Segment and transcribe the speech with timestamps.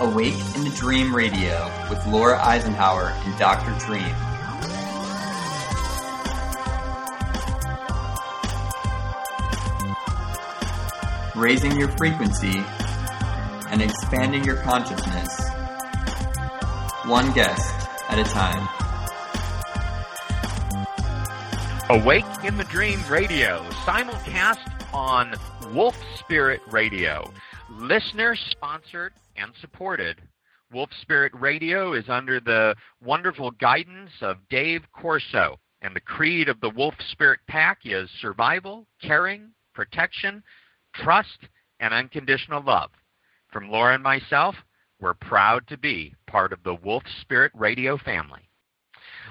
[0.00, 3.76] Awake in the Dream Radio with Laura Eisenhower and Dr.
[3.84, 4.14] Dream.
[11.34, 12.62] Raising your frequency
[13.70, 15.36] and expanding your consciousness,
[17.06, 17.74] one guest
[18.08, 18.68] at a time.
[21.90, 25.34] Awake in the Dream Radio, simulcast on
[25.74, 27.32] Wolf Spirit Radio.
[27.68, 30.20] Listener sponsored and supported.
[30.72, 36.60] Wolf Spirit Radio is under the wonderful guidance of Dave Corso, and the creed of
[36.60, 40.42] the Wolf Spirit Pack is survival, caring, protection,
[40.94, 41.38] trust,
[41.80, 42.90] and unconditional love.
[43.52, 44.54] From Laura and myself,
[45.00, 48.48] we're proud to be part of the Wolf Spirit Radio family.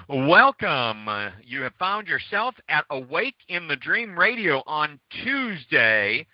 [0.08, 1.08] Welcome.
[1.44, 6.26] You have found yourself at Awake in the Dream Radio on Tuesday,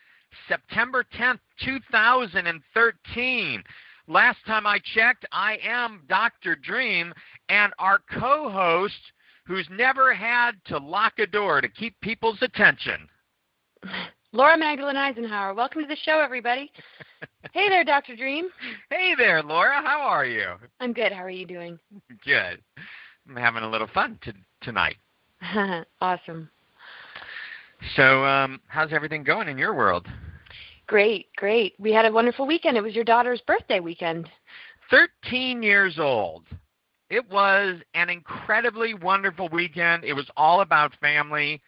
[0.49, 3.65] September 10th, 2013.
[4.07, 6.57] Last time I checked, I am Dr.
[6.57, 7.15] Dream,
[7.49, 9.01] and our co host
[9.47, 13.09] who's never had to lock a door to keep people's attention.
[14.33, 15.55] Laura Magdalene Eisenhower.
[15.55, 16.71] Welcome to the show, everybody.
[17.53, 18.17] hey there, Dr.
[18.17, 18.49] Dream.
[18.91, 19.81] Hey there, Laura.
[19.83, 20.55] How are you?
[20.81, 21.13] I'm good.
[21.13, 21.79] How are you doing?
[22.25, 22.61] Good.
[23.29, 24.97] I'm having a little fun t- tonight.
[26.01, 26.51] awesome.
[27.97, 30.07] So, um, how's everything going in your world?
[30.87, 31.75] Great, great.
[31.79, 32.77] We had a wonderful weekend.
[32.77, 34.29] It was your daughter's birthday weekend.
[34.91, 36.45] 13 years old.
[37.11, 40.05] It was an incredibly wonderful weekend.
[40.05, 41.63] It was all about family.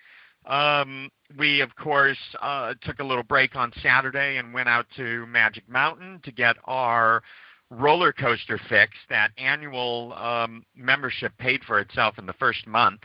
[0.46, 5.26] Um, we, of course, uh, took a little break on Saturday and went out to
[5.26, 7.22] Magic Mountain to get our
[7.70, 8.92] roller coaster fix.
[9.08, 13.00] That annual um, membership paid for itself in the first month,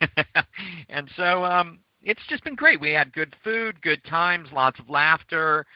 [0.88, 2.80] and so um, it's just been great.
[2.80, 5.66] We had good food, good times, lots of laughter,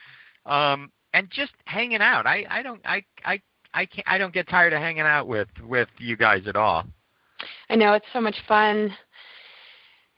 [0.47, 2.27] um, and just hanging out.
[2.27, 3.41] I, I don't I I
[3.75, 6.85] I can't I don't get tired of hanging out with with you guys at all.
[7.71, 8.95] I know it's so much fun.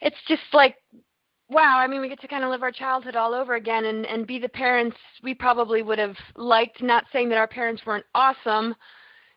[0.00, 0.76] It's just like
[1.50, 4.06] wow, I mean, we get to kind of live our childhood all over again and,
[4.06, 6.80] and be the parents we probably would have liked.
[6.80, 8.74] Not saying that our parents weren't awesome,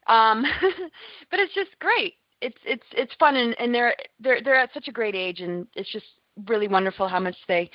[0.08, 0.46] um,
[1.32, 2.16] but it's just great.
[2.42, 5.66] It's it's it's fun and, and they're they're they're at such a great age and
[5.76, 6.06] it's just
[6.48, 7.70] really wonderful how much they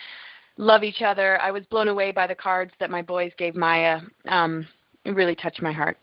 [0.56, 1.40] love each other.
[1.40, 4.00] I was blown away by the cards that my boys gave Maya.
[4.26, 4.66] Um,
[5.04, 5.98] it really touched my heart.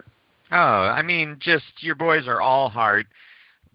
[0.52, 3.08] Oh, I mean, just your boys are all heart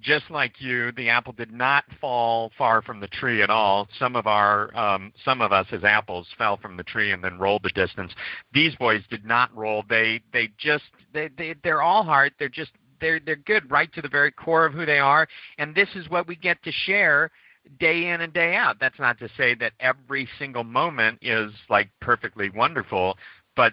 [0.00, 3.88] just like you, the apple did not fall far from the tree at all.
[3.98, 7.38] Some of our, um, some of us as apples fell from the tree and then
[7.38, 8.12] rolled the distance.
[8.52, 9.84] These boys did not roll.
[9.88, 12.32] They, they just, they, they, they're all heart.
[12.38, 15.28] They're just, they're, they're good right to the very core of who they are.
[15.58, 17.30] And this is what we get to share
[17.78, 18.78] day in and day out.
[18.80, 23.16] That's not to say that every single moment is like perfectly wonderful,
[23.56, 23.72] but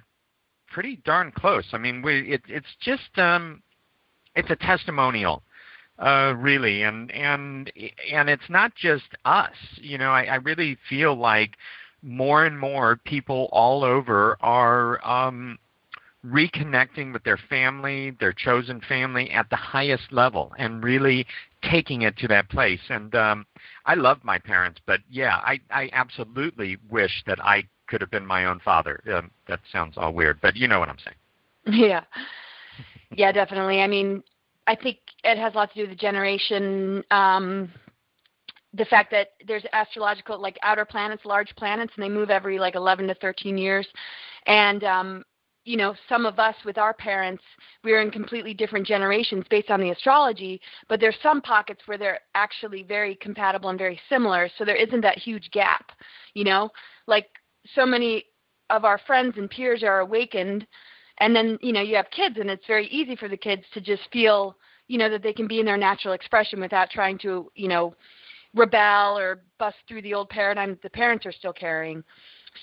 [0.67, 1.65] pretty darn close.
[1.73, 3.61] I mean, we, it, it's just, um,
[4.35, 5.41] it's a testimonial
[5.99, 7.71] uh, really, and and
[8.11, 9.55] and it's not just us.
[9.77, 11.57] You know, I, I really feel like
[12.03, 15.57] more and more people all over are um,
[16.25, 21.25] reconnecting with their family, their chosen family, at the highest level, and really
[21.63, 22.79] taking it to that place.
[22.89, 23.45] And um,
[23.85, 28.25] I love my parents, but yeah, I I absolutely wish that I could have been
[28.25, 29.01] my own father.
[29.13, 31.15] Um, that sounds all weird, but you know what I'm saying.
[31.83, 32.03] Yeah.
[33.11, 33.81] Yeah, definitely.
[33.81, 34.23] I mean,
[34.67, 37.03] I think it has a lot to do with the generation.
[37.09, 37.71] Um,
[38.73, 42.75] the fact that there's astrological like outer planets, large planets, and they move every like
[42.75, 43.87] 11 to 13 years,
[44.45, 45.23] and um,
[45.67, 47.43] you know some of us with our parents
[47.83, 52.21] we're in completely different generations based on the astrology but there's some pockets where they're
[52.35, 55.91] actually very compatible and very similar so there isn't that huge gap
[56.37, 56.69] you know?
[57.07, 57.27] Like
[57.73, 58.25] so many
[58.69, 60.67] of our friends and peers are awakened
[61.19, 63.81] and then you know you have kids and it's very easy for the kids to
[63.81, 64.55] just feel
[64.87, 67.95] you know that they can be in their natural expression without trying to you know
[68.53, 72.03] rebel or bust through the old paradigm that the parents are still carrying.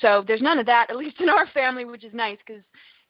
[0.01, 2.63] So there's none of that at least in our family which is nice because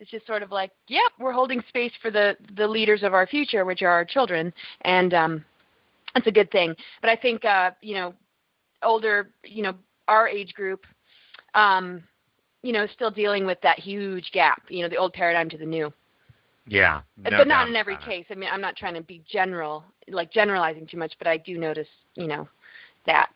[0.05, 3.27] it's just sort of like yep we're holding space for the the leaders of our
[3.27, 4.53] future which are our children
[4.83, 5.45] and um
[6.15, 8.15] that's a good thing but i think uh you know
[8.83, 9.75] older you know
[10.09, 10.85] our age group
[11.55, 12.03] um
[12.65, 15.67] you know, still dealing with that huge gap, you know, the old paradigm to the
[15.67, 15.93] new.
[16.67, 17.03] Yeah.
[17.19, 18.25] No but not in every case.
[18.31, 21.59] I mean, I'm not trying to be general, like generalizing too much, but I do
[21.59, 22.49] notice, you know,
[23.05, 23.31] that.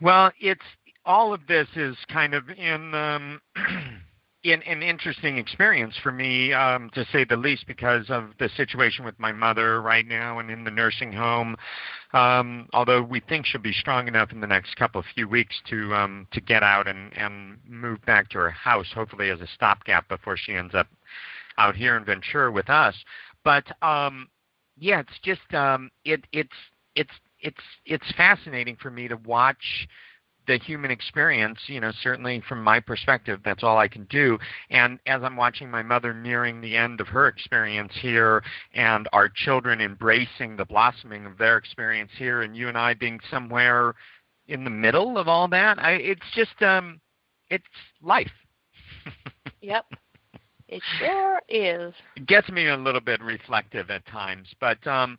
[0.00, 0.62] Well, it's
[1.04, 3.40] all of this is kind of in um
[4.44, 9.04] in an interesting experience for me, um, to say the least, because of the situation
[9.04, 11.56] with my mother right now and in the nursing home.
[12.12, 15.54] Um, although we think she'll be strong enough in the next couple of few weeks
[15.70, 19.46] to um, to get out and and move back to her house, hopefully as a
[19.54, 20.88] stopgap before she ends up
[21.58, 22.96] out here in Ventura with us.
[23.44, 24.28] But um,
[24.78, 26.50] yeah, it's just um, it it's
[26.96, 27.56] it's it's
[27.86, 29.88] it's fascinating for me to watch
[30.46, 34.38] the human experience, you know, certainly from my perspective, that's all I can do.
[34.70, 38.42] And as I'm watching my mother nearing the end of her experience here
[38.74, 43.20] and our children embracing the blossoming of their experience here and you and I being
[43.30, 43.94] somewhere
[44.48, 47.00] in the middle of all that, I it's just um
[47.48, 47.64] it's
[48.02, 48.30] life.
[49.60, 49.86] yep.
[50.68, 51.92] It sure is.
[52.16, 55.18] It gets me a little bit reflective at times, but um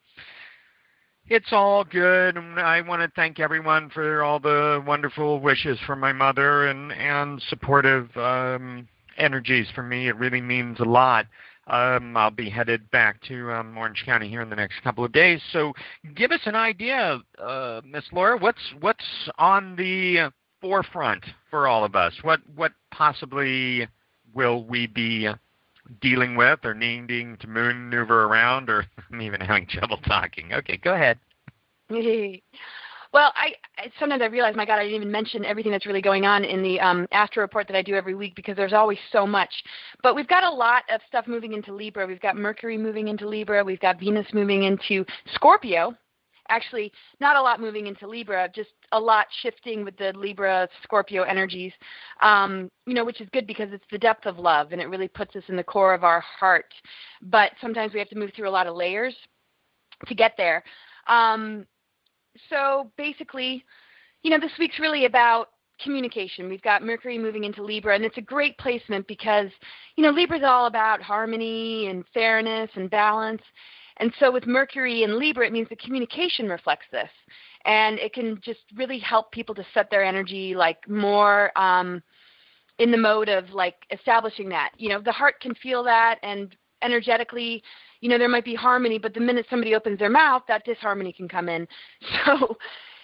[1.27, 2.37] it's all good.
[2.37, 7.41] I want to thank everyone for all the wonderful wishes for my mother and and
[7.49, 8.87] supportive um,
[9.17, 10.07] energies for me.
[10.07, 11.27] It really means a lot.
[11.67, 15.13] Um, I'll be headed back to um, Orange County here in the next couple of
[15.13, 15.41] days.
[15.53, 15.71] So,
[16.13, 18.37] give us an idea, uh, Miss Laura.
[18.37, 19.05] What's what's
[19.37, 20.29] on the
[20.59, 22.13] forefront for all of us?
[22.21, 23.87] What what possibly
[24.33, 25.29] will we be
[26.01, 30.53] dealing with or needing to maneuver around or I'm even having trouble talking.
[30.53, 31.19] Okay, go ahead.
[31.89, 36.01] well, I, I sometimes I realize, my God, I didn't even mention everything that's really
[36.01, 38.97] going on in the um, astro report that I do every week because there's always
[39.11, 39.51] so much.
[40.01, 42.07] But we've got a lot of stuff moving into Libra.
[42.07, 43.63] We've got Mercury moving into Libra.
[43.63, 45.05] We've got Venus moving into
[45.35, 45.95] Scorpio,
[46.49, 51.23] actually not a lot moving into Libra, just a lot shifting with the Libra Scorpio
[51.23, 51.71] energies,
[52.21, 55.07] um, you know, which is good because it's the depth of love and it really
[55.07, 56.73] puts us in the core of our heart.
[57.21, 59.15] But sometimes we have to move through a lot of layers
[60.07, 60.63] to get there.
[61.07, 61.65] Um,
[62.49, 63.63] so basically,
[64.23, 65.49] you know, this week's really about
[65.83, 66.49] communication.
[66.49, 69.49] We've got Mercury moving into Libra, and it's a great placement because,
[69.95, 73.41] you know, Libra is all about harmony and fairness and balance.
[73.97, 77.09] And so with Mercury and Libra, it means the communication reflects this.
[77.65, 82.01] And it can just really help people to set their energy like more um,
[82.79, 84.71] in the mode of like establishing that.
[84.77, 87.63] You know, the heart can feel that and energetically,
[88.01, 91.13] you know, there might be harmony, but the minute somebody opens their mouth, that disharmony
[91.13, 91.67] can come in.
[92.25, 92.57] So,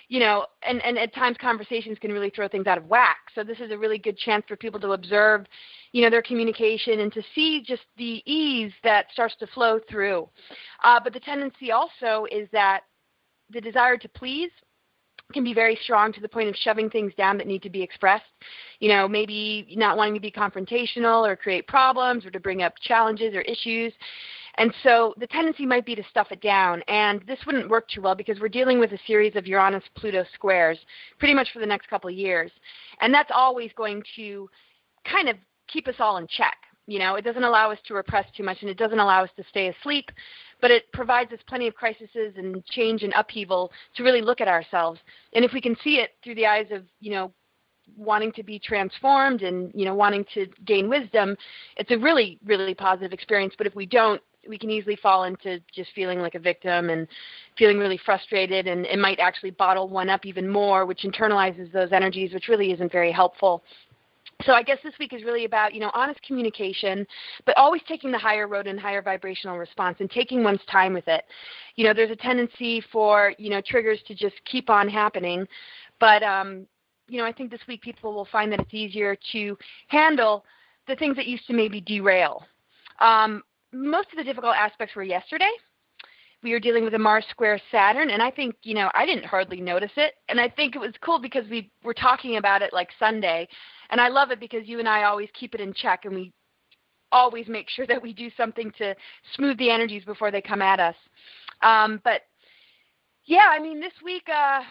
[0.10, 3.18] you know, and, and at times conversations can really throw things out of whack.
[3.34, 5.46] So this is a really good chance for people to observe
[5.92, 10.28] you know, their communication and to see just the ease that starts to flow through.
[10.84, 12.82] Uh, but the tendency also is that
[13.50, 14.52] the desire to please
[15.34, 17.82] can be very strong to the point of shoving things down that need to be
[17.82, 18.26] expressed.
[18.80, 22.74] You know, maybe not wanting to be confrontational or create problems or to bring up
[22.82, 23.94] challenges or issues.
[24.60, 26.84] And so the tendency might be to stuff it down.
[26.90, 30.26] And this wouldn't work too well because we're dealing with a series of Uranus Pluto
[30.36, 30.78] squares
[31.18, 32.52] pretty much for the next couple of years.
[33.00, 34.50] And that's always going to
[35.10, 36.58] kind of keep us all in check.
[36.88, 39.30] You know, it doesn't allow us to repress too much and it doesn't allow us
[39.38, 40.12] to stay asleep,
[40.60, 44.48] but it provides us plenty of crises and change and upheaval to really look at
[44.50, 45.00] ourselves.
[45.34, 47.32] And if we can see it through the eyes of, you know,
[47.96, 51.38] wanting to be transformed and, you know, wanting to gain wisdom,
[51.78, 53.54] it's a really, really positive experience.
[53.58, 57.08] But if we don't, we can easily fall into just feeling like a victim and
[57.58, 61.92] feeling really frustrated and it might actually bottle one up even more which internalizes those
[61.92, 63.64] energies which really isn't very helpful
[64.46, 67.06] so I guess this week is really about, you know, honest communication,
[67.46, 71.10] but always taking the higher road and higher vibrational response and taking one's time with
[71.10, 71.26] it.
[71.76, 75.46] You know, there's a tendency for, you know, triggers to just keep on happening,
[76.00, 76.66] but um,
[77.10, 80.46] you know, I think this week people will find that it's easier to handle
[80.88, 82.46] the things that used to maybe derail.
[83.00, 85.50] Um, most of the difficult aspects were yesterday.
[86.42, 89.26] We were dealing with a Mars square Saturn, and I think, you know, I didn't
[89.26, 90.14] hardly notice it.
[90.30, 93.48] And I think it was cool because we were talking about it like Sunday
[93.90, 96.32] and I love it because you and I always keep it in check and we
[97.12, 98.96] always make sure that we do something to
[99.36, 100.96] smooth the energies before they come at us.
[101.62, 102.22] Um, but
[103.26, 104.62] yeah, I mean, this week, uh,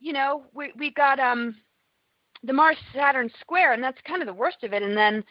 [0.00, 1.56] you know, we we got um,
[2.42, 4.82] the Mars Saturn square, and that's kind of the worst of it.
[4.82, 5.24] And then,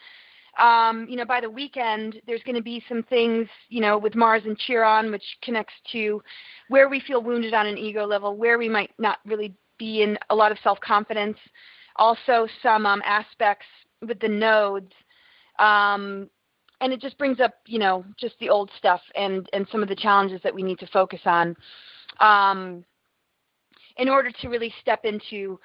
[0.58, 4.14] um, you know, by the weekend, there's going to be some things, you know, with
[4.14, 6.22] Mars and Chiron, which connects to
[6.68, 10.18] where we feel wounded on an ego level, where we might not really be in
[10.30, 11.38] a lot of self confidence
[11.96, 13.66] also some um, aspects
[14.06, 14.92] with the nodes.
[15.58, 16.28] Um,
[16.80, 19.88] and it just brings up, you know, just the old stuff and, and some of
[19.88, 21.56] the challenges that we need to focus on
[22.20, 22.84] um,
[23.96, 25.58] in order to really step into,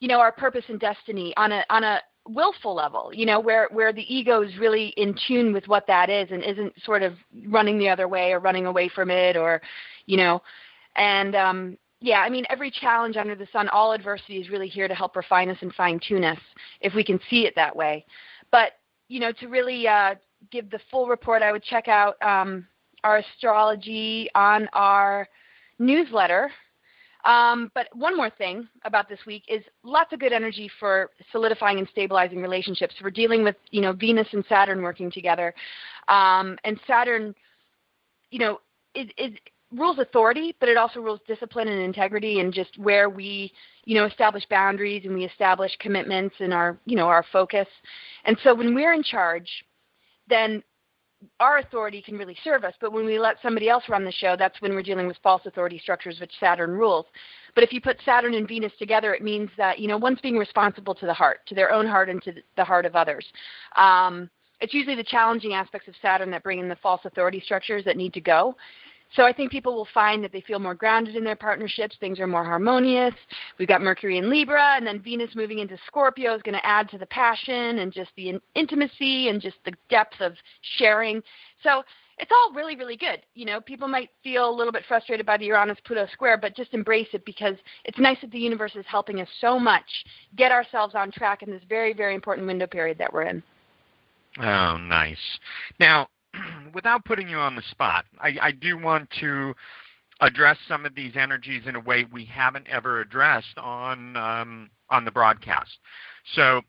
[0.00, 3.68] you know, our purpose and destiny on a on a willful level, you know, where
[3.70, 7.14] where the ego is really in tune with what that is and isn't sort of
[7.46, 9.60] running the other way or running away from it or,
[10.06, 10.42] you know,
[10.96, 14.88] and um, yeah, I mean, every challenge under the sun, all adversity is really here
[14.88, 16.38] to help refine us and fine tune us
[16.80, 18.04] if we can see it that way.
[18.50, 18.72] But,
[19.08, 20.16] you know, to really uh,
[20.50, 22.66] give the full report, I would check out um,
[23.02, 25.28] our astrology on our
[25.78, 26.50] newsletter.
[27.26, 31.78] Um, but one more thing about this week is lots of good energy for solidifying
[31.78, 32.94] and stabilizing relationships.
[33.02, 35.52] We're dealing with you know Venus and Saturn working together,
[36.08, 37.34] um, and Saturn,
[38.30, 38.60] you know,
[38.94, 39.40] it, it
[39.72, 43.52] rules authority, but it also rules discipline and integrity, and just where we
[43.84, 47.66] you know establish boundaries and we establish commitments and our you know our focus.
[48.24, 49.48] And so when we're in charge,
[50.28, 50.62] then
[51.40, 54.36] our authority can really serve us, but when we let somebody else run the show,
[54.38, 57.06] that's when we're dealing with false authority structures, which Saturn rules.
[57.54, 60.36] But if you put Saturn and Venus together, it means that you know one's being
[60.36, 63.24] responsible to the heart, to their own heart, and to the heart of others.
[63.76, 64.30] Um,
[64.60, 67.96] it's usually the challenging aspects of Saturn that bring in the false authority structures that
[67.96, 68.56] need to go.
[69.14, 71.96] So I think people will find that they feel more grounded in their partnerships.
[72.00, 73.14] Things are more harmonious.
[73.58, 76.88] We've got Mercury in Libra, and then Venus moving into Scorpio is going to add
[76.90, 80.34] to the passion and just the intimacy and just the depth of
[80.78, 81.22] sharing.
[81.62, 81.82] So
[82.18, 83.22] it's all really, really good.
[83.34, 86.56] You know, people might feel a little bit frustrated by the Uranus Pluto square, but
[86.56, 89.84] just embrace it because it's nice that the universe is helping us so much
[90.36, 93.42] get ourselves on track in this very, very important window period that we're in.
[94.38, 95.16] Oh, nice.
[95.78, 96.08] Now,
[96.74, 99.54] without putting you on the spot, I, I do want to
[100.20, 105.04] address some of these energies in a way we haven't ever addressed on um, on
[105.04, 105.78] the broadcast.
[106.34, 106.62] So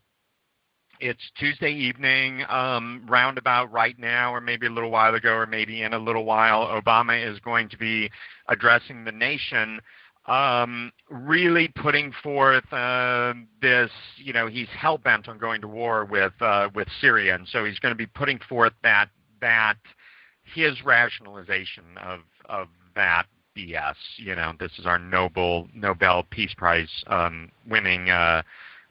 [1.00, 5.84] it's Tuesday evening, um, roundabout right now, or maybe a little while ago, or maybe
[5.84, 6.68] in a little while.
[6.68, 8.10] Obama is going to be
[8.50, 9.80] addressing the nation.
[10.26, 16.04] Um, really putting forth uh, this, you know, he's hell bent on going to war
[16.04, 19.10] with uh, with Syria, and so he's going to be putting forth that
[19.42, 19.78] that
[20.44, 23.26] his rationalization of of that
[23.56, 23.96] BS.
[24.18, 28.44] You know, this is our Nobel Nobel Peace Prize um, winning uh,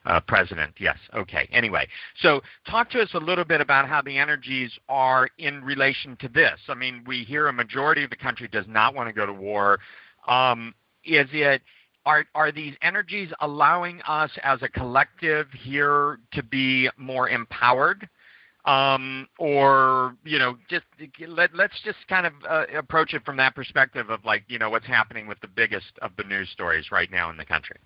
[0.05, 0.75] uh, president.
[0.79, 0.99] Yes.
[1.15, 1.49] Okay.
[1.53, 1.87] Anyway,
[2.21, 6.29] so talk to us a little bit about how the energies are in relation to
[6.29, 6.59] this.
[6.69, 9.33] I mean, we hear a majority of the country does not want to go to
[9.33, 9.79] war.
[10.27, 10.75] Um,
[11.05, 11.63] is it
[12.05, 18.09] are are these energies allowing us as a collective here to be more empowered?
[18.67, 20.85] Um, or you know just
[21.29, 24.69] let, let's just kind of uh, approach it from that perspective of like you know
[24.69, 27.77] what's happening with the biggest of the news stories right now in the country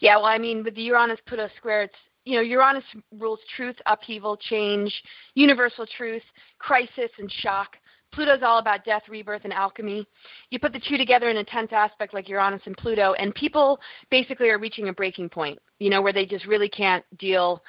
[0.00, 1.94] yeah well i mean with the uranus pluto square it's
[2.24, 2.84] you know uranus
[3.18, 4.92] rules truth upheaval change
[5.34, 6.22] universal truth
[6.58, 7.76] crisis and shock
[8.12, 10.06] Pluto's all about death, rebirth, and alchemy.
[10.50, 13.80] You put the two together in a tense aspect like Uranus and Pluto, and people
[14.08, 17.60] basically are reaching a breaking point, you know, where they just really can't deal,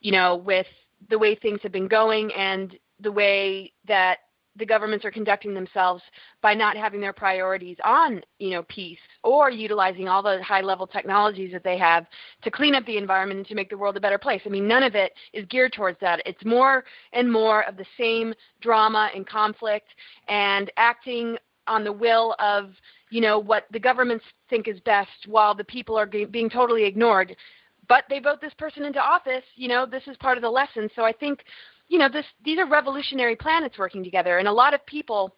[0.00, 0.66] you know, with
[1.08, 4.18] the way things have been going and the way that
[4.56, 6.02] the governments are conducting themselves
[6.42, 10.86] by not having their priorities on, you know, peace or utilizing all the high level
[10.86, 12.06] technologies that they have
[12.42, 14.42] to clean up the environment and to make the world a better place.
[14.44, 16.20] I mean, none of it is geared towards that.
[16.26, 19.88] It's more and more of the same drama and conflict
[20.28, 22.72] and acting on the will of,
[23.10, 27.36] you know, what the governments think is best while the people are being totally ignored
[27.90, 29.42] but they vote this person into office.
[29.56, 30.88] You know, this is part of the lesson.
[30.94, 31.40] So I think,
[31.88, 35.34] you know, this these are revolutionary planets working together, and a lot of people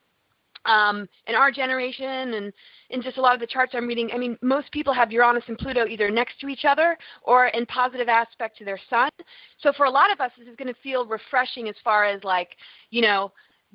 [0.66, 2.52] um, in our generation and
[2.90, 5.42] in just a lot of the charts I'm reading, I mean, most people have Uranus
[5.48, 9.10] and Pluto either next to each other or in positive aspect to their sun.
[9.58, 12.22] So for a lot of us, this is going to feel refreshing as far as
[12.22, 12.50] like,
[12.90, 13.32] you know,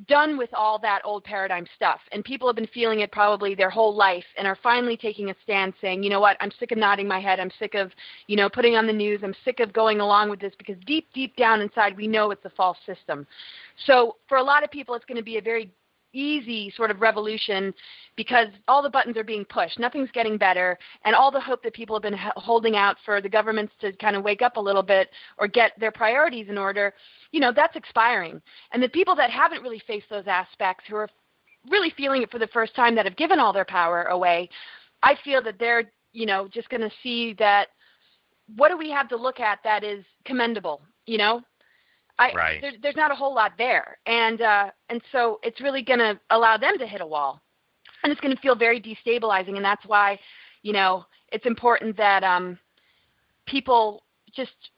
[0.08, 2.00] done with all that old paradigm stuff.
[2.12, 5.36] And people have been feeling it probably their whole life and are finally taking a
[5.44, 7.40] stand saying, you know what, I'm sick of nodding my head.
[7.40, 7.92] I'm sick of,
[8.28, 9.22] you know, putting on the news.
[9.24, 12.46] I'm sick of going along with this because deep, deep down inside, we know it's
[12.46, 13.26] a false system.
[13.86, 15.72] So for a lot of people, it's going to be a very
[16.18, 17.74] easy sort of revolution
[18.16, 19.80] because all the buttons are being pushed.
[19.80, 20.78] Nothing's getting better.
[21.06, 24.16] And all the hope that people have been holding out for the governments to kind
[24.16, 26.94] of wake up a little bit or get their priorities in order,
[27.32, 28.42] you know, that's expiring.
[28.72, 31.10] And the people that haven't really faced those aspects, who are
[31.70, 34.50] really feeling it for the first time, that have given all their power away,
[35.04, 37.68] I feel that they're, you know, just going to see that
[38.56, 41.42] what do we have to look at that is commendable, you know?
[42.20, 42.62] I, right.
[42.62, 46.20] there, there's not a whole lot there, and uh, and so it's really going to
[46.32, 47.42] allow them to hit a wall,
[48.04, 50.20] and it's going to feel very destabilizing, and that's why,
[50.64, 52.58] you know, it's important that um,
[53.46, 54.72] people just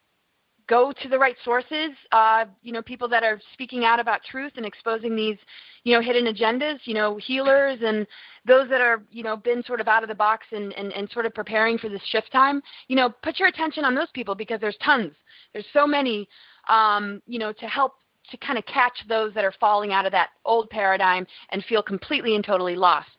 [0.67, 1.91] go to the right sources.
[2.11, 5.37] Uh, you know, people that are speaking out about truth and exposing these,
[5.83, 6.77] you know, hidden agendas.
[6.83, 8.05] You know, healers and
[8.45, 11.09] those that are, you know, been sort of out of the box and, and, and
[11.11, 12.61] sort of preparing for this shift time.
[12.87, 15.13] You know, put your attention on those people because there's tons.
[15.53, 16.29] There's so many
[16.69, 17.93] um, you know, to help
[18.31, 21.81] to kind of catch those that are falling out of that old paradigm and feel
[21.81, 23.09] completely and totally lost.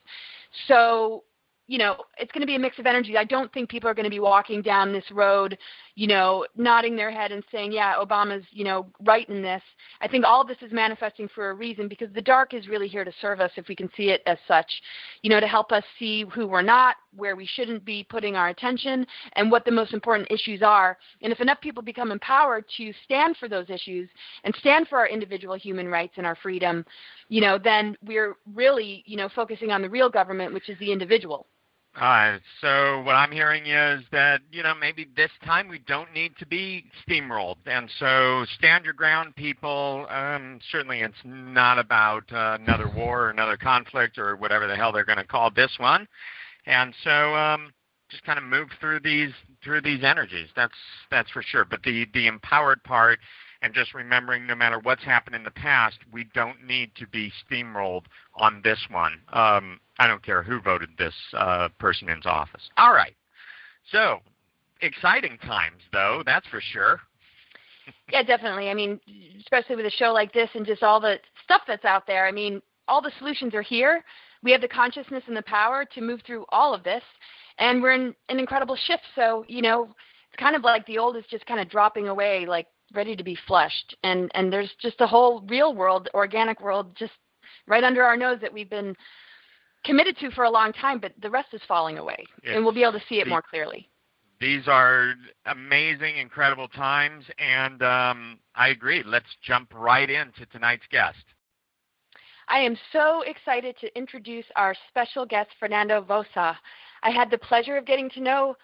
[0.69, 1.25] So,
[1.67, 3.17] you know, it's going to be a mix of energy.
[3.17, 5.59] I don't think people are going to be walking down this road,
[6.01, 9.61] you know, nodding their head and saying, yeah, Obama's, you know, right in this.
[10.01, 13.05] I think all this is manifesting for a reason because the dark is really here
[13.05, 14.73] to serve us if we can see it as such,
[15.21, 18.49] you know, to help us see who we're not, where we shouldn't be putting our
[18.49, 20.97] attention, and what the most important issues are.
[21.21, 24.09] And if enough people become empowered to stand for those issues
[24.45, 26.83] and stand for our individual human rights and our freedom,
[27.29, 30.91] you know, then we're really, you know, focusing on the real government, which is the
[30.91, 31.47] individual.
[31.99, 36.33] Uh, so what I'm hearing is that you know maybe this time we don't need
[36.39, 40.07] to be steamrolled, and so stand your ground, people.
[40.09, 44.93] Um, certainly, it's not about uh, another war or another conflict or whatever the hell
[44.93, 46.07] they're going to call this one,
[46.67, 47.73] and so um,
[48.09, 49.33] just kind of move through these
[49.63, 50.49] through these energies.
[50.55, 50.75] That's
[51.11, 51.65] that's for sure.
[51.65, 53.19] But the the empowered part
[53.63, 57.33] and just remembering no matter what's happened in the past, we don't need to be
[57.45, 58.05] steamrolled
[58.37, 59.21] on this one.
[59.33, 62.71] Um, I don't care who voted this uh, person into office.
[62.79, 63.15] All right.
[63.93, 64.21] So,
[64.81, 67.01] exciting times, though, that's for sure.
[68.13, 68.71] yeah, definitely.
[68.71, 69.01] I mean,
[69.41, 72.27] especially with a show like this and just all the stuff that's out there.
[72.27, 74.05] I mean, all the solutions are here.
[74.43, 77.03] We have the consciousness and the power to move through all of this,
[77.59, 79.03] and we're in an incredible shift.
[79.15, 82.47] So, you know, it's kind of like the old is just kind of dropping away,
[82.47, 83.97] like ready to be flushed.
[84.03, 87.13] And and there's just a whole real world organic world just
[87.67, 88.97] right under our nose that we've been
[89.85, 92.25] committed to for a long time but the rest is falling away.
[92.43, 92.55] Yes.
[92.55, 93.89] and we'll be able to see it more clearly.
[94.41, 95.15] These are
[95.47, 99.03] amazing incredible times and um, i agree.
[99.05, 101.25] Let's jump right into tonight's guest.
[102.49, 106.57] I am so excited to introduce our special guest, Fernando Vosa.
[107.03, 108.57] I had the pleasure of getting to know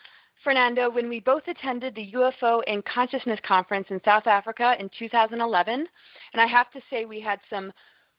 [0.44, 5.86] Fernando, when we both attended the UFO and Consciousness Conference in South Africa in 2011,
[6.32, 7.72] and I have to say we had some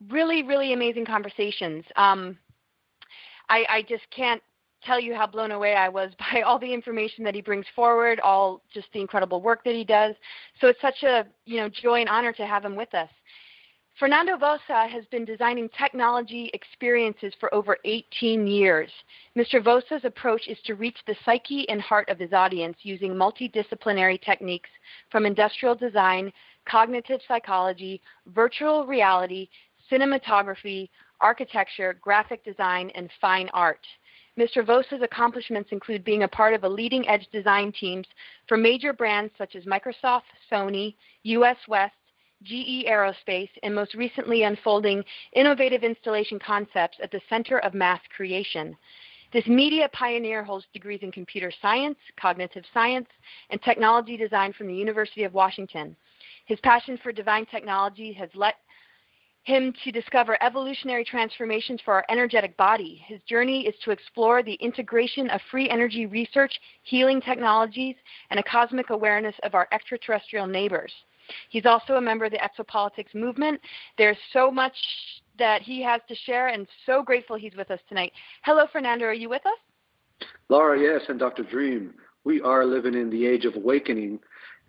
[0.10, 1.86] really, really amazing conversations.
[1.96, 2.38] Um,
[3.50, 4.42] I, I just can't
[4.84, 8.20] tell you how blown away I was by all the information that he brings forward,
[8.20, 10.16] all just the incredible work that he does.
[10.60, 13.10] So it's such a you know joy and honor to have him with us.
[14.00, 18.92] Fernando Vosa has been designing technology experiences for over 18 years.
[19.36, 19.60] Mr.
[19.60, 24.70] Vosa's approach is to reach the psyche and heart of his audience using multidisciplinary techniques
[25.12, 26.32] from industrial design,
[26.70, 29.50] cognitive psychology, virtual reality,
[29.92, 33.88] cinematography, architecture, graphic design, and fine art.
[34.38, 34.64] Mr.
[34.64, 38.06] Vosa's accomplishments include being a part of a leading edge design teams
[38.48, 41.96] for major brands such as Microsoft, Sony, US West,
[42.44, 48.78] GE Aerospace, and most recently unfolding innovative installation concepts at the center of mass creation.
[49.34, 53.10] This media pioneer holds degrees in computer science, cognitive science,
[53.50, 55.96] and technology design from the University of Washington.
[56.46, 58.54] His passion for divine technology has led
[59.44, 63.04] him to discover evolutionary transformations for our energetic body.
[63.08, 67.96] His journey is to explore the integration of free energy research, healing technologies,
[68.30, 70.92] and a cosmic awareness of our extraterrestrial neighbors.
[71.50, 73.60] He's also a member of the exopolitics movement.
[73.98, 74.76] There's so much
[75.40, 78.12] that he has to share, and so grateful he's with us tonight.
[78.44, 79.06] Hello, Fernando.
[79.06, 80.28] Are you with us?
[80.50, 81.44] Laura, yes, and Dr.
[81.44, 81.94] Dream.
[82.24, 84.20] We are living in the age of awakening,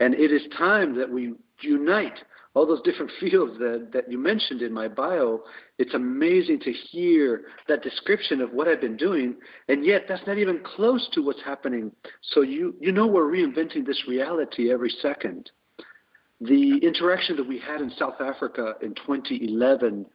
[0.01, 2.19] and it is time that we unite
[2.55, 5.43] all those different fields that, that you mentioned in my bio.
[5.79, 9.37] It's amazing to hear that description of what I've been doing,
[9.69, 11.93] and yet that's not even close to what's happening.
[12.23, 15.51] So you, you know we're reinventing this reality every second.
[16.41, 20.07] The interaction that we had in South Africa in 2011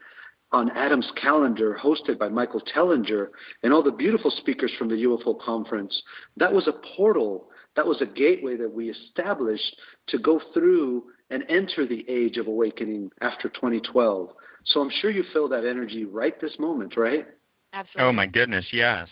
[0.53, 3.29] on Adam's calendar, hosted by Michael Tellinger,
[3.63, 5.99] and all the beautiful speakers from the UFO conference,
[6.37, 9.75] that was a portal, that was a gateway that we established
[10.07, 14.29] to go through and enter the age of awakening after 2012.
[14.65, 17.25] So I'm sure you feel that energy right this moment, right?
[17.73, 18.09] Absolutely.
[18.09, 19.09] Oh my goodness, yes.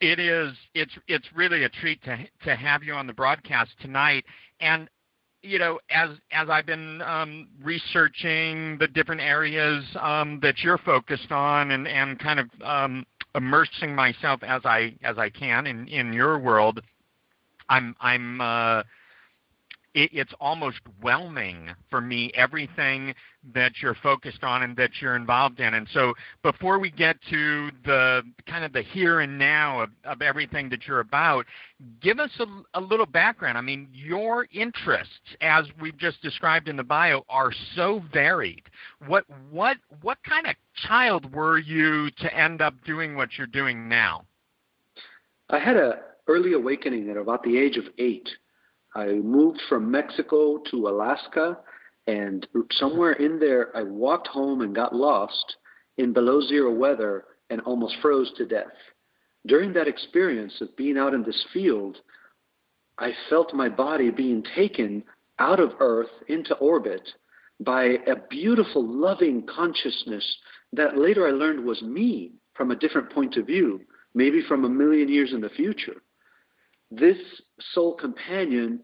[0.00, 0.54] It is.
[0.74, 4.24] It's it's really a treat to to have you on the broadcast tonight.
[4.60, 4.88] And
[5.42, 11.32] you know, as as I've been um, researching the different areas um, that you're focused
[11.32, 16.12] on, and and kind of um, immersing myself as I as I can in in
[16.12, 16.80] your world,
[17.68, 18.82] I'm I'm uh,
[19.94, 23.14] it, it's almost whelming for me everything
[23.54, 25.74] that you're focused on and that you're involved in.
[25.74, 30.22] And so, before we get to the kind of the here and now of, of
[30.22, 31.46] everything that you're about,
[32.00, 33.56] give us a, a little background.
[33.58, 38.62] I mean, your interests, as we've just described in the bio, are so varied.
[39.06, 40.54] What what what kind of
[40.86, 44.24] child were you to end up doing what you're doing now?
[45.48, 48.28] I had a early awakening at about the age of eight.
[48.94, 51.58] I moved from Mexico to Alaska,
[52.06, 55.56] and somewhere in there, I walked home and got lost
[55.96, 58.72] in below zero weather and almost froze to death.
[59.46, 61.98] During that experience of being out in this field,
[62.98, 65.04] I felt my body being taken
[65.38, 67.08] out of Earth into orbit
[67.60, 70.24] by a beautiful, loving consciousness
[70.72, 73.80] that later I learned was me from a different point of view,
[74.14, 76.02] maybe from a million years in the future.
[76.90, 77.18] This
[77.72, 78.80] soul companion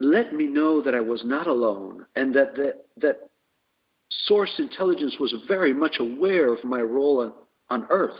[0.00, 3.30] let me know that I was not alone and that, that, that
[4.10, 7.32] source intelligence was very much aware of my role on,
[7.70, 8.16] on earth.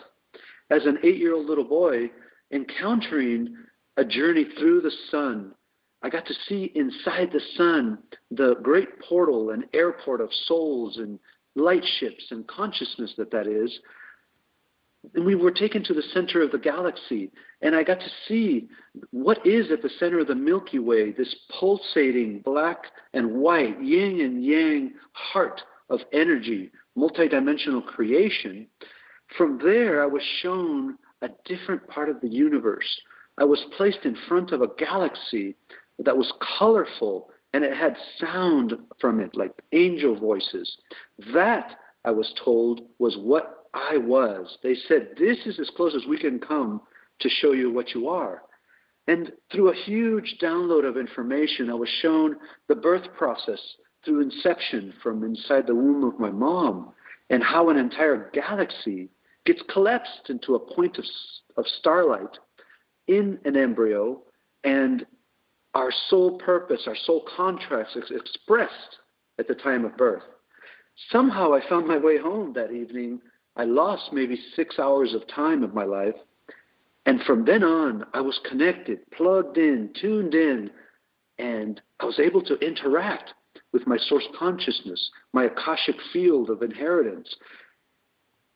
[0.70, 2.10] As an eight year old little boy,
[2.52, 3.56] encountering
[3.96, 5.52] a journey through the sun,
[6.02, 7.98] I got to see inside the sun
[8.30, 11.18] the great portal and airport of souls and
[11.56, 13.78] light ships and consciousness that that is.
[15.14, 17.30] And we were taken to the center of the galaxy,
[17.62, 18.68] and I got to see
[19.10, 24.20] what is at the center of the Milky Way this pulsating black and white, yin
[24.20, 28.66] and yang heart of energy, multidimensional creation.
[29.36, 33.00] From there, I was shown a different part of the universe.
[33.38, 35.56] I was placed in front of a galaxy
[35.98, 40.76] that was colorful and it had sound from it, like angel voices.
[41.32, 44.56] That, I was told, was what I was.
[44.62, 46.80] They said, This is as close as we can come
[47.20, 48.42] to show you what you are.
[49.06, 52.36] And through a huge download of information, I was shown
[52.68, 53.60] the birth process
[54.04, 56.92] through inception from inside the womb of my mom
[57.30, 59.10] and how an entire galaxy
[59.44, 61.04] gets collapsed into a point of,
[61.56, 62.38] of starlight
[63.08, 64.22] in an embryo
[64.62, 65.04] and
[65.74, 68.98] our soul purpose, our soul contracts is expressed
[69.38, 70.22] at the time of birth.
[71.10, 73.20] Somehow I found my way home that evening.
[73.56, 76.14] I lost maybe six hours of time of my life.
[77.06, 80.70] And from then on, I was connected, plugged in, tuned in,
[81.38, 83.34] and I was able to interact
[83.72, 87.34] with my source consciousness, my Akashic field of inheritance.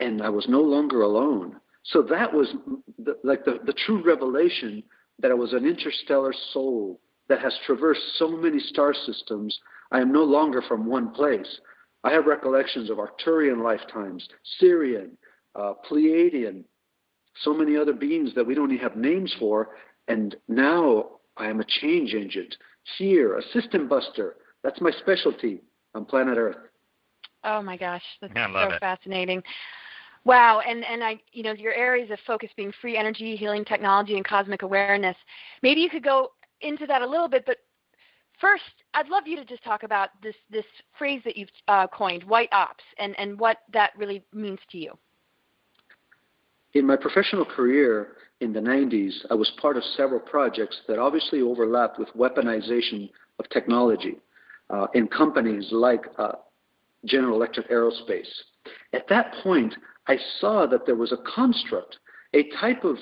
[0.01, 1.57] And I was no longer alone.
[1.85, 2.55] So that was
[2.99, 4.83] the, like the, the true revelation
[5.21, 9.59] that I was an interstellar soul that has traversed so many star systems.
[9.91, 11.61] I am no longer from one place.
[12.09, 14.27] I have recollections of Arcturian lifetimes,
[14.59, 15.11] Sirian,
[15.55, 16.65] uh, Pleiadian,
[17.43, 19.77] so many other beings that we don't even have names for.
[20.09, 22.57] And now I am a change agent
[22.97, 25.61] here, a system buster, that's my specialty
[25.95, 26.57] on planet Earth.
[27.45, 28.81] Oh my gosh, that's yeah, so it.
[28.81, 29.43] fascinating.
[30.25, 34.17] Wow, and and I, you know, your areas of focus being free energy, healing technology,
[34.17, 35.17] and cosmic awareness.
[35.63, 36.31] Maybe you could go
[36.63, 37.59] into that a little bit, but
[38.41, 38.63] first,
[38.95, 40.65] I'd love you to just talk about this this
[40.97, 44.99] phrase that you've uh, coined, white ops, and and what that really means to you.
[46.75, 51.41] In my professional career in the 90s, I was part of several projects that obviously
[51.41, 54.19] overlapped with weaponization of technology
[54.71, 56.33] uh, in companies like uh,
[57.05, 58.29] General Electric Aerospace.
[58.93, 59.75] At that point,
[60.07, 61.99] I saw that there was a construct,
[62.35, 62.97] a type of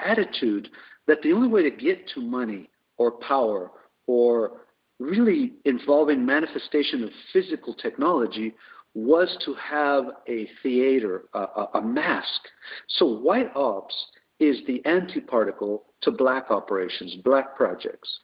[0.00, 0.68] attitude
[1.06, 3.70] that the only way to get to money or power
[4.06, 4.63] or
[4.98, 8.54] really involving manifestation of physical technology
[8.94, 12.40] was to have a theater, a, a, mask.
[12.88, 13.94] So white ops
[14.38, 18.20] is the antiparticle to black operations, black projects.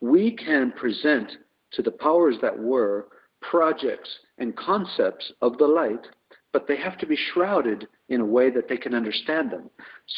[0.00, 1.30] We can present
[1.72, 3.08] to the powers that were
[3.42, 4.08] projects
[4.38, 6.06] and concepts of the light,
[6.52, 9.68] but they have to be shrouded in a way that they can understand them.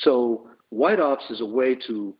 [0.02, 2.14] So, White Ops is a way to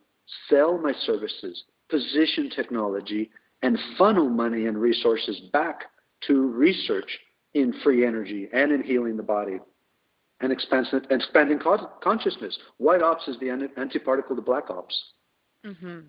[0.48, 3.30] sell my services, position technology,
[3.62, 5.84] and funnel money and resources back
[6.26, 7.18] to research
[7.54, 9.58] in free energy and in healing the body
[10.40, 11.58] and expanding
[12.02, 12.58] consciousness.
[12.76, 15.02] White Ops is the antiparticle to Black Ops.
[15.64, 16.00] Mm-hmm.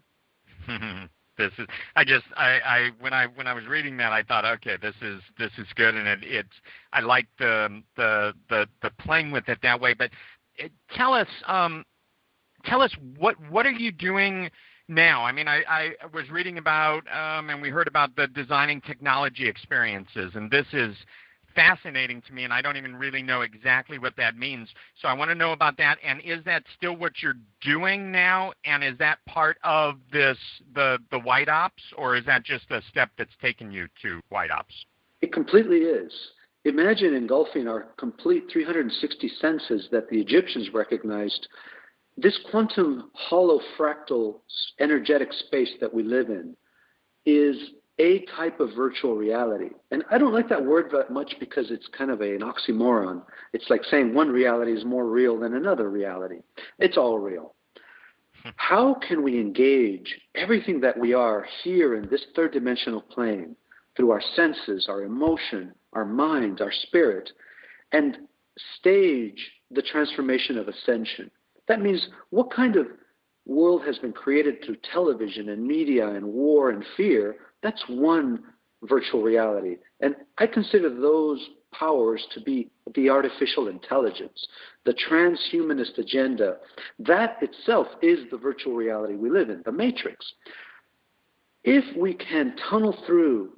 [1.38, 4.44] this is i just i i when i when i was reading that i thought
[4.44, 6.62] okay this is this is good and it it's
[6.94, 10.10] i like the the the the playing with it that way but
[10.56, 11.86] it, tell us um
[12.66, 14.50] tell us what what are you doing
[14.88, 18.82] now i mean i i was reading about um and we heard about the designing
[18.82, 20.95] technology experiences and this is
[21.58, 24.69] fascinating to me, and I don't even really know exactly what that means.
[25.02, 25.97] So I want to know about that.
[26.06, 28.54] And is that still what you're doing now?
[28.63, 30.38] And is that part of this
[30.76, 34.52] the the white ops, or is that just a step that's taken you to white
[34.52, 34.73] ops?
[35.21, 36.13] It completely is.
[36.65, 41.47] Imagine engulfing our complete 360 senses that the Egyptians recognized.
[42.18, 44.40] This quantum hollow fractal
[44.80, 46.56] energetic space that we live in
[47.26, 47.56] is
[48.00, 49.70] a type of virtual reality.
[49.92, 53.24] And I don't like that word that much because it's kind of a, an oxymoron.
[53.54, 56.40] It's like saying one reality is more real than another reality.
[56.80, 57.54] It's all real.
[58.44, 58.50] Hmm.
[58.56, 63.56] How can we engage everything that we are here in this third dimensional plane
[63.96, 67.32] through our senses, our emotion, our mind, our spirit,
[67.92, 68.18] and
[68.80, 71.32] stage the transformation of ascension?
[71.68, 72.88] That means what kind of
[73.46, 78.44] world has been created through television and media and war and fear, that's one
[78.84, 79.78] virtual reality.
[80.02, 81.40] And I consider those
[81.74, 84.48] powers to be the artificial intelligence,
[84.86, 86.58] the transhumanist agenda.
[87.00, 90.34] That itself is the virtual reality we live in, the matrix.
[91.64, 93.54] If we can tunnel through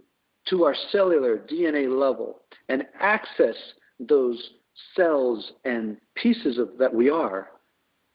[0.50, 3.56] to our cellular DNA level and access
[4.00, 4.52] those
[4.96, 7.50] cells and pieces of that we are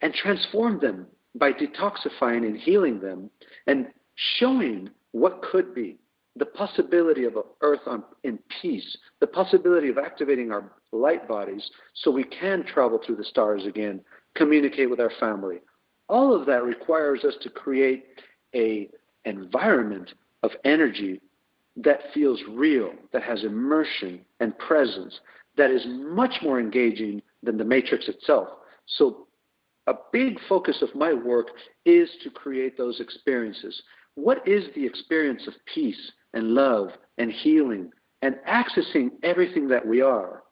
[0.05, 3.31] and transform them by detoxifying and healing them
[3.67, 3.87] and
[4.37, 5.97] showing what could be
[6.37, 12.11] the possibility of earth on, in peace, the possibility of activating our light bodies so
[12.11, 14.01] we can travel through the stars again,
[14.35, 15.57] communicate with our family.
[16.09, 18.05] All of that requires us to create
[18.55, 18.91] a
[19.25, 20.13] environment
[20.43, 21.21] of energy
[21.77, 25.19] that feels real, that has immersion and presence,
[25.57, 28.49] that is much more engaging than the matrix itself.
[28.87, 29.24] So
[29.87, 31.49] a big focus of my work
[31.85, 33.83] is to create those experiences.
[34.15, 37.91] What is the experience of peace and love and healing
[38.23, 40.43] and accessing everything that we are?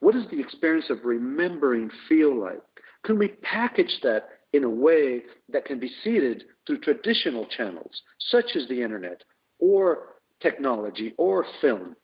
[0.00, 2.60] What does the experience of remembering feel like?
[3.04, 8.56] Can we package that in a way that can be seeded through traditional channels, such
[8.56, 9.22] as the internet
[9.58, 11.94] or technology or film?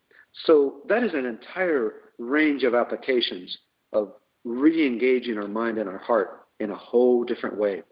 [0.45, 3.57] So that is an entire range of applications
[3.93, 4.13] of
[4.45, 7.83] re engaging our mind and our heart in a whole different way.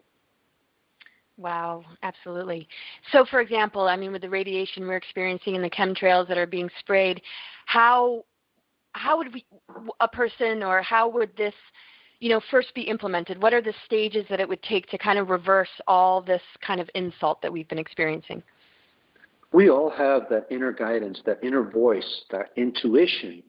[1.37, 2.67] Wow, absolutely.
[3.11, 6.47] So, for example, I mean, with the radiation we're experiencing and the chemtrails that are
[6.47, 7.21] being sprayed,
[7.65, 8.23] how
[8.93, 9.45] how would we
[9.99, 11.53] a person or how would this
[12.19, 15.19] you know first be implemented what are the stages that it would take to kind
[15.19, 18.41] of reverse all this kind of insult that we've been experiencing
[19.51, 23.43] we all have that inner guidance that inner voice that intuition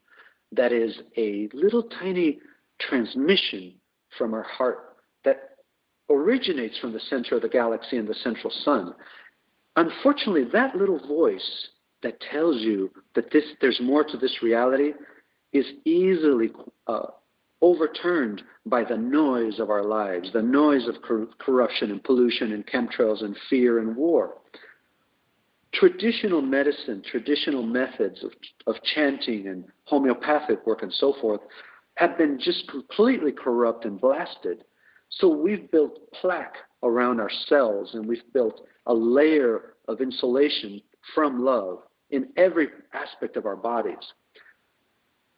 [0.51, 2.39] that is a little tiny
[2.79, 3.73] transmission
[4.17, 4.86] from our heart
[6.09, 8.93] originates from the center of the galaxy and the central sun.
[9.75, 11.67] Unfortunately, that little voice
[12.03, 14.93] that tells you that this, there's more to this reality
[15.53, 16.51] is easily
[16.87, 17.07] uh,
[17.61, 22.65] overturned by the noise of our lives, the noise of cor- corruption and pollution and
[22.67, 24.35] chemtrails and fear and war
[25.73, 28.31] traditional medicine, traditional methods of,
[28.65, 31.41] of chanting and homeopathic work and so forth
[31.95, 34.63] have been just completely corrupt and blasted.
[35.09, 40.81] So we've built plaque around our cells and we've built a layer of insulation
[41.15, 43.95] from love in every aspect of our bodies.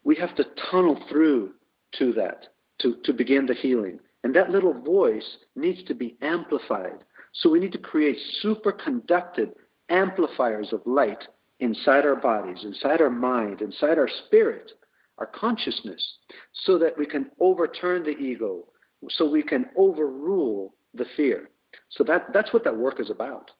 [0.03, 1.53] We have to tunnel through
[1.97, 2.47] to that
[2.79, 3.99] to, to begin the healing.
[4.23, 6.99] And that little voice needs to be amplified.
[7.33, 9.51] So we need to create superconducted
[9.89, 11.23] amplifiers of light
[11.59, 14.71] inside our bodies, inside our mind, inside our spirit,
[15.17, 16.17] our consciousness,
[16.53, 18.65] so that we can overturn the ego,
[19.07, 21.49] so we can overrule the fear.
[21.89, 23.51] So that, that's what that work is about.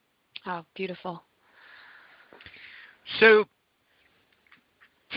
[0.45, 1.23] Oh, beautiful.
[3.19, 3.45] So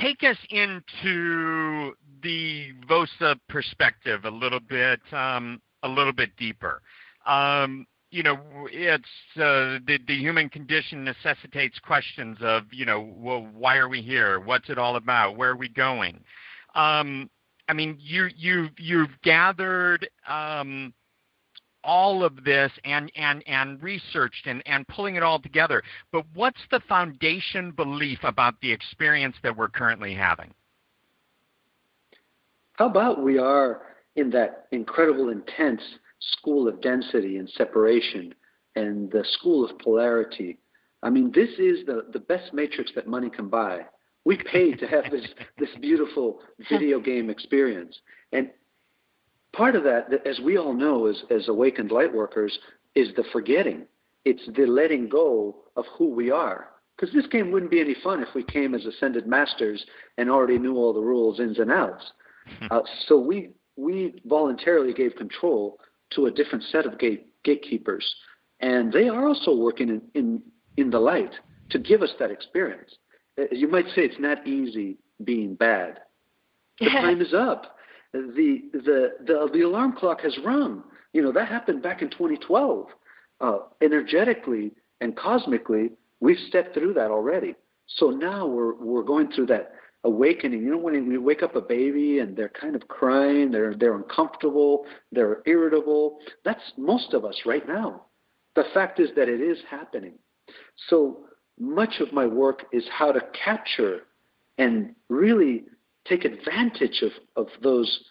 [0.01, 6.81] take us into the VOSA perspective a little bit, um, a little bit deeper.
[7.27, 8.39] Um, you know,
[8.71, 9.05] it's
[9.37, 14.39] uh, the the human condition necessitates questions of, you know, well, why are we here?
[14.39, 15.37] What's it all about?
[15.37, 16.21] Where are we going?
[16.75, 17.31] Um,
[17.73, 20.93] I mean, you you you've gathered um,
[21.83, 25.83] all of this and and and researched and and pulling it all together.
[26.13, 30.53] But what's the foundation belief about the experience that we're currently having?
[32.75, 33.81] How about we are
[34.17, 35.81] in that incredible intense
[36.19, 38.35] school of density and separation
[38.77, 40.59] and the school of polarity.
[41.03, 43.87] I mean, this is the, the best matrix that money can buy.
[44.25, 45.27] We pay to have this,
[45.59, 47.99] this beautiful video game experience.
[48.33, 48.51] And
[49.53, 52.59] part of that, as we all know as, as awakened light workers,
[52.95, 53.87] is the forgetting.
[54.25, 56.69] It's the letting go of who we are.
[56.97, 59.85] Because this game wouldn't be any fun if we came as ascended masters
[60.19, 62.13] and already knew all the rules, ins and outs.
[62.71, 65.79] uh, so we we voluntarily gave control
[66.11, 68.15] to a different set of gate, gatekeepers.
[68.61, 70.43] And they are also working in, in,
[70.77, 71.33] in the light
[71.71, 72.97] to give us that experience.
[73.38, 76.01] Uh, you might say it's not easy being bad.
[76.81, 77.77] The time is up.
[78.12, 80.83] The, the, the, the alarm clock has rung.
[81.12, 82.87] You know, that happened back in 2012.
[83.40, 85.90] Uh, energetically and cosmically,
[86.21, 87.55] we've stepped through that already.
[87.87, 89.73] So now we're, we're going through that
[90.05, 90.62] awakening.
[90.62, 93.97] You know, when you wake up a baby and they're kind of crying, they're they're
[93.97, 96.18] uncomfortable, they're irritable.
[96.45, 98.07] That's most of us right now.
[98.55, 100.14] The fact is that it is happening.
[100.88, 101.25] So
[101.59, 104.03] much of my work is how to capture
[104.59, 105.65] and really
[106.07, 108.05] take advantage of, of those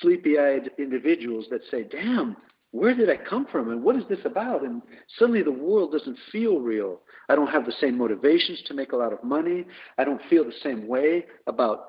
[0.00, 2.36] sleepy eyed individuals that say, damn,
[2.72, 4.64] where did I come from and what is this about?
[4.64, 4.82] And
[5.18, 7.00] suddenly the world doesn't feel real.
[7.28, 9.64] I don't have the same motivations to make a lot of money.
[9.96, 11.88] I don't feel the same way about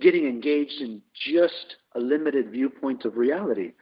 [0.00, 3.72] getting engaged in just a limited viewpoint of reality.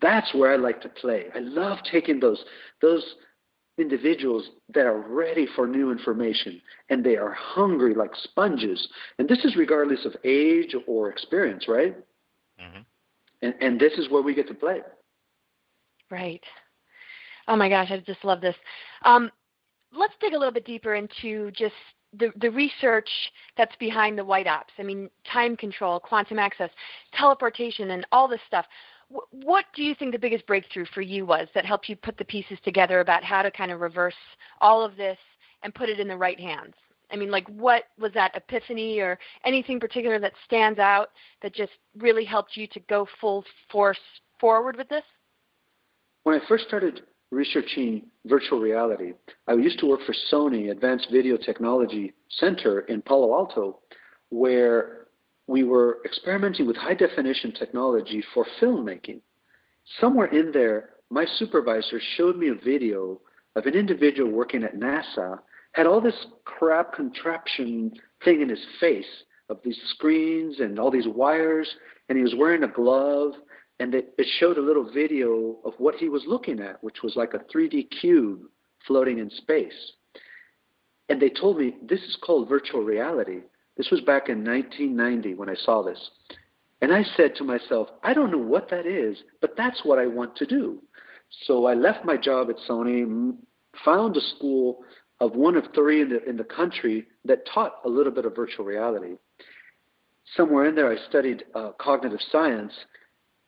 [0.00, 1.26] That's where I like to play.
[1.34, 2.44] I love taking those
[2.80, 3.04] those
[3.80, 8.88] individuals that are ready for new information and they are hungry like sponges.
[9.18, 11.96] And this is regardless of age or experience, right?
[12.60, 12.80] Mm-hmm.
[13.42, 14.80] And, and this is where we get to play.
[16.10, 16.42] Right.
[17.48, 18.56] Oh my gosh, I just love this.
[19.04, 19.30] Um,
[19.96, 21.74] let's dig a little bit deeper into just
[22.18, 23.08] the, the research
[23.56, 24.72] that's behind the white ops.
[24.78, 26.70] I mean, time control, quantum access,
[27.14, 28.66] teleportation, and all this stuff.
[29.30, 32.24] What do you think the biggest breakthrough for you was that helped you put the
[32.24, 34.14] pieces together about how to kind of reverse
[34.60, 35.18] all of this
[35.62, 36.74] and put it in the right hands?
[37.12, 41.10] I mean, like, what was that epiphany or anything particular that stands out
[41.42, 43.98] that just really helped you to go full force
[44.38, 45.02] forward with this?
[46.22, 47.00] When I first started
[47.32, 49.14] researching virtual reality,
[49.48, 53.80] I used to work for Sony Advanced Video Technology Center in Palo Alto,
[54.28, 55.06] where
[55.50, 59.20] we were experimenting with high definition technology for filmmaking.
[60.00, 63.20] Somewhere in there, my supervisor showed me a video
[63.56, 65.40] of an individual working at NASA,
[65.72, 67.92] had all this crap contraption
[68.24, 71.68] thing in his face of these screens and all these wires,
[72.08, 73.32] and he was wearing a glove
[73.80, 77.16] and it, it showed a little video of what he was looking at, which was
[77.16, 78.42] like a 3D cube
[78.86, 79.92] floating in space.
[81.08, 83.40] And they told me this is called virtual reality.
[83.80, 86.10] This was back in 1990 when I saw this.
[86.82, 90.06] And I said to myself, I don't know what that is, but that's what I
[90.06, 90.82] want to do.
[91.46, 93.34] So I left my job at Sony,
[93.82, 94.80] found a school
[95.20, 98.36] of one of three in the, in the country that taught a little bit of
[98.36, 99.14] virtual reality.
[100.36, 102.74] Somewhere in there, I studied uh, cognitive science,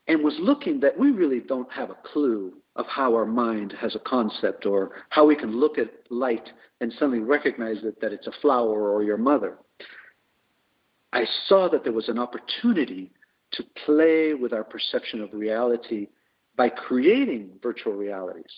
[0.08, 3.94] and was looking that we really don't have a clue of how our mind has
[3.94, 6.48] a concept or how we can look at light
[6.80, 9.58] and suddenly recognize that, that it's a flower or your mother.
[11.12, 13.10] I saw that there was an opportunity
[13.52, 16.08] to play with our perception of reality
[16.56, 18.52] by creating virtual realities.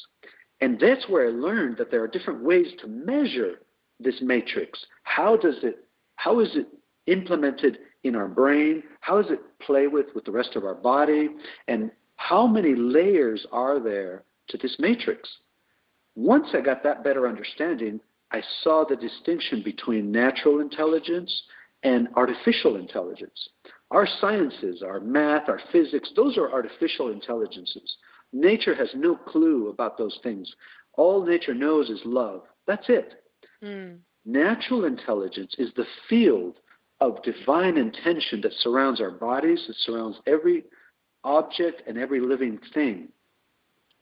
[0.61, 3.61] And that's where I learned that there are different ways to measure
[4.01, 4.85] this matrix.
[5.03, 5.87] How does it
[6.17, 6.69] how is it
[7.07, 8.83] implemented in our brain?
[9.01, 11.31] How does it play with with the rest of our body?
[11.69, 15.29] And how many layers are there to this matrix?
[16.15, 21.33] Once I got that better understanding, I saw the distinction between natural intelligence
[21.85, 23.49] and artificial intelligence.
[23.91, 27.97] Our sciences, our math, our physics, those are artificial intelligences.
[28.33, 30.53] Nature has no clue about those things.
[30.95, 32.43] All nature knows is love.
[32.67, 33.23] That's it.
[33.63, 33.99] Mm.
[34.25, 36.57] Natural intelligence is the field
[37.01, 40.65] of divine intention that surrounds our bodies, that surrounds every
[41.23, 43.09] object and every living thing.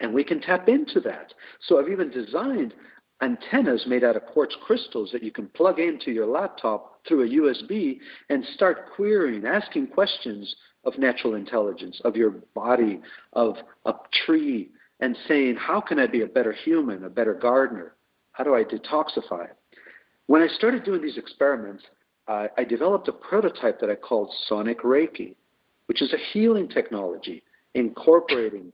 [0.01, 1.35] And we can tap into that.
[1.67, 2.75] So I've even designed
[3.23, 7.29] antennas made out of quartz crystals that you can plug into your laptop through a
[7.41, 10.55] USB and start querying, asking questions
[10.85, 13.01] of natural intelligence, of your body,
[13.33, 13.57] of
[13.87, 13.95] a
[14.27, 17.95] tree, and saying, How can I be a better human, a better gardener?
[18.33, 19.49] How do I detoxify?
[20.27, 21.85] When I started doing these experiments,
[22.29, 25.35] uh, I developed a prototype that I called Sonic Reiki,
[25.87, 27.43] which is a healing technology
[27.75, 28.73] incorporating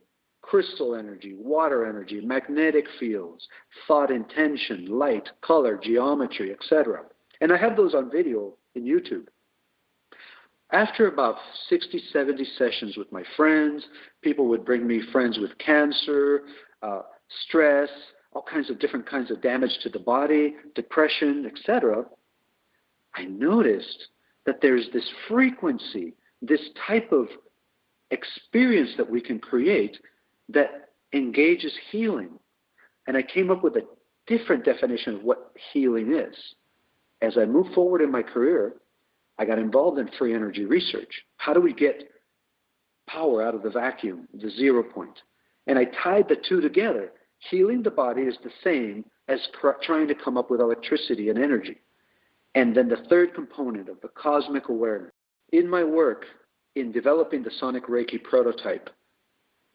[0.49, 3.47] crystal energy, water energy, magnetic fields,
[3.87, 7.03] thought intention, light, color, geometry, etc.
[7.39, 9.27] And I have those on video in YouTube.
[10.71, 11.35] After about
[11.69, 13.85] 60, 70 sessions with my friends,
[14.23, 16.41] people would bring me friends with cancer,
[16.81, 17.01] uh,
[17.45, 17.89] stress,
[18.33, 22.05] all kinds of different kinds of damage to the body, depression, etc.
[23.13, 24.07] I noticed
[24.47, 27.27] that there's this frequency, this type of
[28.09, 29.95] experience that we can create
[30.49, 32.31] that engages healing.
[33.07, 33.87] And I came up with a
[34.27, 36.35] different definition of what healing is.
[37.21, 38.75] As I moved forward in my career,
[39.37, 41.21] I got involved in free energy research.
[41.37, 42.09] How do we get
[43.07, 45.19] power out of the vacuum, the zero point?
[45.67, 47.11] And I tied the two together.
[47.49, 49.39] Healing the body is the same as
[49.83, 51.77] trying to come up with electricity and energy.
[52.55, 55.11] And then the third component of the cosmic awareness.
[55.51, 56.25] In my work
[56.75, 58.89] in developing the Sonic Reiki prototype,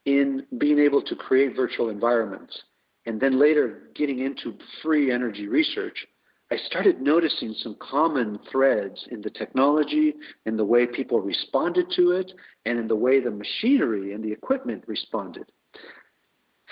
[0.05, 2.63] in being able to create virtual environments,
[3.07, 6.07] and then later getting into free energy research,
[6.51, 10.15] I started noticing some common threads in the technology,
[10.47, 12.31] in the way people responded to it,
[12.67, 15.51] and in the way the machinery and the equipment responded.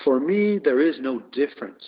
[0.03, 1.83] For me, there is no difference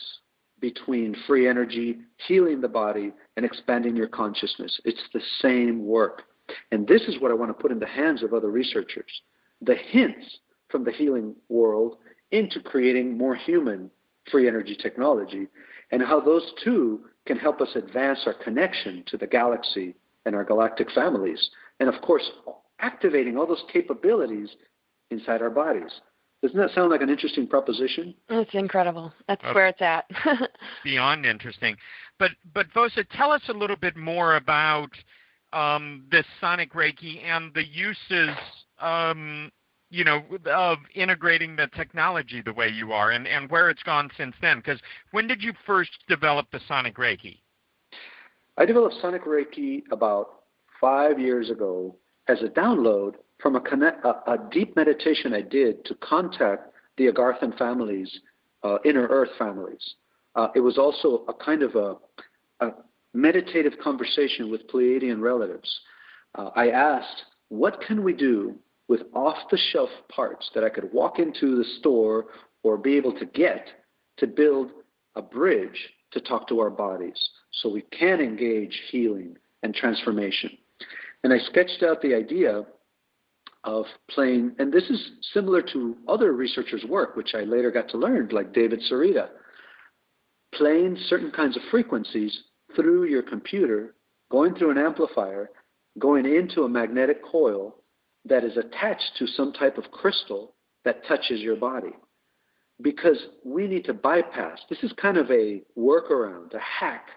[0.60, 4.80] between free energy, healing the body, and expanding your consciousness.
[4.84, 6.24] It's the same work.
[6.72, 9.22] And this is what I want to put in the hands of other researchers.
[9.62, 10.40] The hints
[10.76, 11.96] from the healing world
[12.32, 13.90] into creating more human
[14.30, 15.48] free energy technology,
[15.92, 19.96] and how those two can help us advance our connection to the galaxy
[20.26, 21.50] and our galactic families.
[21.80, 22.30] And of course,
[22.82, 24.50] activating all those capabilities
[25.12, 26.02] inside our bodies.
[26.42, 28.14] Doesn't that sound like an interesting proposition?
[28.28, 29.14] It's incredible.
[29.30, 30.10] That's uh, where it's at.
[30.84, 31.78] beyond interesting.
[32.20, 34.90] But but Vosa, tell us a little bit more about
[35.54, 38.36] um, this sonic Reiki and the uses
[38.82, 39.54] um,
[39.90, 44.10] you know, of integrating the technology the way you are and, and where it's gone
[44.18, 44.58] since then.
[44.58, 44.80] Because
[45.12, 47.40] when did you first develop the Sonic Reiki?
[48.58, 50.42] I developed Sonic Reiki about
[50.82, 51.96] five years ago
[52.28, 57.08] as a download from a, connect, a, a deep meditation I did to contact the
[57.08, 58.20] Agarthan families,
[58.64, 59.96] uh, inner earth families.
[60.36, 61.96] Uh, it was also a kind of a,
[62.66, 62.72] a
[63.14, 65.80] meditative conversation with Pleiadian relatives.
[66.36, 68.56] Uh, I asked, what can we do
[68.88, 72.26] with off the shelf parts that I could walk into the store
[72.64, 73.68] or be able to get
[74.18, 74.72] to build
[75.16, 77.18] a bridge to talk to our bodies
[77.52, 80.52] so we can engage healing and transformation.
[81.24, 82.66] And I sketched out the idea
[83.64, 87.98] of playing, and this is similar to other researchers' work, which I later got to
[87.98, 89.30] learn, like David Sereda,
[90.54, 92.44] playing certain kinds of frequencies
[92.76, 93.96] through your computer,
[94.32, 95.50] going through an amplifier,
[95.98, 97.76] going into a magnetic coil,
[98.26, 100.54] that is attached to some type of crystal
[100.84, 101.94] that touches your body.
[102.82, 107.08] Because we need to bypass, this is kind of a workaround, a hack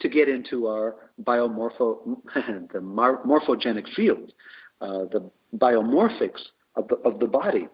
[0.00, 2.18] to get into our biomorpho,
[2.72, 4.32] the morphogenic field,
[4.80, 6.42] uh, the biomorphics
[6.74, 7.68] of the, of the body.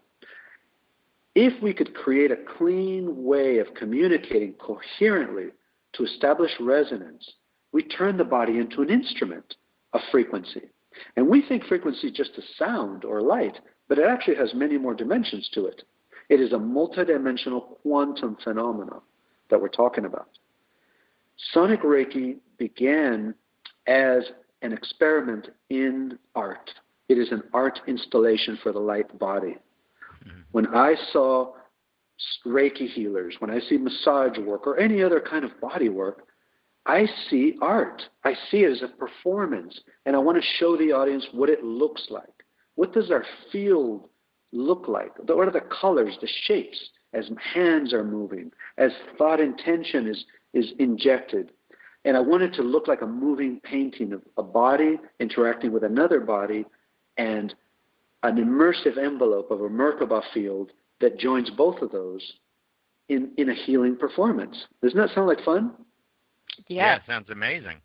[1.35, 5.49] If we could create a clean way of communicating coherently
[5.95, 7.29] to establish resonance,
[7.73, 9.57] we turn the body into an instrument
[9.95, 10.69] of frequency.
[11.17, 14.95] And we think frequency just a sound or light, but it actually has many more
[14.95, 15.83] dimensions to it.
[16.29, 19.01] It is a multidimensional quantum phenomenon
[19.51, 20.29] that we're talking about.
[21.53, 23.35] Sonic Reiki began
[23.87, 24.23] as
[24.63, 26.71] an experiment in art.
[27.09, 29.57] It is an art installation for the light body.
[30.25, 30.41] Mm-hmm.
[30.53, 31.53] When I saw
[32.47, 36.27] Reiki healers, when I see massage work or any other kind of body work,
[36.87, 38.03] I see art.
[38.25, 41.63] I see it as a performance, and I want to show the audience what it
[41.63, 42.45] looks like.
[42.75, 44.09] What does our field
[44.53, 45.17] look like?
[45.19, 50.25] What are the colors, the shapes, as hands are moving, as thought intention is,
[50.55, 51.53] is injected?
[52.05, 55.85] And I want it to look like a moving painting of a body interacting with
[55.85, 56.65] another body
[57.17, 57.55] and
[58.25, 62.23] an immersive envelope of a Merkaba field that joins both of those
[63.09, 64.67] in, in a healing performance.
[64.83, 65.73] Doesn't that sound like fun?
[66.69, 66.97] Yeah.
[66.97, 67.81] yeah, sounds amazing.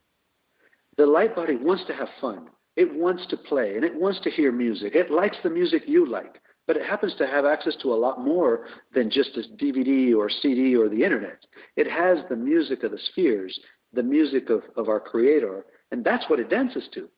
[0.97, 2.47] The light body wants to have fun.
[2.75, 4.95] It wants to play and it wants to hear music.
[4.95, 8.23] It likes the music you like, but it happens to have access to a lot
[8.23, 11.39] more than just a DVD or CD or the internet.
[11.75, 13.59] It has the music of the spheres,
[13.93, 17.09] the music of, of our creator, and that's what it dances to.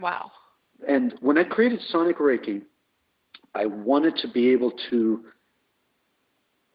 [0.00, 0.32] Wow.
[0.88, 2.62] And when I created Sonic Reiki,
[3.54, 5.24] I wanted to be able to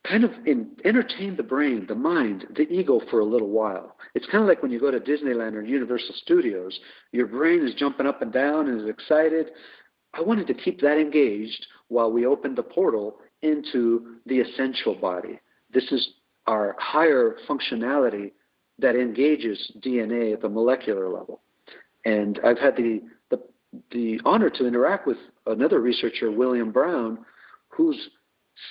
[0.08, 3.98] kind of in, entertain the brain, the mind, the ego for a little while.
[4.14, 6.80] It's kind of like when you go to Disneyland or Universal Studios,
[7.12, 9.52] your brain is jumping up and down and is excited.
[10.14, 15.40] I wanted to keep that engaged while we opened the portal into the essential body.
[15.74, 16.08] This is
[16.48, 18.32] our higher functionality
[18.80, 21.42] that engages DNA at the molecular level.
[22.06, 23.42] And I've had the, the,
[23.92, 27.20] the honor to interact with another researcher, William Brown,
[27.70, 28.10] who's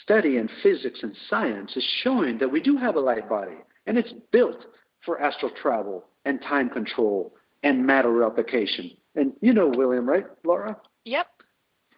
[0.03, 3.57] study in physics and science is showing that we do have a light body,
[3.87, 4.65] and it's built
[5.05, 8.91] for astral travel and time control and matter replication.
[9.15, 10.77] And you know William, right, Laura?
[11.05, 11.27] Yep.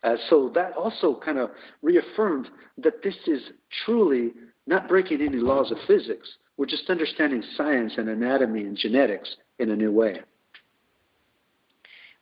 [0.03, 1.51] Uh, so that also kind of
[1.83, 3.41] reaffirmed that this is
[3.85, 4.33] truly
[4.67, 6.29] not breaking any laws of physics.
[6.57, 10.21] We're just understanding science and anatomy and genetics in a new way.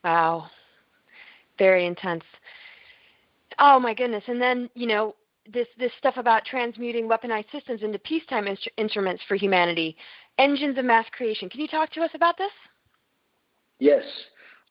[0.03, 0.51] Wow.
[1.59, 2.25] Very intense.
[3.59, 4.25] Oh my goodness.
[4.27, 5.15] And then, you know,
[5.53, 9.97] this this stuff about transmuting weaponized systems into peacetime instru- instruments for humanity,
[10.39, 11.49] engines of mass creation.
[11.49, 12.53] Can you talk to us about this?
[13.79, 14.05] Yes.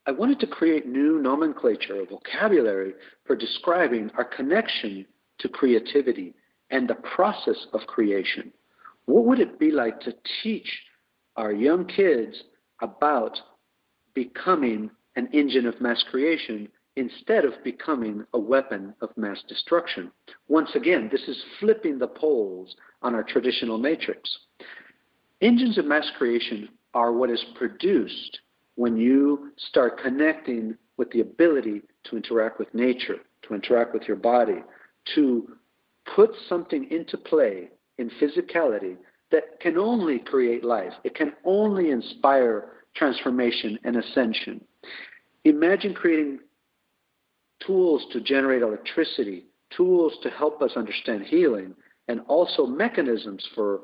[0.06, 2.92] I wanted to create new nomenclature, a vocabulary
[3.26, 5.06] for describing our connection
[5.38, 6.34] to creativity
[6.70, 8.52] and the process of creation.
[9.06, 10.82] What would it be like to teach
[11.36, 12.42] our young kids
[12.82, 13.38] about
[14.12, 20.10] becoming an engine of mass creation instead of becoming a weapon of mass destruction.
[20.48, 24.38] Once again, this is flipping the poles on our traditional matrix.
[25.40, 28.40] Engines of mass creation are what is produced
[28.76, 34.16] when you start connecting with the ability to interact with nature, to interact with your
[34.16, 34.62] body,
[35.14, 35.56] to
[36.14, 37.68] put something into play
[37.98, 38.96] in physicality
[39.30, 40.92] that can only create life.
[41.02, 44.64] It can only inspire transformation and ascension.
[45.44, 46.38] Imagine creating
[47.66, 49.46] tools to generate electricity,
[49.76, 51.74] tools to help us understand healing,
[52.08, 53.80] and also mechanisms for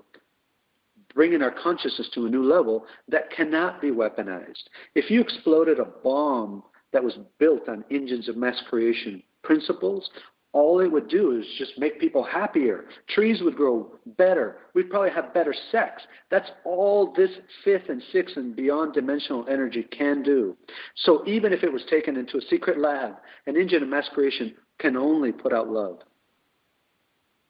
[1.14, 4.64] bringing our consciousness to a new level that cannot be weaponized.
[4.94, 6.62] If you exploded a bomb
[6.92, 10.08] that was built on engines of mass creation principles,
[10.52, 12.86] all it would do is just make people happier.
[13.08, 14.56] Trees would grow better.
[14.74, 16.02] We'd probably have better sex.
[16.30, 17.30] That's all this
[17.64, 20.56] fifth and sixth and beyond dimensional energy can do.
[20.96, 24.54] So even if it was taken into a secret lab, an engine of mass creation
[24.78, 25.98] can only put out love.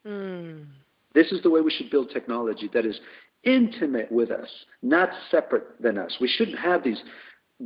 [0.05, 0.65] Mm.
[1.13, 2.99] This is the way we should build technology that is
[3.43, 4.47] intimate with us,
[4.83, 6.17] not separate than us.
[6.21, 7.01] We shouldn't have these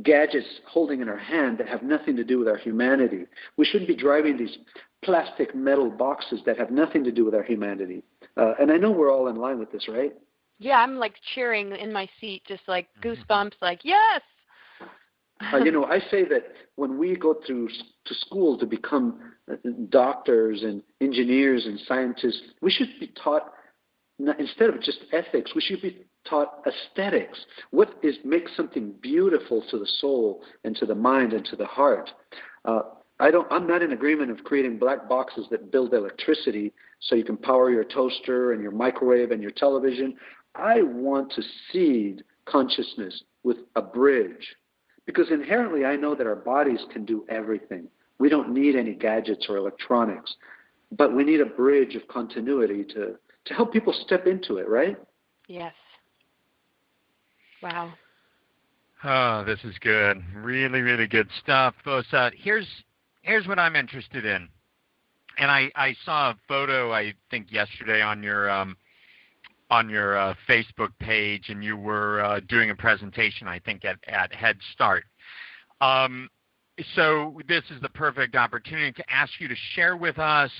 [0.02, 3.24] gadgets holding in our hand that have nothing to do with our humanity.
[3.56, 4.56] We shouldn't be driving these
[5.04, 8.02] plastic metal boxes that have nothing to do with our humanity.
[8.36, 10.12] Uh, and I know we're all in line with this, right?
[10.58, 13.08] Yeah, I'm like cheering in my seat, just like mm-hmm.
[13.32, 14.22] goosebumps, like yes.
[15.52, 16.44] uh, you know, I say that
[16.76, 19.56] when we go through to school to become uh,
[19.90, 23.52] doctors and engineers and scientists, we should be taught
[24.38, 27.38] instead of just ethics, we should be taught aesthetics.
[27.70, 31.66] What is makes something beautiful to the soul and to the mind and to the
[31.66, 32.10] heart?
[32.64, 32.80] Uh,
[33.18, 33.50] I don't.
[33.50, 37.70] I'm not in agreement of creating black boxes that build electricity so you can power
[37.70, 40.14] your toaster and your microwave and your television.
[40.54, 44.56] I want to seed consciousness with a bridge,
[45.06, 47.88] because inherently I know that our bodies can do everything.
[48.18, 50.34] We don't need any gadgets or electronics,
[50.92, 54.98] but we need a bridge of continuity to to help people step into it, right?
[55.48, 55.72] Yes.
[57.62, 57.92] Wow.
[59.04, 60.22] Oh, this is good.
[60.34, 61.74] Really, really good stuff.
[61.86, 62.66] Vosa, here's
[63.26, 64.48] here's what I'm interested in.
[65.38, 68.76] And I, I saw a photo I think yesterday on your um,
[69.68, 73.98] on your uh, Facebook page, and you were uh, doing a presentation I think at
[74.06, 75.04] at Head Start.
[75.82, 76.30] Um,
[76.94, 80.50] so this is the perfect opportunity to ask you to share with us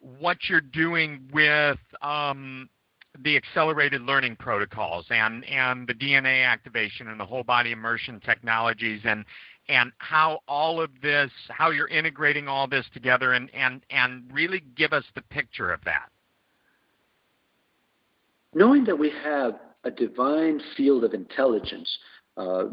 [0.00, 2.68] what you're doing with um,
[3.24, 9.00] the accelerated learning protocols and, and the DNA activation and the whole body immersion technologies
[9.04, 9.24] and
[9.68, 14.62] and how all of this, how you're integrating all this together and, and, and really
[14.76, 16.08] give us the picture of that.
[18.54, 21.88] Knowing that we have a divine field of intelligence
[22.38, 22.66] uh,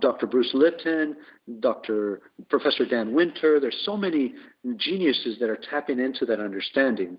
[0.00, 0.26] Dr.
[0.26, 1.16] Bruce Lipton,
[1.60, 2.20] Dr.
[2.50, 3.58] Professor Dan Winter.
[3.58, 4.34] There's so many
[4.76, 7.18] geniuses that are tapping into that understanding.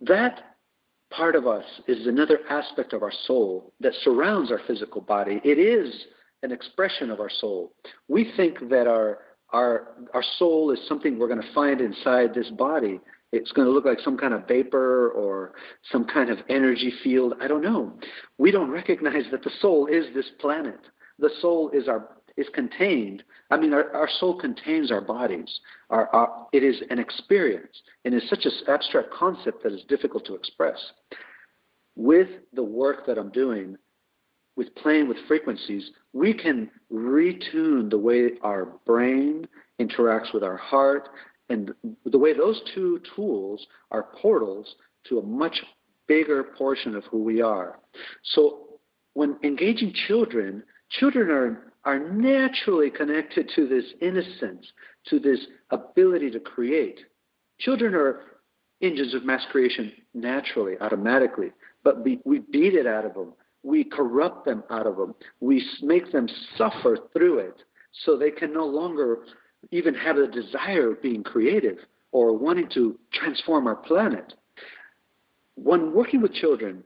[0.00, 0.56] That
[1.10, 5.38] part of us is another aspect of our soul that surrounds our physical body.
[5.44, 6.06] It is
[6.42, 7.72] an expression of our soul.
[8.08, 9.18] We think that our
[9.52, 13.00] our our soul is something we're going to find inside this body,
[13.32, 15.52] it's going to look like some kind of vapor or
[15.90, 17.34] some kind of energy field.
[17.40, 17.92] I don't know.
[18.38, 20.80] We don't recognize that the soul is this planet.
[21.18, 23.22] The soul is our is contained.
[23.50, 25.60] I mean, our, our soul contains our bodies.
[25.90, 30.24] Our, our, it is an experience, and it's such an abstract concept that is difficult
[30.26, 30.78] to express.
[31.96, 33.76] With the work that I'm doing,
[34.60, 39.48] with playing with frequencies, we can retune the way our brain
[39.80, 41.08] interacts with our heart
[41.48, 41.72] and
[42.04, 44.74] the way those two tools are portals
[45.08, 45.62] to a much
[46.06, 47.78] bigger portion of who we are.
[48.34, 48.80] So
[49.14, 54.66] when engaging children, children are, are naturally connected to this innocence,
[55.06, 55.40] to this
[55.70, 57.00] ability to create.
[57.60, 58.24] Children are
[58.82, 61.50] engines of mass creation naturally, automatically,
[61.82, 63.32] but we, we beat it out of them.
[63.62, 65.14] We corrupt them out of them.
[65.40, 67.62] We make them suffer through it
[68.04, 69.18] so they can no longer
[69.70, 71.78] even have the desire of being creative
[72.12, 74.34] or wanting to transform our planet.
[75.56, 76.82] When working with children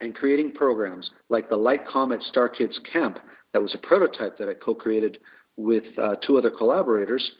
[0.00, 3.18] and creating programs like the Light Comet Star Kids Camp,
[3.52, 5.18] that was a prototype that I co created
[5.56, 7.32] with uh, two other collaborators,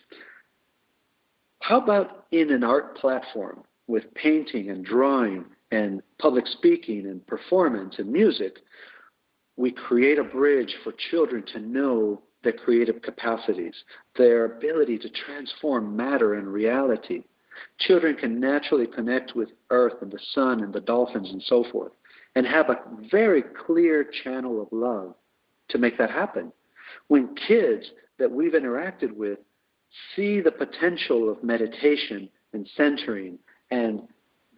[1.60, 7.96] how about in an art platform with painting and drawing and public speaking and performance
[7.98, 8.58] and music?
[9.56, 13.74] We create a bridge for children to know their creative capacities,
[14.16, 17.24] their ability to transform matter and reality.
[17.80, 21.92] Children can naturally connect with Earth and the sun and the dolphins and so forth,
[22.36, 25.14] and have a very clear channel of love
[25.70, 26.52] to make that happen.
[27.08, 29.40] When kids that we've interacted with
[30.14, 33.38] see the potential of meditation and centering
[33.70, 34.02] and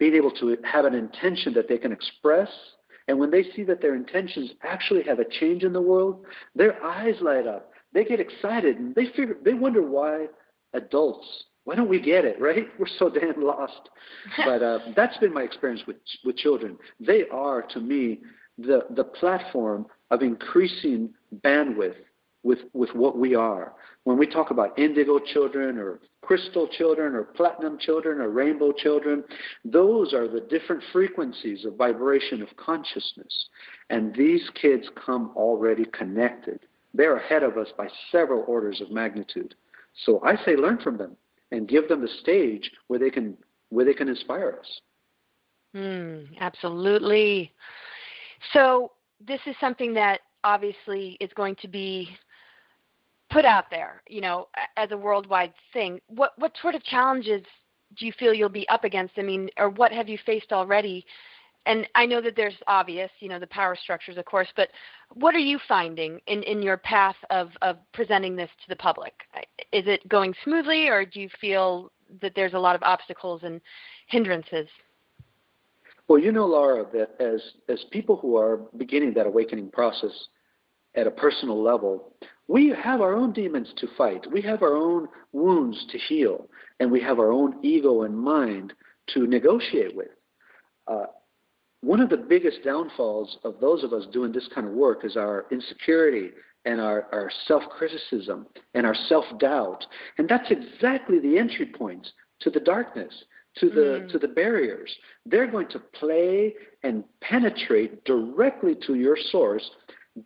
[0.01, 2.49] being able to have an intention that they can express
[3.07, 6.23] and when they see that their intentions actually have a change in the world,
[6.55, 10.27] their eyes light up they get excited and they figure they wonder why
[10.73, 11.27] adults
[11.63, 12.67] why don't we get it, right?
[12.79, 13.89] We're so damn lost.
[14.45, 16.77] but uh, that's been my experience with with children.
[16.99, 18.21] They are to me
[18.57, 21.13] the the platform of increasing
[21.45, 21.95] bandwidth
[22.43, 23.73] with with what we are.
[24.03, 29.23] When we talk about indigo children or crystal children or platinum children or rainbow children,
[29.65, 33.49] those are the different frequencies of vibration of consciousness.
[33.89, 36.59] And these kids come already connected.
[36.93, 39.55] They're ahead of us by several orders of magnitude.
[40.05, 41.15] So I say learn from them
[41.51, 43.37] and give them the stage where they can
[43.69, 44.81] where they can inspire us.
[45.75, 47.53] Mm, absolutely.
[48.53, 48.91] So
[49.25, 52.09] this is something that obviously is going to be
[53.31, 55.99] put out there, you know, as a worldwide thing.
[56.07, 57.43] What what sort of challenges
[57.97, 59.13] do you feel you'll be up against?
[59.17, 61.05] I mean, or what have you faced already?
[61.65, 64.69] And I know that there's obvious, you know, the power structures, of course, but
[65.13, 69.13] what are you finding in, in your path of, of presenting this to the public?
[69.71, 73.61] Is it going smoothly, or do you feel that there's a lot of obstacles and
[74.07, 74.67] hindrances?
[76.07, 80.11] Well, you know, Laura, that as as people who are beginning that awakening process
[80.95, 82.13] at a personal level,
[82.47, 84.29] we have our own demons to fight.
[84.31, 88.73] We have our own wounds to heal, and we have our own ego and mind
[89.13, 90.09] to negotiate with.
[90.87, 91.05] Uh,
[91.81, 95.17] one of the biggest downfalls of those of us doing this kind of work is
[95.17, 96.29] our insecurity
[96.65, 99.85] and our, our self criticism and our self doubt.
[100.17, 102.11] And that's exactly the entry points
[102.41, 103.13] to the darkness
[103.57, 104.11] to the mm.
[104.11, 104.95] to the barriers.
[105.25, 109.69] They're going to play and penetrate directly to your source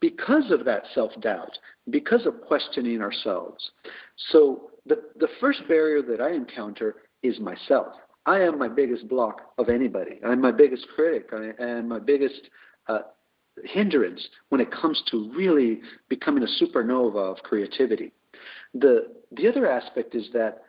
[0.02, 1.58] because of that self-doubt,
[1.90, 3.72] because of questioning ourselves.
[4.32, 7.94] So the the first barrier that I encounter is myself.
[8.26, 10.20] I am my biggest block of anybody.
[10.26, 11.30] I'm my biggest critic
[11.60, 12.50] and my biggest
[12.88, 13.00] uh,
[13.64, 18.12] hindrance when it comes to really becoming a supernova of creativity.
[18.74, 20.64] The the other aspect is that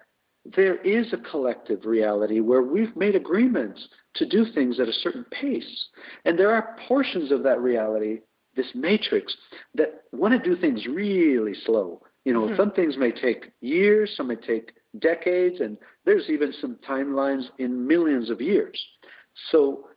[0.55, 5.25] there is a collective reality where we've made agreements to do things at a certain
[5.31, 5.89] pace.
[6.25, 8.21] And there are portions of that reality,
[8.57, 9.37] this matrix,
[9.75, 12.03] that want to do things really slow.
[12.25, 12.57] You know, mm-hmm.
[12.57, 17.87] some things may take years, some may take decades, and there's even some timelines in
[17.87, 18.83] millions of years.
[19.51, 19.89] So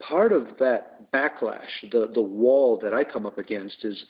[0.00, 4.04] part of that backlash, the, the wall that I come up against is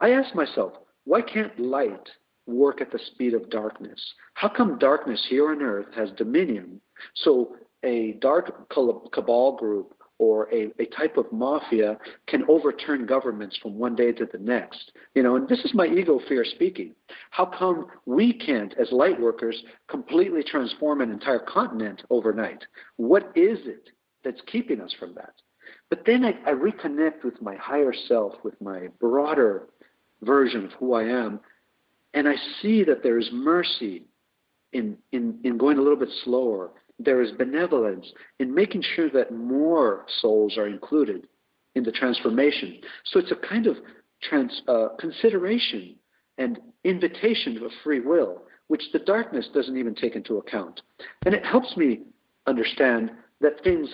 [0.00, 0.72] I ask myself,
[1.04, 2.08] why can't light
[2.46, 4.00] work at the speed of darkness?
[4.34, 6.80] How come darkness here on earth has dominion?
[7.14, 11.96] So a dark cabal group or a, a type of mafia
[12.26, 14.92] can overturn governments from one day to the next.
[15.14, 16.94] You know, and this is my ego fear speaking.
[17.30, 19.56] How come we can't, as light workers,
[19.88, 22.62] completely transform an entire continent overnight?
[22.96, 23.88] What is it
[24.22, 25.32] that's keeping us from that?
[25.88, 29.68] But then I, I reconnect with my higher self, with my broader
[30.20, 31.40] version of who I am,
[32.12, 34.04] and I see that there is mercy
[34.74, 36.72] in, in, in going a little bit slower.
[37.02, 41.26] There is benevolence in making sure that more souls are included
[41.74, 42.78] in the transformation.
[43.04, 43.76] So it's a kind of
[44.22, 45.96] trans, uh, consideration
[46.36, 50.82] and invitation of free will, which the darkness doesn't even take into account.
[51.24, 52.00] And it helps me
[52.46, 53.88] understand that things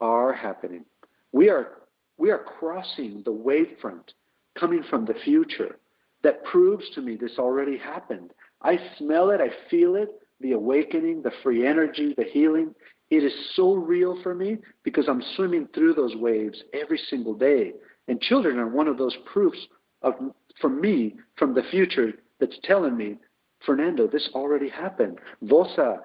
[0.00, 0.84] are happening.
[1.32, 1.78] We are,
[2.16, 4.14] we are crossing the wavefront
[4.58, 5.78] coming from the future
[6.22, 8.32] that proves to me this already happened.
[8.62, 12.74] I smell it, I feel it, the awakening, the free energy, the healing.
[13.10, 17.72] It is so real for me because I'm swimming through those waves every single day.
[18.06, 19.58] And children are one of those proofs
[20.02, 20.14] of
[20.60, 23.16] for me from the future that's telling me,
[23.64, 25.18] Fernando, this already happened.
[25.44, 25.98] Vosa,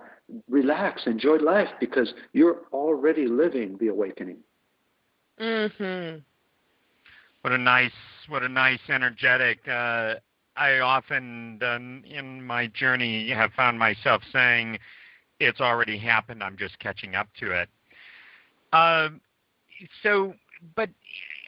[0.49, 4.38] relax, enjoy life because you're already living the awakening.
[5.39, 6.19] Mm-hmm.
[7.41, 7.91] What a nice,
[8.29, 9.59] what a nice, energetic.
[9.67, 10.15] Uh,
[10.56, 11.60] I often,
[12.06, 14.80] in my journey, have found myself saying,
[15.39, 16.43] "It's already happened.
[16.43, 17.70] I'm just catching up to it."
[18.72, 19.10] Uh,
[20.01, 20.34] so,
[20.76, 20.89] but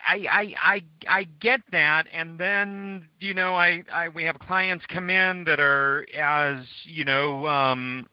[0.08, 4.86] I, I I I get that, and then you know I, I we have clients
[4.88, 8.08] come in that are as you know um,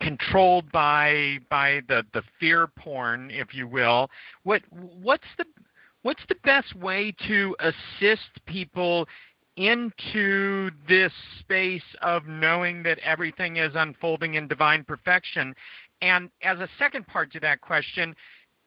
[0.00, 4.10] controlled by by the the fear porn, if you will.
[4.42, 5.44] What what's the
[6.02, 9.06] what's the best way to assist people
[9.56, 15.54] into this space of knowing that everything is unfolding in divine perfection?
[16.00, 18.14] And as a second part to that question,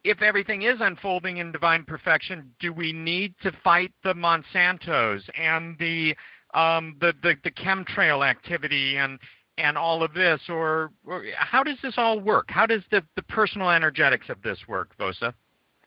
[0.03, 5.77] if everything is unfolding in divine perfection, do we need to fight the Monsantos and
[5.79, 6.15] the
[6.53, 9.19] um, the, the, the chemtrail activity and
[9.57, 12.45] and all of this, or, or how does this all work?
[12.49, 15.33] How does the, the personal energetics of this work, Vosa?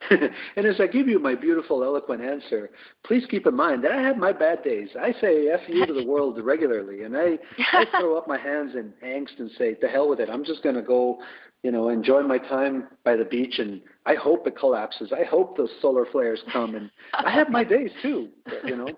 [0.10, 2.70] and as I give you my beautiful, eloquent answer,
[3.04, 4.88] please keep in mind that I have my bad days.
[4.98, 7.38] I say F you to the world regularly, and I,
[7.72, 10.30] I throw up my hands in angst and say, to hell with it.
[10.30, 11.18] I'm just going to go,
[11.62, 15.12] you know, enjoy my time by the beach, and I hope it collapses.
[15.12, 18.28] I hope those solar flares come, and I have my days too,
[18.64, 18.88] you know.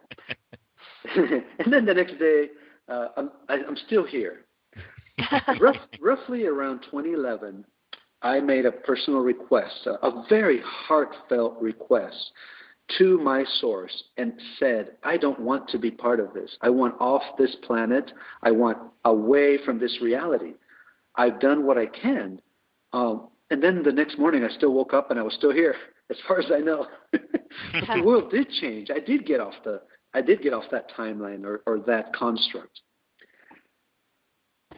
[1.17, 2.51] and then the next day,
[2.89, 4.45] uh, I'm, I, I'm still here.
[5.61, 7.65] Rough, roughly around 2011,
[8.23, 12.33] I made a personal request, a, very heartfelt request
[12.99, 16.57] to my source and said, I don't want to be part of this.
[16.61, 18.11] I want off this planet.
[18.43, 20.55] I want away from this reality.
[21.15, 22.41] I've done what I can.
[22.93, 25.75] Um, and then the next morning, I still woke up and I was still here,
[26.11, 26.87] as far as I know.
[27.13, 28.91] the world did change.
[28.95, 29.81] I did get off the.
[30.13, 32.81] I did get off that timeline or, or that construct.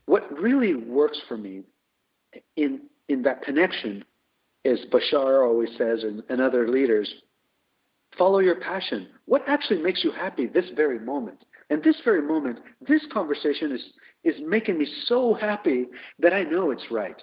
[0.05, 1.63] What really works for me
[2.57, 4.05] in in that connection,
[4.65, 7.13] as Bashar always says and, and other leaders,
[8.17, 9.09] follow your passion.
[9.27, 11.45] What actually makes you happy this very moment?
[11.71, 13.83] And this very moment, this conversation is,
[14.25, 15.87] is making me so happy
[16.19, 17.23] that I know it's right.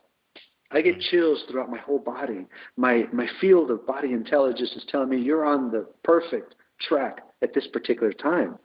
[0.71, 2.45] I get chills throughout my whole body.
[2.77, 7.53] My, my field of body intelligence is telling me you're on the perfect track at
[7.53, 8.57] this particular time.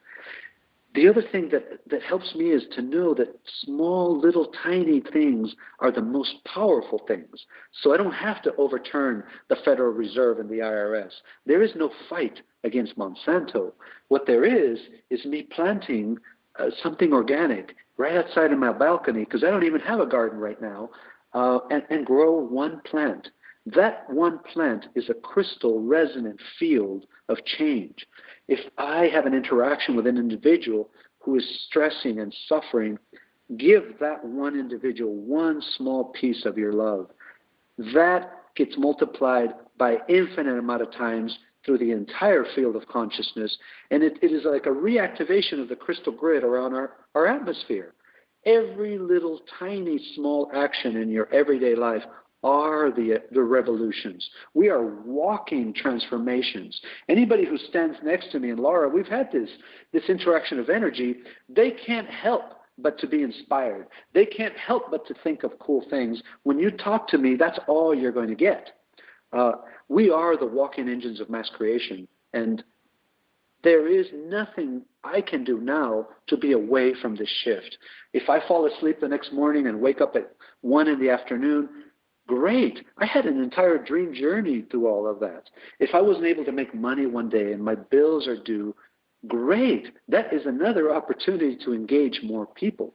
[0.94, 5.54] The other thing that, that helps me is to know that small, little, tiny things
[5.80, 7.46] are the most powerful things.
[7.82, 11.10] So I don't have to overturn the Federal Reserve and the IRS.
[11.46, 13.72] There is no fight against Monsanto.
[14.08, 14.78] What there is,
[15.10, 16.16] is me planting
[16.60, 20.38] uh, something organic right outside of my balcony, because I don't even have a garden
[20.38, 20.90] right now,
[21.32, 23.28] uh, and, and grow one plant.
[23.66, 28.06] That one plant is a crystal resonant field of change.
[28.48, 30.90] If I have an interaction with an individual
[31.20, 32.98] who is stressing and suffering,
[33.56, 37.08] give that one individual one small piece of your love.
[37.94, 43.56] That gets multiplied by infinite amount of times through the entire field of consciousness,
[43.90, 47.94] and it, it is like a reactivation of the crystal grid around our, our atmosphere.
[48.44, 52.02] Every little tiny small action in your everyday life
[52.44, 54.28] are the, the revolutions.
[54.52, 56.78] We are walking transformations.
[57.08, 59.48] Anybody who stands next to me and Laura, we've had this,
[59.92, 61.16] this interaction of energy,
[61.48, 62.42] they can't help
[62.76, 63.86] but to be inspired.
[64.12, 66.22] They can't help but to think of cool things.
[66.42, 68.72] When you talk to me, that's all you're going to get.
[69.32, 69.52] Uh,
[69.88, 72.62] we are the walking engines of mass creation, and
[73.62, 77.78] there is nothing I can do now to be away from this shift.
[78.12, 81.68] If I fall asleep the next morning and wake up at 1 in the afternoon,
[82.26, 82.80] Great.
[82.96, 85.50] I had an entire dream journey through all of that.
[85.78, 88.74] If I wasn't able to make money one day and my bills are due,
[89.26, 89.88] great.
[90.08, 92.94] That is another opportunity to engage more people.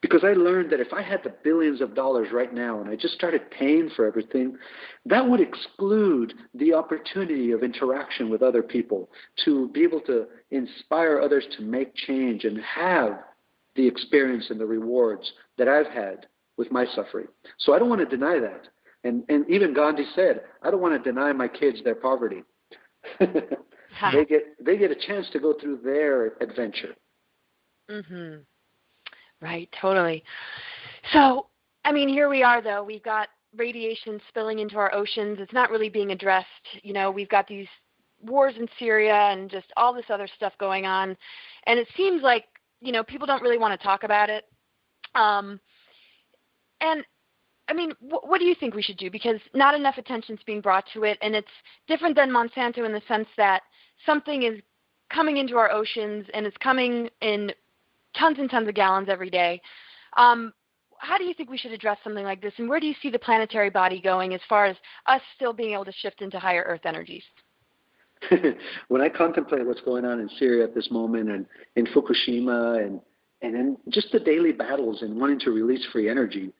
[0.00, 2.96] Because I learned that if I had the billions of dollars right now and I
[2.96, 4.56] just started paying for everything,
[5.04, 9.10] that would exclude the opportunity of interaction with other people,
[9.44, 13.18] to be able to inspire others to make change and have
[13.74, 16.26] the experience and the rewards that I've had
[16.58, 17.28] with my suffering.
[17.58, 18.68] So I don't want to deny that.
[19.04, 22.42] And and even Gandhi said, I don't want to deny my kids their poverty.
[23.20, 26.94] they get they get a chance to go through their adventure.
[27.88, 28.44] Mhm.
[29.40, 30.24] Right, totally.
[31.12, 31.46] So,
[31.84, 32.82] I mean, here we are though.
[32.82, 35.38] We've got radiation spilling into our oceans.
[35.40, 36.46] It's not really being addressed.
[36.82, 37.68] You know, we've got these
[38.20, 41.16] wars in Syria and just all this other stuff going on.
[41.66, 42.44] And it seems like,
[42.80, 44.44] you know, people don't really want to talk about it.
[45.14, 45.60] Um,
[46.80, 47.04] and
[47.68, 49.10] I mean, wh- what do you think we should do?
[49.10, 51.48] Because not enough attention is being brought to it, and it's
[51.86, 53.62] different than Monsanto in the sense that
[54.06, 54.60] something is
[55.10, 57.50] coming into our oceans and it's coming in
[58.18, 59.60] tons and tons of gallons every day.
[60.16, 60.52] Um,
[60.98, 63.10] how do you think we should address something like this, and where do you see
[63.10, 64.76] the planetary body going as far as
[65.06, 67.22] us still being able to shift into higher Earth energies?
[68.88, 73.00] when I contemplate what's going on in Syria at this moment, and in Fukushima, and
[73.42, 76.52] and in just the daily battles and wanting to release free energy,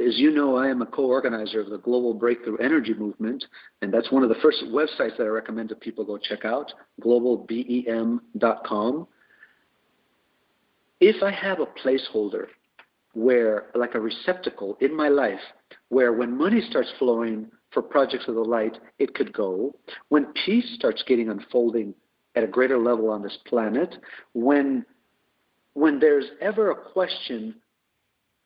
[0.00, 3.44] as you know, I am a co-organizer of the Global Breakthrough Energy Movement,
[3.82, 6.72] and that's one of the first websites that I recommend that people go check out,
[7.00, 9.08] globalbem.com.
[11.00, 12.46] If I have a placeholder
[13.14, 15.40] where, like a receptacle in my life,
[15.88, 19.74] where when money starts flowing for projects of the light, it could go,
[20.08, 21.94] when peace starts getting unfolding
[22.36, 23.96] at a greater level on this planet,
[24.34, 24.84] when
[25.74, 27.54] when there's ever a question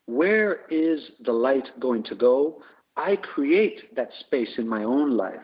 [0.07, 2.62] where is the light going to go?
[2.96, 5.40] I create that space in my own life.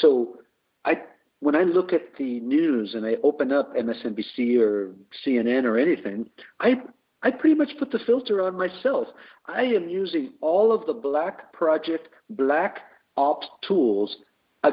[0.00, 0.38] So
[0.84, 1.02] I
[1.40, 4.94] when I look at the news and I open up MSNBC or
[5.24, 6.28] CNN or anything,
[6.60, 6.82] I
[7.22, 9.08] I pretty much put the filter on myself.
[9.46, 12.80] I am using all of the black project, black
[13.16, 14.16] ops tools
[14.64, 14.72] uh,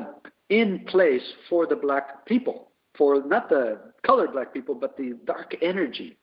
[0.49, 5.55] in place for the black people, for not the colored black people, but the dark
[5.61, 6.17] energy.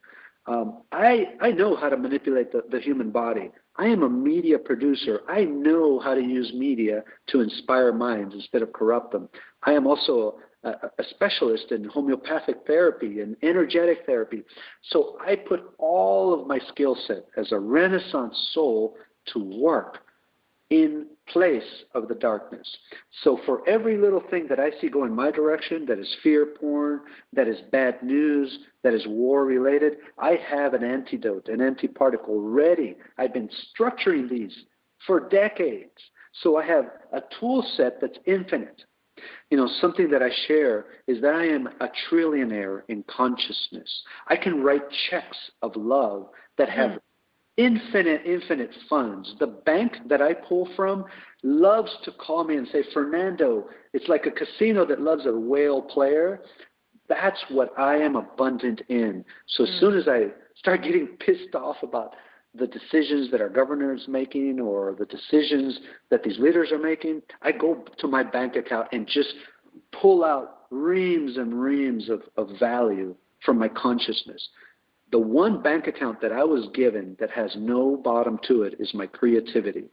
[0.47, 3.51] Um, I I know how to manipulate the, the human body.
[3.76, 5.22] I am a media producer.
[5.28, 9.28] I know how to use media to inspire minds instead of corrupt them.
[9.64, 14.42] I am also a, a specialist in homeopathic therapy and energetic therapy.
[14.90, 18.97] So I put all of my skill set as a Renaissance soul
[19.32, 20.03] to work
[20.70, 22.66] in place of the darkness.
[23.22, 27.00] So for every little thing that I see going my direction that is fear porn,
[27.32, 32.96] that is bad news, that is war related, I have an antidote, an antiparticle ready.
[33.18, 34.56] I've been structuring these
[35.06, 35.92] for decades.
[36.42, 38.84] So I have a tool set that's infinite.
[39.50, 44.02] You know, something that I share is that I am a trillionaire in consciousness.
[44.28, 46.98] I can write checks of love that have
[47.57, 49.34] infinite, infinite funds.
[49.38, 51.05] The bank that I pull from
[51.42, 55.82] loves to call me and say, Fernando, it's like a casino that loves a whale
[55.82, 56.40] player.
[57.09, 59.24] That's what I am abundant in.
[59.46, 59.80] So as mm.
[59.80, 60.26] soon as I
[60.57, 62.14] start getting pissed off about
[62.55, 65.78] the decisions that our governor is making or the decisions
[66.11, 69.34] that these leaders are making, I go to my bank account and just
[70.00, 74.48] pull out reams and reams of, of value from my consciousness
[75.11, 78.92] the one bank account that I was given that has no bottom to it is
[78.94, 79.84] my creativity.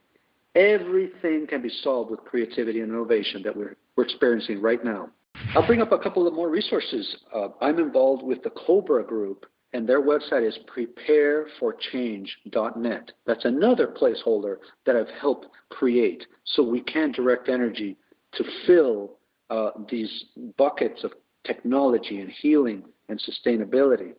[0.55, 5.09] Everything can be solved with creativity and innovation that we're, we're experiencing right now.
[5.55, 7.15] I'll bring up a couple of more resources.
[7.33, 13.11] Uh, I'm involved with the Cobra Group, and their website is prepareforchange.net.
[13.25, 17.97] That's another placeholder that I've helped create so we can direct energy
[18.33, 19.17] to fill
[19.49, 20.25] uh, these
[20.57, 21.13] buckets of
[21.45, 24.13] technology and healing and sustainability.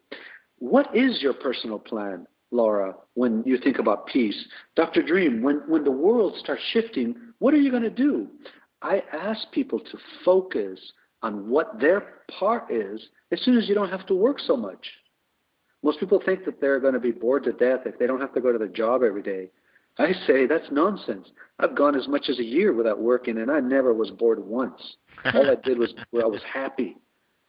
[0.63, 4.47] What is your personal plan, Laura, when you think about peace?
[4.77, 5.03] Dr.
[5.03, 8.29] Dream, when, when the world starts shifting, what are you going to do?
[8.81, 10.79] I ask people to focus
[11.21, 14.87] on what their part is as soon as you don't have to work so much.
[15.83, 18.33] Most people think that they're going to be bored to death if they don't have
[18.35, 19.51] to go to the job every day.
[19.99, 21.27] I say that's nonsense.
[21.59, 24.81] I've gone as much as a year without working, and I never was bored once.
[25.35, 26.99] All I did was well, I was happy,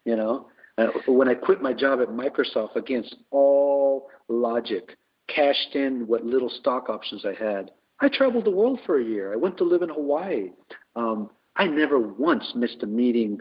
[0.04, 0.48] you know.
[0.78, 4.98] Uh, when I quit my job at Microsoft against all logic,
[5.28, 9.32] cashed in what little stock options I had, I traveled the world for a year.
[9.32, 10.52] I went to live in Hawaii.
[10.96, 13.40] Um, I never once missed a meeting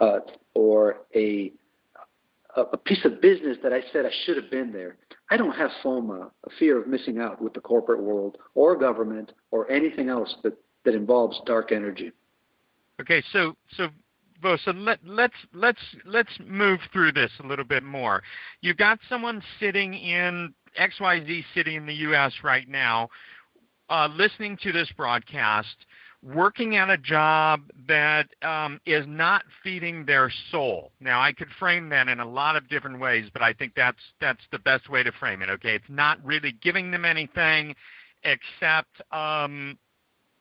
[0.00, 0.20] uh,
[0.54, 1.52] or a
[2.54, 4.96] a piece of business that I said I should have been there.
[5.30, 9.32] I don't have FOMO, a fear of missing out with the corporate world or government
[9.50, 10.52] or anything else that,
[10.84, 12.12] that involves dark energy.
[13.00, 13.88] Okay, so so
[14.64, 18.22] so let, let's let's let's move through this a little bit more.
[18.60, 22.32] You've got someone sitting in XYZ city in the U.S.
[22.42, 23.08] right now,
[23.90, 25.76] uh, listening to this broadcast,
[26.22, 30.92] working at a job that um, is not feeding their soul.
[31.00, 34.02] Now, I could frame that in a lot of different ways, but I think that's
[34.20, 35.50] that's the best way to frame it.
[35.50, 37.74] Okay, it's not really giving them anything
[38.24, 39.78] except um,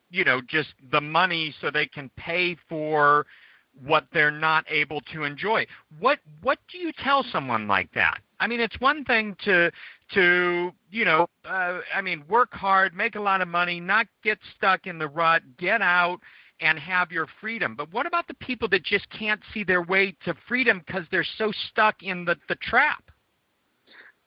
[0.09, 3.25] you know just the money so they can pay for
[3.85, 5.65] what they're not able to enjoy.
[5.99, 8.19] What what do you tell someone like that?
[8.39, 9.71] I mean, it's one thing to
[10.13, 14.37] to you know, uh, I mean, work hard, make a lot of money, not get
[14.57, 16.19] stuck in the rut, get out
[16.59, 17.75] and have your freedom.
[17.75, 21.25] But what about the people that just can't see their way to freedom because they're
[21.37, 23.03] so stuck in the, the trap?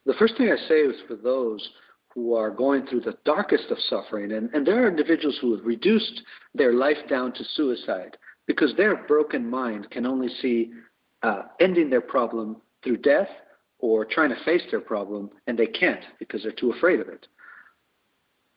[0.04, 1.66] The first thing I say is for those
[2.08, 5.64] who are going through the darkest of suffering, and, and there are individuals who have
[5.64, 6.22] reduced
[6.54, 8.16] their life down to suicide
[8.46, 10.72] because their broken mind can only see
[11.22, 13.28] uh, ending their problem through death
[13.78, 17.26] or trying to face their problem, and they can't because they're too afraid of it.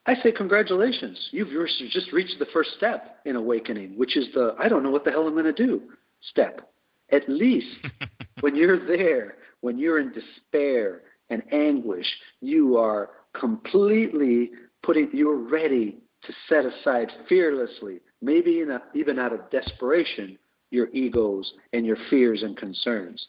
[0.05, 1.49] I say, congratulations, you've
[1.89, 5.11] just reached the first step in awakening, which is the I don't know what the
[5.11, 5.81] hell I'm going to do
[6.21, 6.69] step.
[7.11, 7.67] At least
[8.39, 12.07] when you're there, when you're in despair and anguish,
[12.39, 19.49] you are completely putting, you're ready to set aside fearlessly maybe a, even out of
[19.51, 20.37] desperation,
[20.71, 23.27] your egos and your fears and concerns.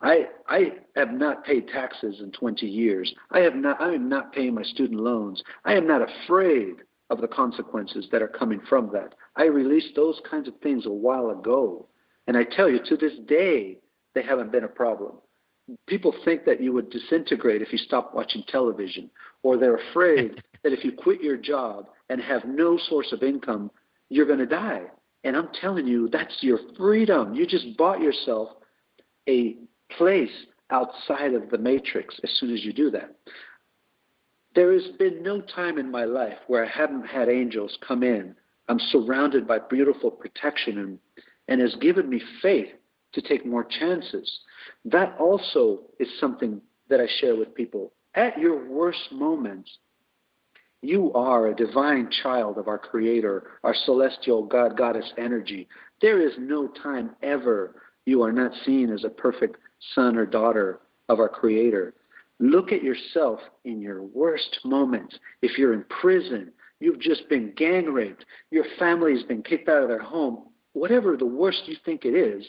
[0.00, 3.12] I I have not paid taxes in 20 years.
[3.30, 5.42] I have not I am not paying my student loans.
[5.64, 6.76] I am not afraid
[7.10, 9.14] of the consequences that are coming from that.
[9.36, 11.86] I released those kinds of things a while ago.
[12.26, 13.78] And I tell you to this day
[14.14, 15.14] they haven't been a problem.
[15.86, 19.10] People think that you would disintegrate if you stopped watching television
[19.42, 23.70] or they're afraid that if you quit your job and have no source of income
[24.08, 24.82] you're going to die.
[25.24, 27.34] And I'm telling you, that's your freedom.
[27.34, 28.50] You just bought yourself
[29.28, 29.56] a
[29.96, 30.30] place
[30.70, 33.16] outside of the matrix as soon as you do that.
[34.54, 38.36] There has been no time in my life where I haven't had angels come in
[38.68, 40.98] I'm surrounded by beautiful protection and,
[41.48, 42.68] and has given me faith
[43.12, 44.40] to take more chances.
[44.84, 47.92] That also is something that I share with people.
[48.14, 49.70] At your worst moments,
[50.86, 55.66] you are a divine child of our Creator, our celestial God, Goddess energy.
[56.00, 57.74] There is no time ever
[58.04, 59.56] you are not seen as a perfect
[59.94, 61.94] son or daughter of our Creator.
[62.38, 65.18] Look at yourself in your worst moments.
[65.42, 69.88] If you're in prison, you've just been gang raped, your family's been kicked out of
[69.88, 72.46] their home, whatever the worst you think it is,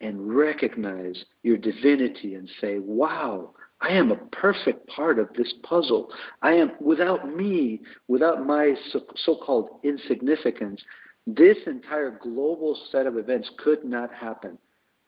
[0.00, 3.50] and recognize your divinity and say, wow,
[3.80, 6.10] I am a perfect part of this puzzle.
[6.42, 8.74] I am, without me, without my
[9.16, 10.82] so called insignificance,
[11.26, 14.58] this entire global set of events could not happen.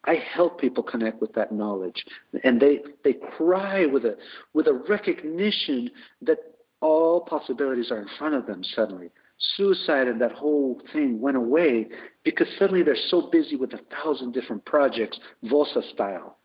[0.04, 2.04] I help people connect with that knowledge.
[2.44, 4.16] And they, they cry with a,
[4.52, 5.90] with a recognition
[6.22, 6.38] that
[6.80, 9.10] all possibilities are in front of them suddenly.
[9.56, 11.88] Suicide and that whole thing went away
[12.24, 16.38] because suddenly they're so busy with a thousand different projects, Vosa style.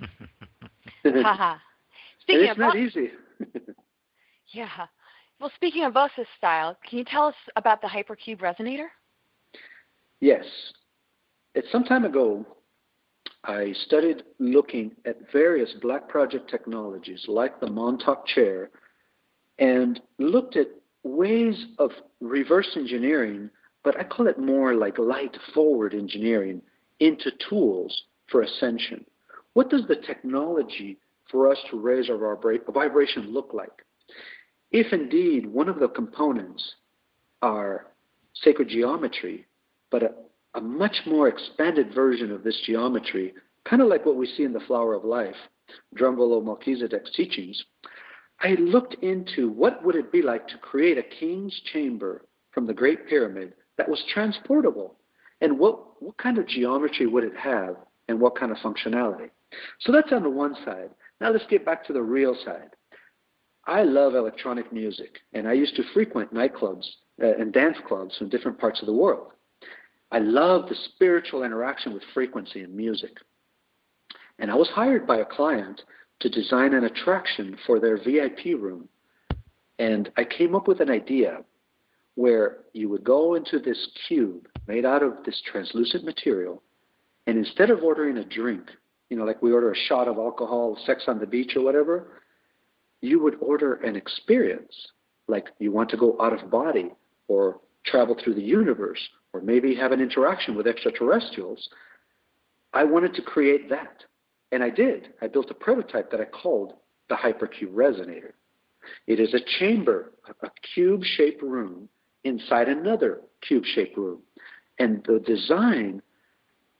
[2.20, 3.10] speaking it's of not easy.
[4.48, 4.86] yeah.
[5.40, 8.86] Well, speaking of Vosa style, can you tell us about the Hypercube resonator?
[10.20, 10.44] Yes.
[11.54, 12.46] It's some time ago,
[13.44, 18.70] I studied looking at various Black Project technologies like the Montauk chair
[19.58, 20.68] and looked at
[21.04, 23.48] ways of reverse engineering,
[23.84, 26.60] but I call it more like light forward engineering
[26.98, 29.04] into tools for ascension.
[29.56, 30.98] What does the technology
[31.30, 33.86] for us to raise our vibration look like?
[34.70, 36.74] If indeed one of the components
[37.40, 37.86] are
[38.34, 39.46] sacred geometry,
[39.90, 40.10] but a,
[40.56, 43.32] a much more expanded version of this geometry,
[43.64, 45.34] kind of like what we see in the Flower of Life,
[45.98, 47.64] Drunvalo Melchizedek's teachings,
[48.40, 52.74] I looked into what would it be like to create a king's chamber from the
[52.74, 54.96] Great Pyramid that was transportable,
[55.40, 57.76] and what, what kind of geometry would it have,
[58.08, 59.30] and what kind of functionality.
[59.80, 60.90] So that's on the one side.
[61.20, 62.70] Now let's get back to the real side.
[63.66, 66.86] I love electronic music, and I used to frequent nightclubs
[67.22, 69.32] uh, and dance clubs in different parts of the world.
[70.12, 73.16] I love the spiritual interaction with frequency and music.
[74.38, 75.82] And I was hired by a client
[76.20, 78.88] to design an attraction for their VIP room.
[79.78, 81.38] And I came up with an idea
[82.14, 86.62] where you would go into this cube made out of this translucent material,
[87.26, 88.70] and instead of ordering a drink,
[89.10, 92.08] you know, like we order a shot of alcohol, sex on the beach, or whatever,
[93.00, 94.74] you would order an experience,
[95.28, 96.90] like you want to go out of body
[97.28, 99.00] or travel through the universe
[99.32, 101.68] or maybe have an interaction with extraterrestrials.
[102.72, 104.04] I wanted to create that.
[104.52, 105.12] And I did.
[105.20, 106.74] I built a prototype that I called
[107.08, 108.32] the Hypercube Resonator.
[109.06, 111.88] It is a chamber, a cube shaped room
[112.24, 114.20] inside another cube shaped room.
[114.78, 116.02] And the design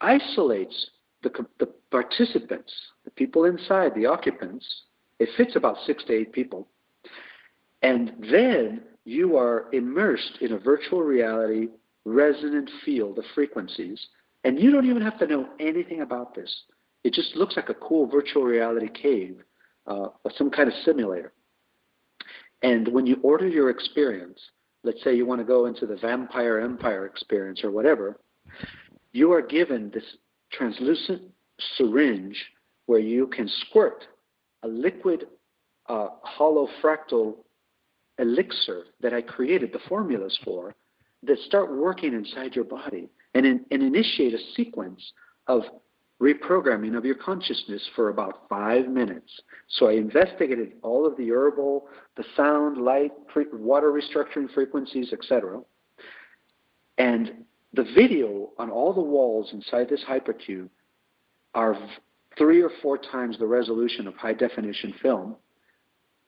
[0.01, 0.91] isolates
[1.23, 2.73] the, the participants,
[3.05, 4.67] the people inside, the occupants.
[5.19, 6.69] It fits about six to eight people.
[7.83, 11.69] And then you are immersed in a virtual reality
[12.05, 14.01] resonant field of frequencies.
[14.45, 16.55] And you don't even have to know anything about this.
[17.05, 19.39] It just looks like a cool virtual reality cave
[19.87, 21.33] uh, or some kind of simulator.
[22.63, 24.41] And when you order your experience,
[24.83, 28.19] let's say you want to go into the Vampire Empire experience or whatever,
[29.13, 30.05] you are given this
[30.57, 31.23] translucent
[31.77, 32.37] syringe
[32.87, 34.05] where you can squirt
[34.63, 35.27] a liquid
[35.89, 37.37] uh, hollow fractal
[38.19, 40.75] elixir that I created the formulas for
[41.23, 45.01] that start working inside your body and, in, and initiate a sequence
[45.47, 45.63] of
[46.21, 49.31] reprogramming of your consciousness for about five minutes.
[49.69, 53.13] So I investigated all of the herbal, the sound, light,
[53.53, 55.61] water restructuring frequencies, etc.
[56.97, 57.45] And
[57.77, 60.69] the video on all the walls inside this hypercube
[61.55, 61.79] are
[62.39, 65.37] three or four times the resolution of high definition film.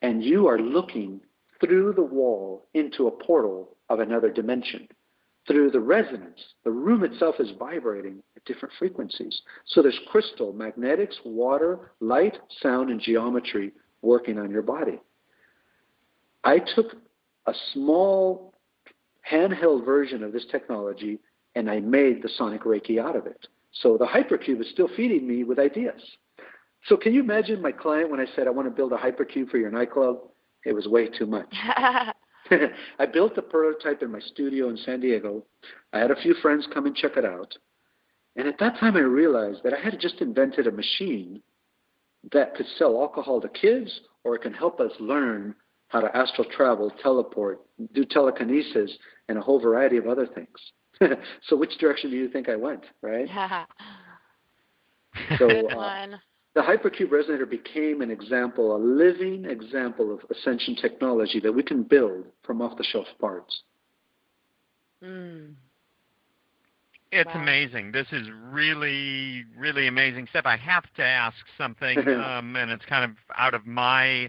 [0.03, 1.21] And you are looking
[1.61, 4.89] through the wall into a portal of another dimension
[5.47, 6.39] through the resonance.
[6.65, 9.41] The room itself is vibrating at different frequencies.
[9.67, 13.73] So there's crystal, magnetics, water, light, sound, and geometry
[14.03, 15.01] working on your body.
[16.45, 16.93] I took
[17.47, 18.55] a small
[19.31, 21.19] handheld version of this technology
[21.59, 23.49] and I made the sonic Reiki out of it.
[23.73, 26.01] So the hypercube is still feeding me with ideas.
[26.87, 29.51] So can you imagine my client when I said I want to build a hypercube
[29.51, 30.21] for your nightclub?
[30.65, 31.53] It was way too much.
[32.99, 35.45] I built the prototype in my studio in San Diego.
[35.93, 37.53] I had a few friends come and check it out.
[38.37, 41.43] And at that time, I realized that I had just invented a machine
[42.33, 45.57] that could sell alcohol to kids or it can help us learn
[45.89, 47.61] how to astral travel, teleport,
[47.93, 48.93] do telekinesis,
[49.29, 50.59] and a whole variety of other things.
[51.49, 53.27] so which direction do you think I went, right?
[53.27, 53.65] Yeah.
[55.39, 56.07] so uh,
[56.55, 61.83] the Hypercube resonator became an example, a living example of ascension technology that we can
[61.83, 63.63] build from off-the-shelf parts.
[65.03, 65.55] Mm.
[67.11, 67.41] It's Wow.
[67.41, 67.93] amazing.
[67.93, 70.45] This is really, really amazing stuff.
[70.45, 74.29] I have to ask something, um, and it's kind of out of my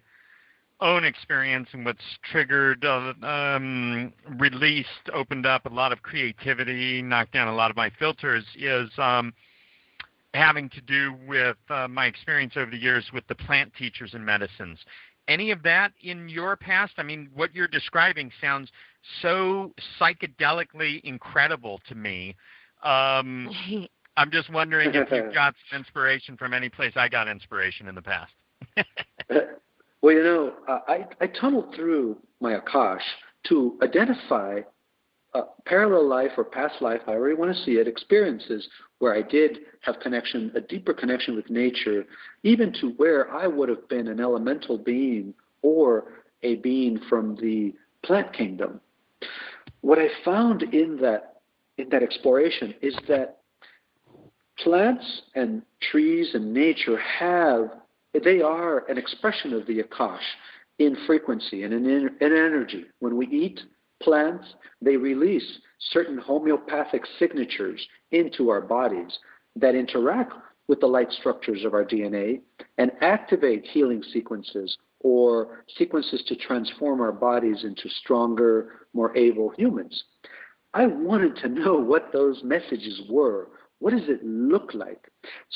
[0.82, 7.34] own experience and what's triggered, uh, um, released, opened up a lot of creativity, knocked
[7.34, 8.45] down a lot of my filters.
[8.57, 9.34] Is um,
[10.34, 14.25] having to do with uh, my experience over the years with the plant teachers and
[14.25, 14.80] medicines.
[15.27, 16.93] Any of that in your past?
[16.97, 18.71] I mean, what you're describing sounds
[19.21, 22.36] so psychedelically incredible to me.
[22.84, 23.49] Um,
[24.17, 27.95] I'm just wondering if you got some inspiration from any place I got inspiration in
[27.95, 28.34] the past.
[30.02, 33.02] well, you know, I, I tunneled through my Akash
[33.47, 34.62] to identify
[35.34, 38.68] a parallel life or past life, however you want to see it, experiences
[39.00, 42.06] where I did have connection, a deeper connection with nature,
[42.43, 46.06] even to where I would have been an elemental being or
[46.43, 48.82] a being from the plant kingdom.
[49.82, 51.36] What I found in that
[51.78, 53.38] in that exploration is that
[54.58, 57.72] plants and trees and nature have
[58.24, 60.20] they are an expression of the akash
[60.80, 62.86] in frequency and in, in energy.
[62.99, 63.60] When we eat
[64.01, 64.47] plants,
[64.82, 65.60] they release
[65.91, 69.20] certain homeopathic signatures into our bodies
[69.55, 70.34] that interact
[70.68, 72.41] with the light structures of our DNA
[72.78, 80.03] and activate healing sequences or sequences to transform our bodies into stronger, more able humans.
[80.74, 83.49] I wanted to know what those messages were.
[83.80, 85.10] What does it look like?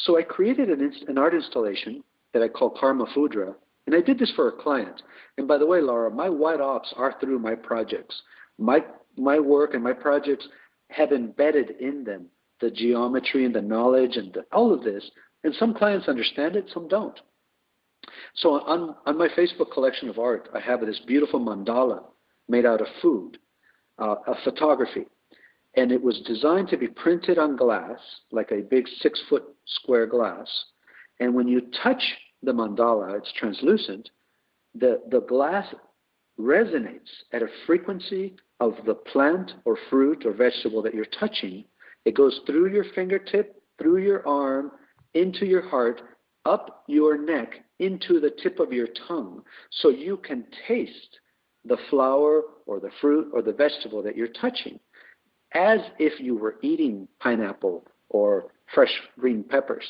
[0.06, 2.04] So I created an, an art installation
[2.34, 3.56] that I call Karma Fudra,
[3.86, 5.02] and I did this for a client.
[5.38, 8.22] And by the way, Laura, my white ops are through my projects.
[8.58, 8.84] My
[9.18, 10.48] my work and my projects
[10.90, 12.30] have embedded in them
[12.64, 15.10] the geometry and the knowledge and the, all of this.
[15.44, 17.20] And some clients understand it, some don't.
[18.36, 22.04] So on, on my Facebook collection of art, I have this beautiful mandala
[22.48, 23.38] made out of food,
[24.00, 25.06] uh, of photography.
[25.76, 28.00] And it was designed to be printed on glass,
[28.32, 30.48] like a big six foot square glass.
[31.20, 32.04] And when you touch
[32.42, 34.10] the mandala, it's translucent,
[34.76, 35.74] the, the glass
[36.40, 41.64] resonates at a frequency of the plant or fruit or vegetable that you're touching.
[42.06, 44.72] It goes through your fingertip, through your arm,
[45.14, 46.02] into your heart,
[46.46, 49.44] up your neck, into the tip of your tongue,
[49.82, 51.20] so you can taste
[51.66, 54.80] the flower or the fruit or the vegetable that you're touching
[55.54, 59.86] as if you were eating pineapple or fresh green peppers.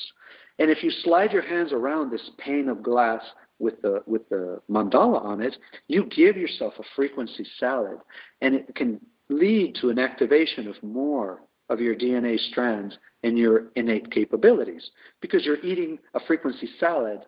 [0.60, 3.22] And if you slide your hands around this pane of glass
[3.60, 7.98] with the with the mandala on it, you give yourself a frequency salad,
[8.42, 9.00] and it can
[9.30, 14.92] lead to an activation of more of your DNA strands and your innate capabilities
[15.22, 17.22] because you're eating a frequency salad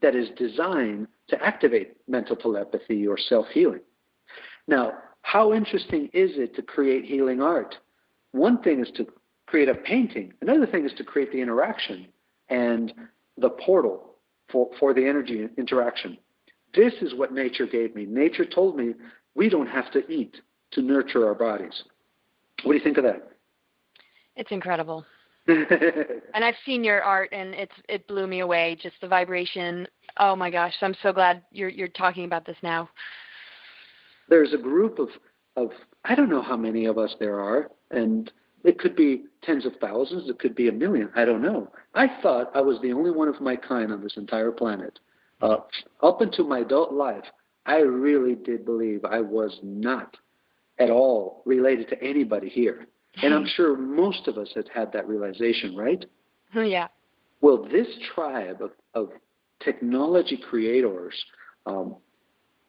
[0.00, 3.80] that is designed to activate mental telepathy or self-healing.
[4.68, 7.76] Now, how interesting is it to create healing art?
[8.32, 9.06] One thing is to
[9.46, 10.32] create a painting.
[10.40, 12.06] Another thing is to create the interaction
[12.48, 12.92] and
[13.38, 14.12] the portal
[14.50, 16.18] for, for the energy interaction.
[16.74, 18.06] This is what nature gave me.
[18.06, 18.94] Nature told me
[19.34, 20.36] we don't have to eat
[20.72, 21.82] to nurture our bodies.
[22.62, 23.32] What do you think of that?
[24.36, 25.04] It's incredible.
[25.48, 28.76] and I've seen your art, and it's it blew me away.
[28.80, 29.88] Just the vibration.
[30.18, 30.74] Oh my gosh!
[30.80, 32.88] I'm so glad you're you're talking about this now.
[34.28, 35.08] There's a group of
[35.56, 35.70] of
[36.04, 38.30] I don't know how many of us there are, and
[38.64, 40.28] it could be tens of thousands.
[40.28, 41.10] It could be a million.
[41.16, 41.70] I don't know.
[41.94, 44.98] I thought I was the only one of my kind on this entire planet.
[45.40, 45.56] Uh,
[46.02, 47.24] up until my adult life,
[47.66, 50.16] I really did believe I was not
[50.78, 52.86] at all related to anybody here.
[53.22, 56.04] And I'm sure most of us have had that realization, right?
[56.54, 56.88] yeah.
[57.40, 59.10] Well, this tribe of, of
[59.60, 61.14] technology creators,
[61.66, 61.96] um,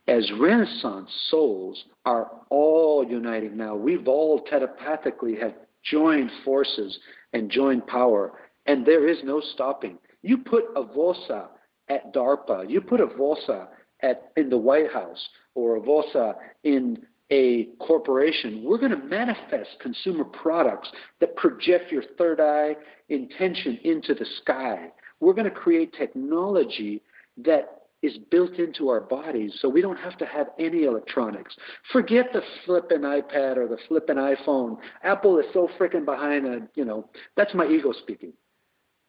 [0.07, 3.76] as Renaissance souls, are all uniting now.
[3.76, 5.53] We've all telepathically have
[5.84, 6.97] joined forces
[7.34, 8.34] and join power,
[8.65, 9.97] and there is no stopping.
[10.22, 11.47] You put a VOSA
[11.89, 13.68] at DARPA, you put a VOSA
[14.01, 19.69] at in the White House, or a VOSA in a corporation, we're going to manifest
[19.81, 22.76] consumer products that project your third eye
[23.10, 24.91] intention into the sky.
[25.19, 27.01] We're going to create technology
[27.38, 31.55] that is built into our bodies so we don't have to have any electronics.
[31.91, 34.77] Forget the flippin' iPad or the flippin' iPhone.
[35.01, 38.34] Apple is so freaking behind a, you know, that's my ego speaking.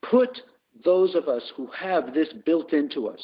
[0.08, 0.40] Put
[0.84, 3.20] those of us who have this built into us.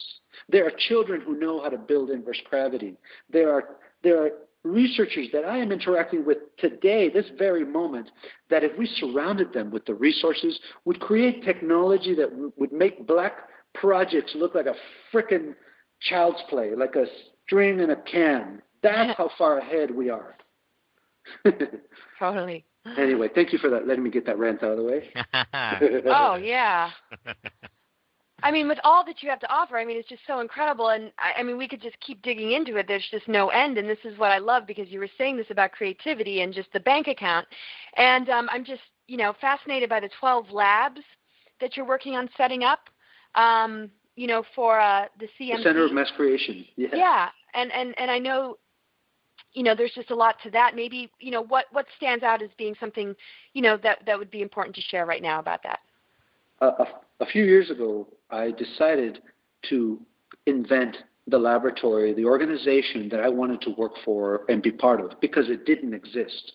[0.49, 2.97] There are children who know how to build inverse gravity.
[3.33, 4.31] There are, there are
[4.65, 8.11] researchers that I am interacting with today, this very moment,
[8.51, 13.49] that if we surrounded them with the resources, would create technology that would make black
[13.75, 14.75] projects look like a
[15.13, 15.55] frickin'
[16.01, 17.07] child's play, like a
[17.45, 18.63] string in a can.
[18.83, 20.37] That's how far ahead we are.
[22.19, 22.65] totally.
[22.97, 23.87] Anyway, thank you for that.
[23.87, 25.11] Letting me get that rant out of the way.
[26.07, 26.91] oh yeah.
[28.43, 30.89] I mean, with all that you have to offer, I mean, it's just so incredible.
[30.89, 32.87] And I, I mean, we could just keep digging into it.
[32.89, 33.77] There's just no end.
[33.79, 36.73] And this is what I love because you were saying this about creativity and just
[36.73, 37.47] the bank account.
[37.97, 41.01] And um, I'm just, you know, fascinated by the 12 labs
[41.61, 42.81] that you're working on setting up.
[43.35, 45.57] Um, you know, for uh, the CMC.
[45.57, 46.65] The Center of Mass Creation.
[46.77, 46.89] Yeah.
[46.93, 48.59] Yeah, and and and I know,
[49.55, 50.75] you know, there's just a lot to that.
[50.75, 53.15] Maybe you know what what stands out as being something,
[53.55, 55.79] you know, that that would be important to share right now about that.
[56.61, 56.85] Uh,
[57.21, 59.21] a, a few years ago, I decided
[59.71, 59.99] to
[60.47, 60.97] invent
[61.27, 65.49] the laboratory, the organization that I wanted to work for and be part of because
[65.49, 66.53] it didn't exist.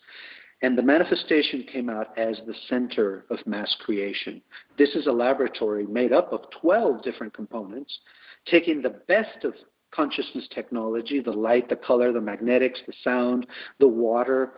[0.65, 4.41] And the manifestation came out as the center of mass creation.
[4.79, 7.99] This is a laboratory made up of 12 different components,
[8.47, 9.53] taking the best of
[9.91, 13.45] consciousness technology the light, the color, the magnetics, the sound,
[13.79, 14.53] the water,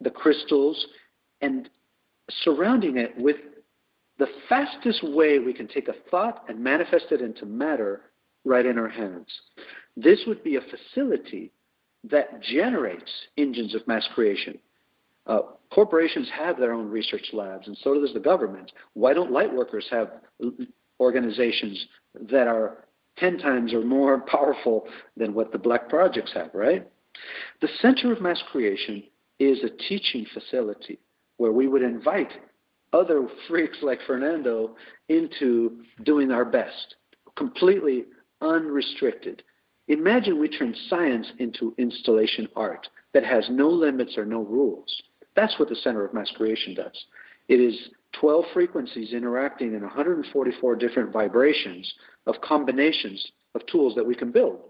[0.00, 0.86] the crystals
[1.42, 1.68] and
[2.42, 3.36] surrounding it with
[4.18, 8.00] the fastest way we can take a thought and manifest it into matter
[8.46, 9.28] right in our hands.
[9.94, 11.52] This would be a facility
[12.04, 14.58] that generates engines of mass creation.
[15.26, 15.40] Uh,
[15.72, 18.72] corporations have their own research labs, and so does the government.
[18.92, 20.10] Why don't lightworkers have
[21.00, 21.86] organizations
[22.30, 22.84] that are
[23.18, 24.86] 10 times or more powerful
[25.16, 26.86] than what the black projects have, right?
[27.60, 29.04] The Center of Mass Creation
[29.38, 30.98] is a teaching facility
[31.36, 32.32] where we would invite
[32.92, 34.76] other freaks like Fernando
[35.08, 36.96] into doing our best,
[37.36, 38.04] completely
[38.40, 39.42] unrestricted.
[39.88, 45.02] Imagine we turn science into installation art that has no limits or no rules.
[45.36, 47.04] That's what the Center of Mass Creation does.
[47.48, 47.90] It is
[48.20, 51.92] 12 frequencies interacting in 144 different vibrations
[52.26, 54.60] of combinations of tools that we can build.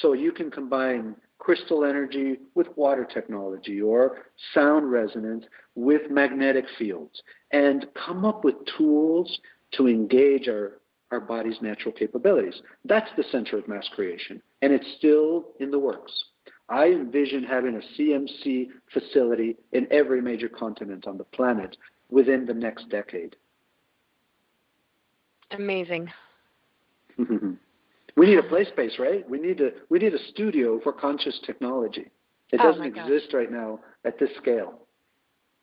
[0.00, 4.18] So you can combine crystal energy with water technology or
[4.54, 7.22] sound resonance with magnetic fields
[7.52, 9.38] and come up with tools
[9.72, 10.80] to engage our,
[11.10, 12.60] our body's natural capabilities.
[12.84, 16.12] That's the center of mass creation, and it's still in the works.
[16.70, 21.76] I envision having a CMC facility in every major continent on the planet
[22.10, 23.36] within the next decade.
[25.50, 26.08] Amazing.
[27.18, 29.28] we need a play space, right?
[29.28, 32.06] We need a we need a studio for conscious technology.
[32.52, 34.74] It oh doesn't exist right now at this scale.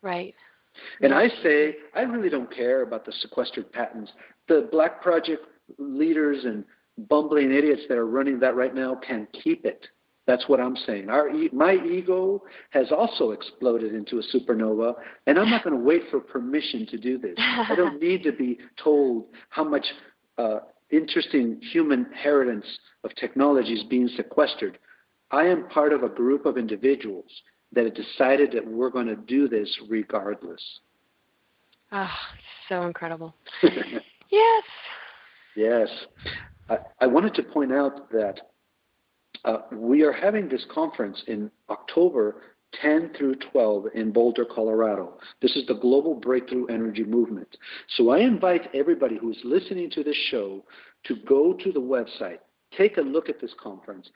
[0.01, 0.35] Right.
[1.01, 4.11] And I say, I really don't care about the sequestered patents.
[4.47, 5.45] The Black Project
[5.79, 6.63] leaders and
[7.09, 9.87] bumbling idiots that are running that right now can keep it.
[10.27, 11.09] That's what I'm saying.
[11.09, 14.95] Our, my ego has also exploded into a supernova,
[15.25, 17.35] and I'm not going to wait for permission to do this.
[17.37, 19.85] I don't need to be told how much
[20.37, 20.59] uh,
[20.91, 22.65] interesting human inheritance
[23.05, 24.77] of technology is being sequestered.
[25.31, 27.31] I am part of a group of individuals
[27.71, 30.61] that have decided that we're going to do this regardless.
[31.93, 32.09] Oh,
[32.67, 33.33] so incredible.
[33.63, 34.63] yes.
[35.55, 35.87] Yes.
[36.69, 38.41] I, I wanted to point out that
[39.47, 42.41] uh, we are having this conference in October
[42.81, 45.17] 10 through 12 in Boulder, Colorado.
[45.41, 47.47] This is the Global Breakthrough Energy Movement.
[47.95, 50.65] So I invite everybody who is listening to this show
[51.05, 52.39] to go to the website,
[52.77, 54.09] take a look at this conference,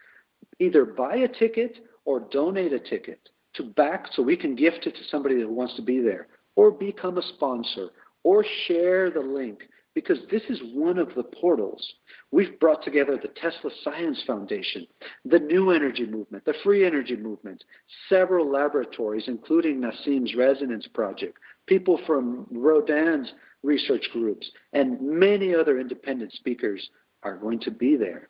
[0.60, 4.96] either buy a ticket or donate a ticket to back so we can gift it
[4.96, 6.28] to somebody that wants to be there,
[6.58, 7.88] or become a sponsor,
[8.24, 9.62] or share the link
[9.94, 11.86] because this is one of the portals.
[12.32, 14.88] We've brought together the Tesla Science Foundation,
[15.26, 17.64] the New Energy Movement, the Free Energy Movement,
[18.08, 21.38] several laboratories, including Nassim's Resonance Project,
[21.68, 23.32] people from Rodin's
[23.64, 26.90] research groups, and many other independent speakers
[27.24, 28.30] are going to be there.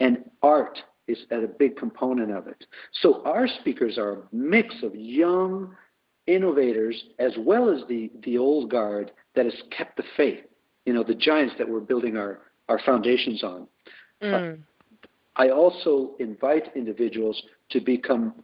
[0.00, 2.64] And art is a big component of it.
[3.00, 5.76] So our speakers are a mix of young
[6.26, 10.44] innovators as well as the, the old guard that has kept the faith
[10.84, 13.66] you know, the giants that we're building our, our foundations on.
[14.22, 14.54] Mm.
[14.54, 14.56] Uh,
[15.36, 17.40] I also invite individuals
[17.70, 18.34] to become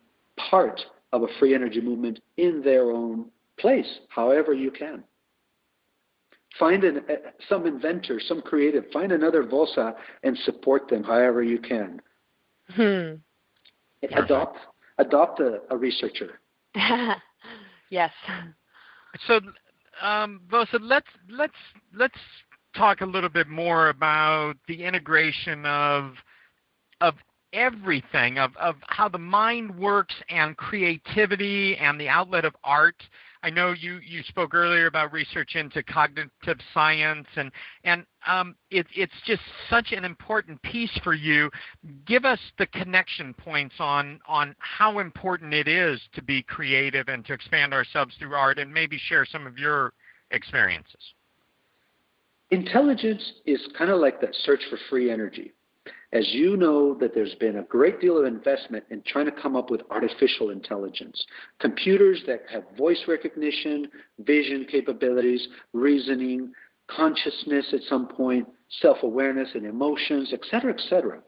[0.50, 0.80] part
[1.12, 3.26] of a free energy movement in their own
[3.58, 5.02] place, however you can.
[6.58, 11.58] Find an, uh, some inventor, some creative, find another VOSA and support them however you
[11.58, 12.00] can.
[12.70, 13.14] Hmm.
[14.16, 14.58] Adopt,
[14.98, 16.40] adopt a, a researcher.
[17.90, 18.10] yes.
[19.26, 19.40] So
[20.02, 21.52] um, Vosa, let's let's
[21.94, 22.18] let's
[22.76, 26.14] talk a little bit more about the integration of
[27.00, 27.14] of
[27.52, 33.02] everything of, of how the mind works and creativity and the outlet of art.
[33.42, 37.52] I know you, you spoke earlier about research into cognitive science, and
[37.84, 41.50] and um, it, it's just such an important piece for you.
[42.06, 47.24] Give us the connection points on on how important it is to be creative and
[47.26, 49.92] to expand ourselves through art, and maybe share some of your
[50.30, 51.14] experiences.
[52.50, 55.52] Intelligence is kind of like that search for free energy.
[56.12, 59.56] As you know that there's been a great deal of investment in trying to come
[59.56, 61.22] up with artificial intelligence,
[61.60, 63.88] computers that have voice recognition,
[64.20, 66.50] vision capabilities, reasoning,
[66.86, 68.48] consciousness at some point,
[68.80, 71.20] self-awareness and emotions, etc., etc.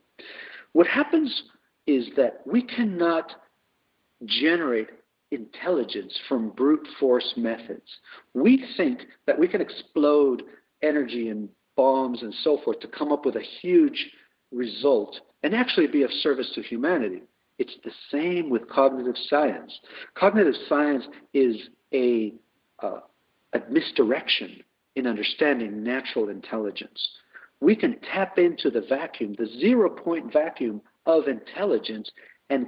[0.72, 1.42] What happens
[1.86, 3.32] is that we cannot
[4.24, 4.88] generate
[5.30, 7.86] intelligence from brute force methods.
[8.34, 10.42] We think that we can explode
[10.82, 14.10] energy and bombs and so forth to come up with a huge
[14.52, 17.22] result and actually be of service to humanity.
[17.58, 19.78] It's the same with cognitive science.
[20.14, 21.04] Cognitive science
[21.34, 21.56] is
[21.92, 22.34] a,
[22.82, 23.00] uh,
[23.52, 24.62] a misdirection
[24.96, 27.08] in understanding natural intelligence.
[27.60, 32.10] We can tap into the vacuum, the zero point vacuum of intelligence,
[32.48, 32.66] and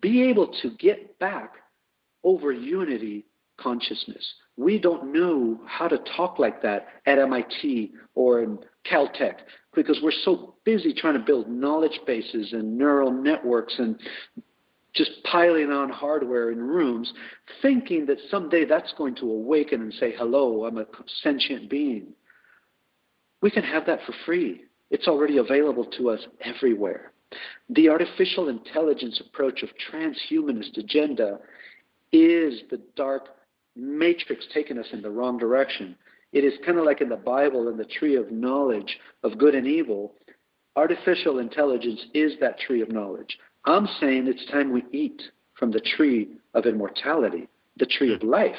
[0.00, 1.52] be able to get back
[2.22, 4.34] over unity consciousness.
[4.56, 8.58] We don't know how to talk like that at MIT or in
[8.90, 9.36] Caltech
[9.74, 13.98] because we're so busy trying to build knowledge bases and neural networks and
[14.94, 17.12] just piling on hardware in rooms,
[17.60, 20.86] thinking that someday that's going to awaken and say, hello, I'm a
[21.22, 22.12] sentient being.
[23.40, 24.62] We can have that for free.
[24.90, 27.12] It's already available to us everywhere.
[27.70, 31.40] The artificial intelligence approach of transhumanist agenda
[32.12, 33.28] is the dark
[33.76, 35.96] matrix taking us in the wrong direction.
[36.32, 39.54] It is kind of like in the Bible in the tree of knowledge of good
[39.54, 40.14] and evil.
[40.76, 43.38] Artificial intelligence is that tree of knowledge.
[43.64, 45.22] I'm saying it's time we eat
[45.58, 48.56] from the tree of immortality, the tree of life.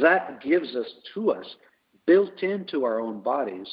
[0.00, 1.56] That gives us to us,
[2.06, 3.68] built into our own bodies,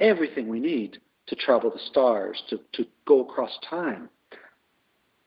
[0.00, 4.08] everything we need to travel the stars, to, to go across time.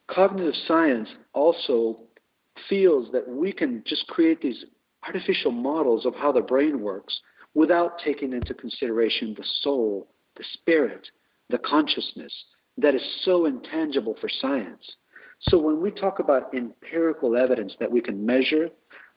[0.08, 2.00] Cognitive science also
[2.68, 4.66] feels that we can just create these
[5.06, 7.20] artificial models of how the brain works
[7.54, 10.08] without taking into consideration the soul,
[10.38, 11.08] the spirit,
[11.50, 12.34] the consciousness
[12.78, 14.96] that is so intangible for science.
[15.42, 18.70] So when we talk about empirical evidence that we can measure,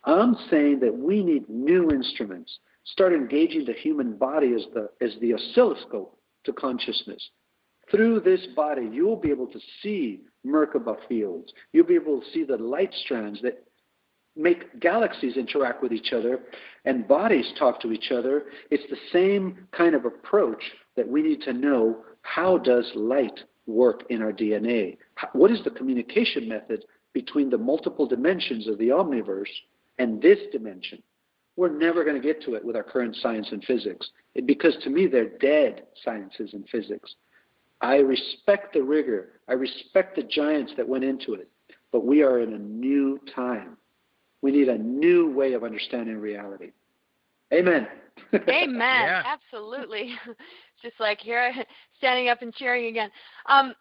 [0.04, 2.58] I'm saying that we need new instruments.
[2.84, 7.30] Start engaging the human body as the, as the oscilloscope to consciousness.
[7.90, 11.52] Through this body, you'll be able to see Merkaba fields.
[11.72, 13.64] You'll be able to see the light strands that
[14.36, 16.40] make galaxies interact with each other
[16.84, 18.44] and bodies talk to each other.
[18.70, 20.62] It's the same kind of approach
[20.96, 24.96] that we need to know how does light work in our DNA?
[25.32, 29.50] What is the communication method between the multiple dimensions of the omniverse
[29.98, 31.02] and this dimension?
[31.56, 34.10] We're never going to get to it with our current science and physics
[34.46, 37.14] because to me they're dead sciences and physics.
[37.82, 39.40] I respect the rigor.
[39.48, 41.48] I respect the giants that went into it.
[41.90, 43.76] But we are in a new time.
[44.42, 46.72] We need a new way of understanding reality.
[47.52, 47.86] Amen.
[48.34, 48.78] Amen.
[48.80, 49.22] yeah.
[49.24, 50.14] Absolutely.
[50.82, 51.52] Just like here,
[51.98, 53.10] standing up and cheering again.
[53.46, 53.74] Um,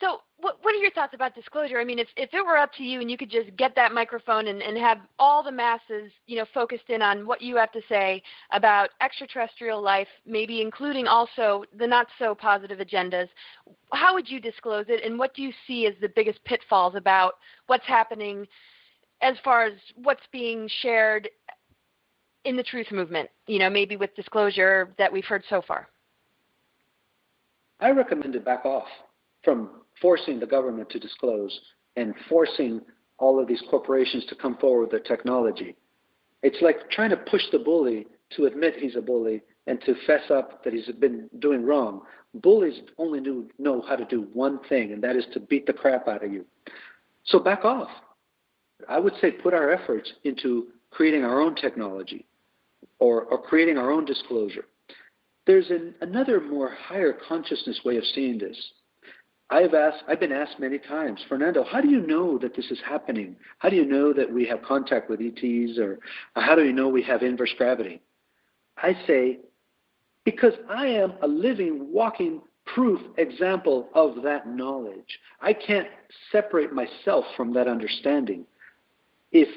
[0.00, 1.78] so, what, what are your thoughts about disclosure?
[1.78, 3.92] I mean, if, if it were up to you and you could just get that
[3.92, 7.70] microphone and, and have all the masses, you know, focused in on what you have
[7.72, 8.20] to say
[8.50, 13.28] about extraterrestrial life, maybe including also the not so positive agendas,
[13.92, 15.04] how would you disclose it?
[15.04, 17.34] And what do you see as the biggest pitfalls about
[17.68, 18.48] what's happening
[19.22, 21.28] as far as what's being shared
[22.44, 25.88] in the truth movement, you know, maybe with disclosure that we've heard so far?
[27.80, 28.86] I recommend to back off
[29.44, 29.70] from
[30.00, 31.58] forcing the government to disclose
[31.96, 32.80] and forcing
[33.18, 35.76] all of these corporations to come forward with their technology.
[36.42, 40.22] It's like trying to push the bully to admit he's a bully and to fess
[40.30, 42.02] up that he's been doing wrong.
[42.34, 43.20] Bullies only
[43.58, 46.32] know how to do one thing, and that is to beat the crap out of
[46.32, 46.44] you.
[47.24, 47.90] So back off.
[48.88, 52.26] I would say put our efforts into creating our own technology
[52.98, 54.64] or, or creating our own disclosure.
[55.46, 58.56] There's an, another more higher consciousness way of seeing this.
[59.50, 62.78] I've asked, I've been asked many times, Fernando, how do you know that this is
[62.86, 63.36] happening?
[63.58, 65.98] How do you know that we have contact with ETs, or
[66.34, 68.00] how do you know we have inverse gravity?
[68.78, 69.40] I say,
[70.24, 75.18] because I am a living, walking proof example of that knowledge.
[75.40, 75.88] I can't
[76.30, 78.46] separate myself from that understanding.
[79.32, 79.48] If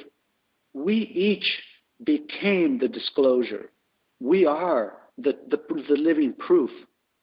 [0.74, 1.62] we each
[2.04, 3.72] became the disclosure,
[4.20, 6.72] we are the, the, the living proof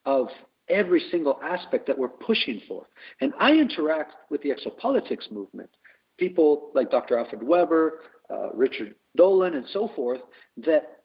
[0.05, 0.29] of
[0.69, 2.87] every single aspect that we're pushing for.
[3.21, 5.71] And I interact with the exopolitics movement.
[6.19, 7.19] People like Dr.
[7.19, 7.91] Alfred Webre,
[8.31, 10.21] uh, Richard Dolan, and so forth,
[10.59, 11.03] that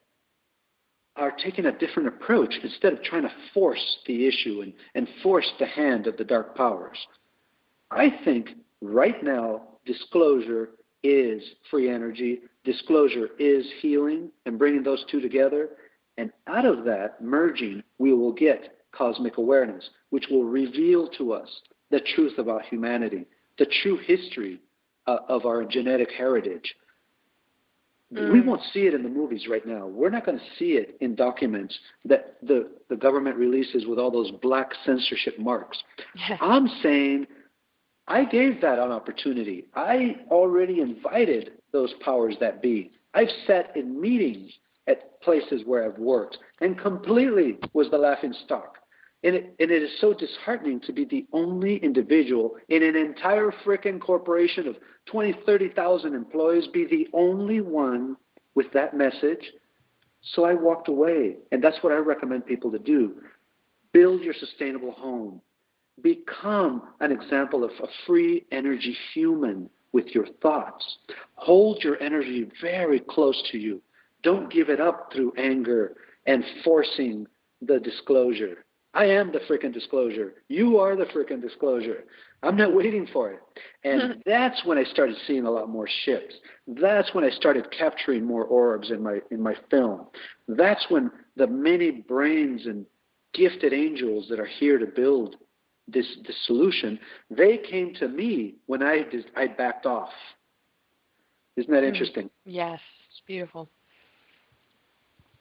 [1.16, 5.50] are taking a different approach instead of trying to force the issue and, and force
[5.60, 6.98] the hand of the dark powers.
[7.90, 8.50] I think
[8.82, 10.70] right now, disclosure
[11.04, 15.70] is free energy, disclosure is healing, and bringing those two together.
[16.18, 21.62] And out of that merging, we will get cosmic awareness, which will reveal to us
[21.92, 23.26] the truth about humanity,
[23.58, 24.60] the true history
[25.06, 26.76] uh, of our genetic heritage.
[28.14, 28.34] Mm.
[28.34, 29.86] We won't see it in the movies right now.
[29.86, 34.12] We're not going to see it in documents that the, the government releases with all
[34.12, 35.78] those black censorship marks.
[36.42, 37.28] I'm saying
[38.08, 39.66] I gave that an opportunity.
[39.76, 42.92] I already invited those powers that be.
[43.14, 44.52] I've sat in meetings
[44.88, 48.78] at places where I've worked and completely was the laughing stock.
[49.24, 53.52] And it, and it is so disheartening to be the only individual in an entire
[53.66, 54.78] frickin' corporation of
[55.08, 58.16] 20, 30,000 employees, be the only one
[58.56, 59.52] with that message.
[60.22, 61.38] So I walked away.
[61.52, 63.16] And that's what I recommend people to do.
[63.92, 65.42] Build your sustainable home.
[66.02, 70.98] Become an example of a free energy human with your thoughts.
[71.36, 73.82] Hold your energy very close to you.
[74.24, 75.96] Don't give it up through anger
[76.26, 77.26] and forcing
[77.62, 78.66] the disclosure.
[78.94, 80.36] I am the freaking disclosure.
[80.50, 82.06] You are the freaking disclosure.
[82.44, 83.40] I'm not waiting for it.
[83.84, 86.34] And that's when I started seeing a lot more ships.
[86.68, 90.08] That's when I started capturing more orbs in my in my film.
[90.48, 92.86] That's when the many brains and
[93.34, 95.36] gifted angels that are here to build
[95.88, 97.00] this this solution,
[97.30, 99.04] they came to me when I
[99.36, 100.12] I backed off.
[101.56, 101.90] Isn't that hmm.
[101.90, 102.30] interesting?
[102.46, 103.70] Yes, it's beautiful.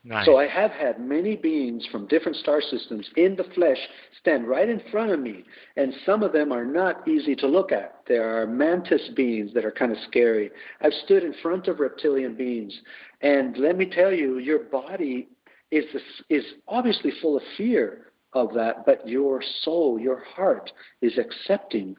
[0.07, 0.25] Nice.
[0.25, 3.79] So I have had many beings from different star systems in the flesh
[4.21, 5.43] stand right in front of me,
[5.77, 8.03] and some of them are not easy to look at.
[8.07, 10.53] There are mantis beings that are kind of scary.
[10.81, 12.73] I've stood in front of reptilian beings,
[13.21, 15.27] and let me tell you, your body
[15.73, 15.85] is
[16.31, 20.71] is obviously full of fear of that, but your soul, your heart,
[21.01, 21.97] is accepting.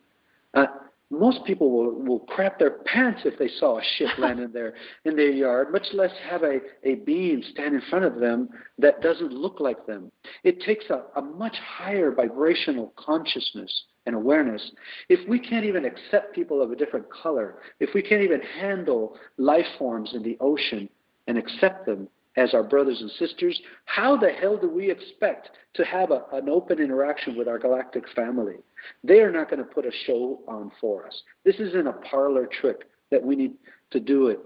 [0.54, 0.68] Uh,
[1.10, 4.74] most people will, will crap their pants if they saw a ship land in their
[5.06, 9.02] in their yard, much less have a, a being stand in front of them that
[9.02, 10.12] doesn't look like them.
[10.44, 13.72] It takes a, a much higher vibrational consciousness
[14.06, 14.72] and awareness.
[15.10, 19.18] If we can't even accept people of a different color, if we can't even handle
[19.38, 20.90] life forms in the ocean
[21.28, 25.84] and accept them, as our brothers and sisters, how the hell do we expect to
[25.84, 28.56] have a, an open interaction with our galactic family?
[29.04, 31.24] They are not going to put a show on for us.
[31.44, 33.54] This isn't a parlor trick that we need
[33.92, 34.40] to do it.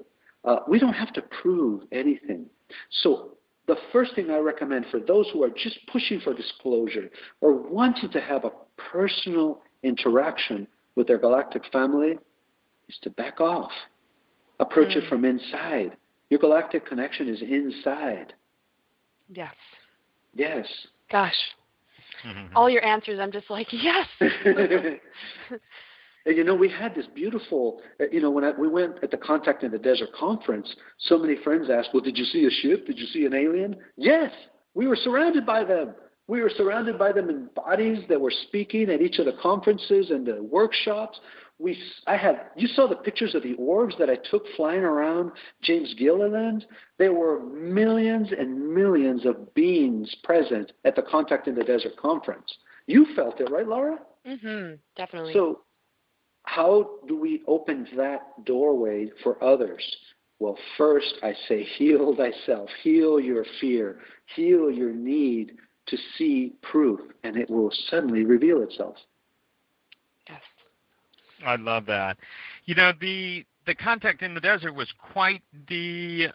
[0.45, 2.45] Uh, we don't have to prove anything.
[3.03, 3.37] So
[3.67, 7.09] the first thing I recommend for those who are just pushing for disclosure
[7.41, 12.17] or wanting to have a personal interaction with their galactic family
[12.87, 13.71] is to back off.
[14.59, 14.97] Approach mm.
[14.97, 15.97] it from inside.
[16.31, 18.33] Your galactic connection is inside.
[19.29, 19.53] Yes.
[20.33, 20.65] Yes.
[21.11, 21.35] Gosh.
[22.25, 22.55] Mm-hmm.
[22.55, 24.07] All your answers, I'm just like, yes.
[24.21, 24.99] and
[26.25, 29.17] you know, we had this beautiful, uh, you know, when I, we went at the
[29.17, 32.87] Contact in the Desert conference, so many friends asked, well, did you see a ship?
[32.87, 33.75] Did you see an alien?
[33.97, 34.31] Yes.
[34.73, 35.93] We were surrounded by them.
[36.27, 40.11] We were surrounded by them in bodies that were speaking at each of the conferences
[40.11, 41.19] and the workshops
[41.61, 41.77] we
[42.07, 45.31] I have you saw the pictures of the orbs that I took flying around
[45.61, 46.65] James Gilliland.
[46.97, 52.57] There were millions and millions of beings present at the Contact in the Desert conference.
[52.87, 53.99] You felt it, right, Laura?
[54.25, 54.79] Mm Mhm.
[54.95, 55.33] Definitely.
[55.33, 55.61] So
[56.43, 59.83] how do we open that doorway for others?
[60.39, 63.99] Well, first I say heal thyself, heal your fear,
[64.35, 65.57] heal your need
[65.87, 68.95] to see proof, and it will suddenly reveal itself.
[71.45, 72.17] I love that.
[72.65, 76.27] You know, the the contact in the desert was quite the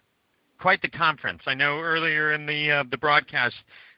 [0.60, 1.42] quite the conference.
[1.46, 3.56] I know earlier in the uh, the broadcast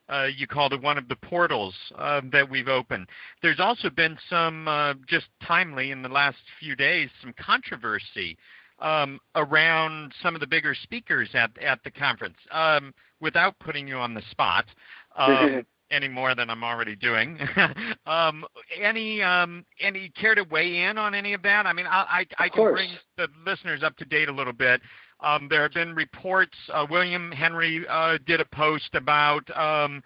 [0.08, 3.08] uh, you called it one of the portals uh, that we've opened.
[3.42, 8.36] There's also been some uh, just timely in the last few days some controversy
[8.78, 12.36] um, around some of the bigger speakers at at the conference.
[12.50, 14.64] Um, without putting you on the spot,
[15.16, 17.38] um, any more than I'm already doing.
[18.06, 18.44] um,
[18.80, 21.66] any um, any care to weigh in on any of that?
[21.66, 24.80] I mean, I I, I can bring the listeners up to date a little bit.
[25.20, 26.56] Um, there have been reports.
[26.72, 30.02] Uh, William Henry uh, did a post about um,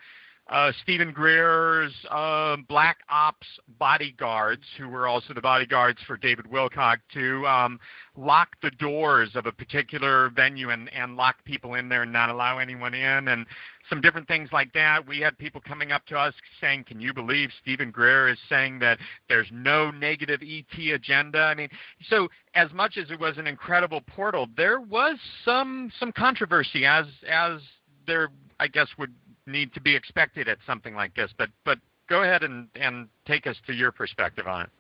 [0.51, 3.47] uh, Steven Greer's uh, Black Ops
[3.79, 7.79] bodyguards, who were also the bodyguards for David Wilcock, to um,
[8.17, 12.29] lock the doors of a particular venue and, and lock people in there and not
[12.29, 13.47] allow anyone in, and
[13.93, 15.07] some different things like that.
[15.07, 16.33] We had people coming up to us
[16.63, 18.99] saying, "Can you believe Steven Greer is saying that
[19.29, 21.69] there's no negative ET agenda?" I mean,
[22.09, 27.05] so as much as it was an incredible portal, there was some some controversy as
[27.29, 27.61] as
[28.07, 29.15] there I guess would
[29.47, 31.31] need to be expected at something like this.
[31.37, 31.79] But but
[32.09, 34.71] go ahead and, and take us to your perspective on it.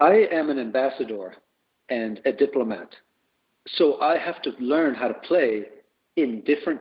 [0.00, 1.34] I am an ambassador
[1.88, 2.94] and a diplomat.
[3.68, 5.64] So I have to learn how to play
[6.16, 6.80] in different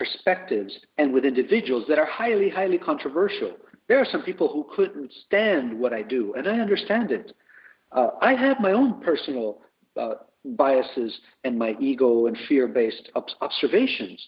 [0.00, 3.52] perspectives and with individuals that are highly, highly controversial.
[3.86, 7.32] There are some people who couldn't stand what I do, and I understand it.
[7.92, 9.60] Uh, I have my own personal
[9.98, 10.14] uh,
[10.56, 13.10] biases and my ego and fear based
[13.42, 14.26] observations.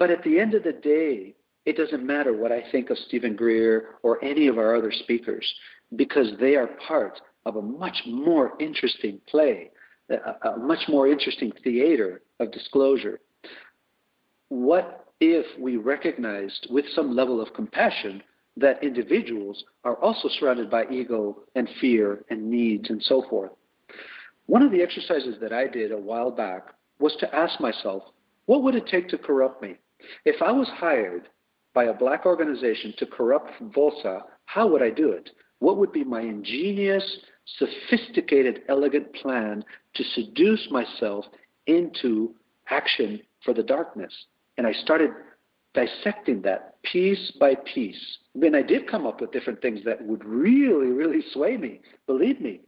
[0.00, 3.36] But at the end of the day, it doesn't matter what I think of Steven
[3.36, 5.46] Greer or any of our other speakers
[5.94, 9.70] because they are part of a much more interesting play,
[10.10, 13.20] a, a much more interesting theater of disclosure.
[14.48, 18.22] What if we recognized with some level of compassion
[18.56, 23.50] that individuals are also surrounded by ego and fear and needs and so forth?
[24.46, 28.04] One of the exercises that I did a while back was to ask myself,
[28.44, 29.78] what would it take to corrupt me?
[30.24, 31.28] If I was hired
[31.74, 35.30] by a black organization to corrupt Vosa, how would I do it?
[35.58, 37.18] What would be my ingenious,
[37.58, 39.64] sophisticated, elegant plan
[39.94, 41.24] to seduce myself
[41.66, 42.34] into
[42.70, 44.12] action for the darkness?
[44.58, 45.10] And I started
[45.74, 48.18] dissecting that piece by piece.
[48.34, 51.80] Then I did come up with different things that would really, really sway me.
[52.06, 52.60] Believe me,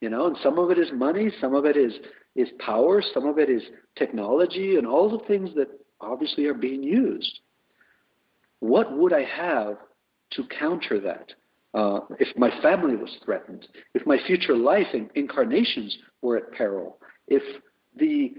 [0.00, 0.26] you know.
[0.26, 1.94] And some of it is money, some of it is
[2.36, 3.62] is power, some of it is
[3.96, 5.68] technology, and all the things that
[6.00, 7.40] obviously are being used.
[8.60, 9.78] What would I have
[10.32, 11.32] to counter that?
[11.72, 16.98] Uh, if my family was threatened, if my future life and incarnations were at peril,
[17.28, 17.42] if
[17.96, 18.34] the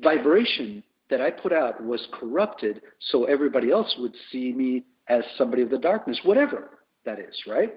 [0.00, 5.62] vibration that I put out was corrupted so everybody else would see me as somebody
[5.62, 7.72] of the darkness, whatever that is, right?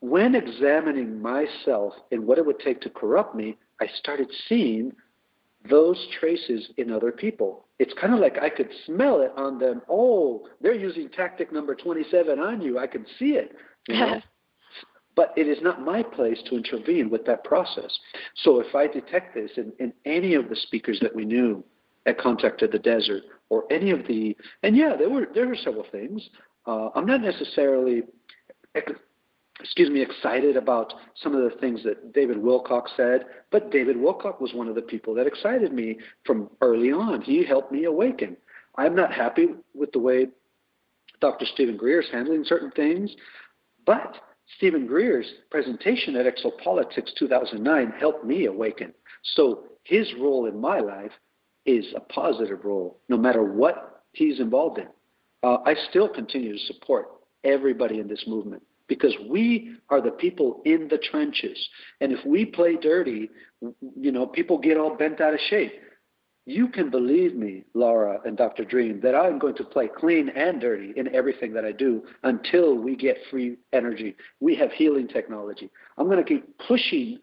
[0.00, 4.92] When examining myself and what it would take to corrupt me, I started seeing
[5.68, 7.66] those traces in other people.
[7.78, 9.82] It's kind of like I could smell it on them.
[9.88, 12.78] Oh, they're using tactic number 27 on you.
[12.78, 13.54] I can see it.
[13.88, 14.20] You know?
[15.16, 17.90] but it is not my place to intervene with that process.
[18.44, 21.64] So if I detect this in, in any of the speakers that we knew
[22.08, 25.56] at Contact of the Desert, or any of the, and yeah, there were there were
[25.56, 26.28] several things.
[26.66, 28.02] Uh, I'm not necessarily
[29.60, 34.40] excuse me, excited about some of the things that David Wilcock said, but David Wilcock
[34.40, 37.22] was one of the people that excited me from early on.
[37.22, 38.36] He helped me awaken.
[38.76, 40.28] I'm not happy with the way
[41.20, 41.46] Dr.
[41.46, 43.14] Steven Greer is handling certain things,
[43.84, 44.16] but
[44.56, 48.94] Steven Greer's presentation at Exopolitics 2009 helped me awaken.
[49.34, 51.12] So his role in my life
[51.68, 54.88] is a positive role, no matter what he's involved in.
[55.42, 57.10] Uh, I still continue to support
[57.44, 61.68] everybody in this movement because we are the people in the trenches.
[62.00, 63.30] And if we play dirty,
[63.60, 65.72] you know, people get all bent out of shape.
[66.46, 68.64] You can believe me, Laura and Dr.
[68.64, 72.74] Dream, that I'm going to play clean and dirty in everything that I do until
[72.74, 74.16] we get free energy.
[74.40, 75.68] We have healing technology.
[75.98, 77.18] I'm going to keep pushing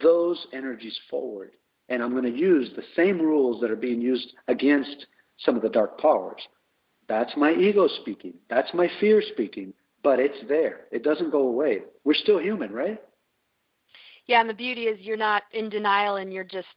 [0.00, 1.50] those energies forward.
[1.88, 5.06] And I'm going to use the same rules that are being used against
[5.38, 6.42] some of the dark powers.
[7.08, 8.34] That's my ego speaking.
[8.50, 10.86] That's my fear speaking but it's there.
[10.90, 11.82] It doesn't go away.
[12.04, 13.00] We're still human, right?
[14.26, 16.68] Yeah, and the beauty is you're not in denial and you're just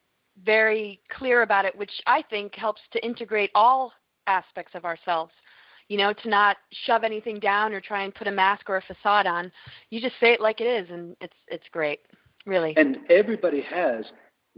[0.43, 3.91] very clear about it, which I think helps to integrate all
[4.27, 5.31] aspects of ourselves.
[5.88, 8.81] You know, to not shove anything down or try and put a mask or a
[8.81, 9.51] facade on.
[9.89, 11.99] You just say it like it is, and it's it's great,
[12.45, 12.73] really.
[12.77, 14.05] And everybody has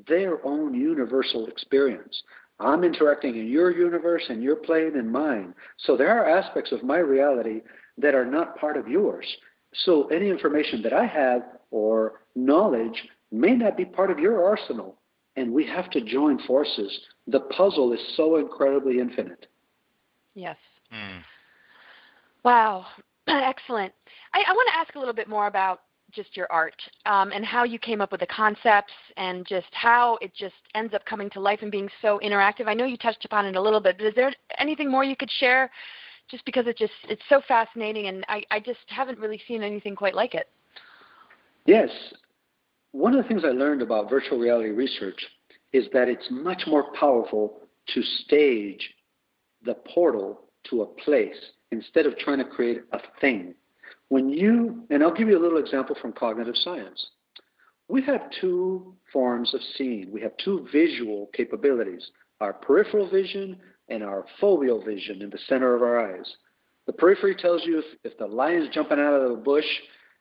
[0.07, 2.21] their own universal experience.
[2.59, 5.53] I'm interacting in your universe and you're playing in mine.
[5.77, 7.61] So there are aspects of my reality
[7.97, 9.25] that are not part of yours.
[9.85, 11.41] So any information that I have
[11.71, 14.97] or knowledge may not be part of your arsenal.
[15.35, 16.95] And we have to join forces.
[17.25, 19.47] The puzzle is so incredibly infinite.
[20.35, 20.57] Yes.
[20.93, 21.23] Mm.
[22.43, 22.85] Wow.
[23.27, 23.93] Excellent.
[24.33, 25.81] I, I want to ask a little bit more about
[26.15, 26.75] just your art
[27.05, 30.93] um, and how you came up with the concepts and just how it just ends
[30.93, 32.67] up coming to life and being so interactive.
[32.67, 35.15] I know you touched upon it a little bit, but is there anything more you
[35.15, 35.69] could share
[36.29, 39.95] just because it just it's so fascinating and I, I just haven't really seen anything
[39.95, 40.49] quite like it.
[41.65, 41.89] Yes.
[42.91, 45.19] One of the things I learned about virtual reality research
[45.71, 47.59] is that it's much more powerful
[47.93, 48.93] to stage
[49.65, 51.37] the portal to a place
[51.71, 53.55] instead of trying to create a thing.
[54.09, 57.07] When you, and I'll give you a little example from cognitive science.
[57.87, 60.11] We have two forms of seeing.
[60.11, 62.11] We have two visual capabilities
[62.41, 63.57] our peripheral vision
[63.87, 66.35] and our foveal vision in the center of our eyes.
[66.87, 69.65] The periphery tells you if, if the is jumping out of the bush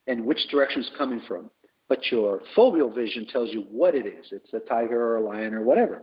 [0.06, 1.50] and which direction it's coming from.
[1.88, 4.26] But your foveal vision tells you what it is.
[4.30, 6.02] It's a tiger or a lion or whatever.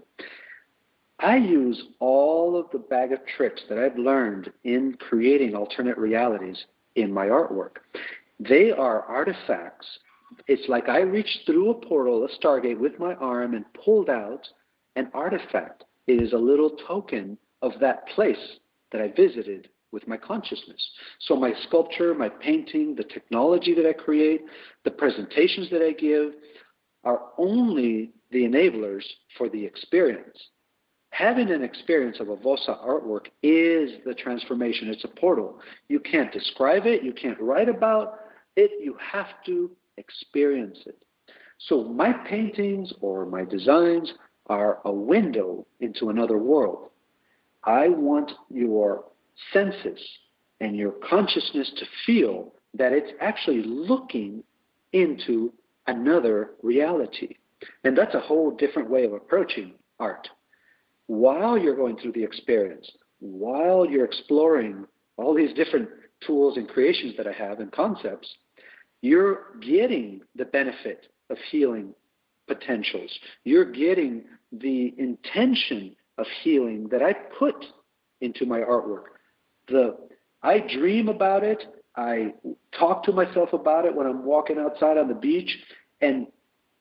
[1.20, 6.66] I use all of the bag of tricks that I've learned in creating alternate realities
[7.02, 7.78] in my artwork.
[8.40, 9.88] They are artifacts.
[10.48, 14.48] It's like I reached through a portal, a stargate, with my arm and pulled out
[14.96, 15.84] an artifact.
[16.08, 18.58] It is a little token of that place
[18.92, 20.82] that I visited with my consciousness.
[21.20, 24.42] So my sculpture, my painting, the technology that I create,
[24.84, 26.34] the presentations that I give
[27.04, 29.04] are only the enablers
[29.38, 30.38] for the experience.
[31.20, 34.88] Having an experience of a Vosa artwork is the transformation.
[34.88, 35.60] It's a portal.
[35.90, 38.20] You can't describe it, you can't write about
[38.56, 40.98] it, you have to experience it.
[41.58, 44.14] So my paintings or my designs
[44.48, 46.88] are a window into another world.
[47.66, 49.04] I want your
[49.52, 50.00] senses
[50.62, 54.42] and your consciousness to feel that it's actually looking
[54.94, 55.52] into
[55.86, 57.36] another reality.
[57.84, 60.30] And that's a whole different way of approaching art.
[61.10, 62.88] While you're going through the experience,
[63.20, 64.86] while you're exploring
[65.18, 65.90] all these different
[66.24, 68.32] tools and creations that I have and concepts,
[69.02, 71.96] you're getting the benefit of healing
[72.48, 73.10] potentials.
[73.44, 77.56] You're getting the intention of healing that I put
[78.22, 79.06] into my artwork.
[79.68, 79.98] The
[80.44, 81.64] I dream about it.
[81.96, 82.36] I
[82.78, 85.58] talk to myself about it when I'm walking outside on the beach,
[86.02, 86.28] and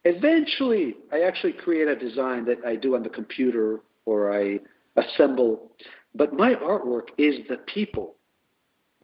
[0.04, 4.58] eventually I actually create a design that I do on the computer or I
[4.96, 5.72] assemble.
[6.14, 8.16] But my artwork is the people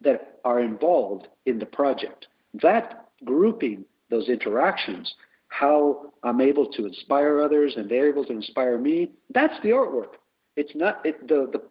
[0.01, 2.27] that are involved in the project.
[2.61, 5.13] That grouping, those interactions,
[5.49, 9.11] how I'm able to inspire others and they're able to inspire me.
[9.33, 10.13] That's the artwork.
[10.55, 11.61] It's not it, the, the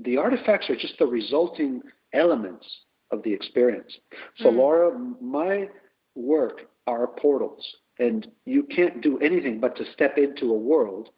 [0.00, 1.82] the artifacts are just the resulting
[2.12, 2.66] elements
[3.10, 3.92] of the experience.
[4.36, 4.56] So, mm.
[4.56, 5.68] Laura, my
[6.14, 7.64] work are portals,
[7.98, 11.08] and you can't do anything but to step into a world.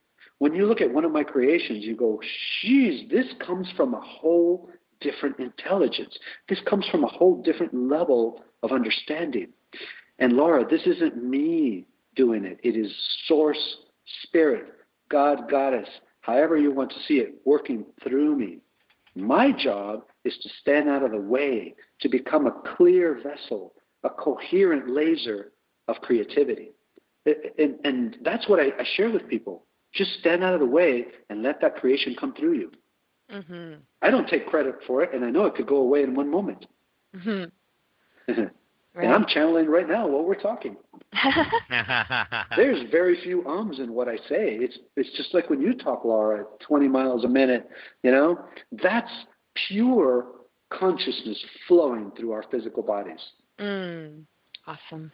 [0.41, 2.21] When you look at one of my creations, you go,
[2.63, 6.19] "Geez, this comes from a whole different intelligence.
[6.49, 9.53] This comes from a whole different level of understanding."
[10.19, 11.87] And Laura, this isn't me
[12.17, 12.59] doing it.
[12.63, 12.91] It is
[13.27, 13.85] source,
[14.23, 14.67] spirit,
[15.11, 15.89] God, goddess,
[16.23, 18.61] however you want to see it, working through me.
[19.15, 24.11] My job is to stand out of the way, to become a clear vessel, a
[24.11, 25.53] coherent laser
[25.89, 26.73] of creativity.
[27.27, 29.67] And, and that's what I, I, share with people.
[29.95, 32.73] Just stand out of the way and let that creation come through you.
[33.33, 33.81] Mm-hmm.
[34.03, 36.31] I don't take credit for it, and I know it could go away in one
[36.31, 36.67] moment.
[37.17, 38.43] Mm-hmm.
[38.93, 39.05] Right.
[39.05, 40.77] And I'm channeling right now while we're talking.
[42.57, 44.57] There's very few ums in what I say.
[44.57, 47.69] It's it's just like when you talk, Laura, at 20 miles a minute.
[48.03, 48.45] You know,
[48.83, 49.11] that's
[49.69, 50.27] pure
[50.71, 53.21] consciousness flowing through our physical bodies.
[53.61, 54.25] Mm,
[54.67, 55.13] awesome.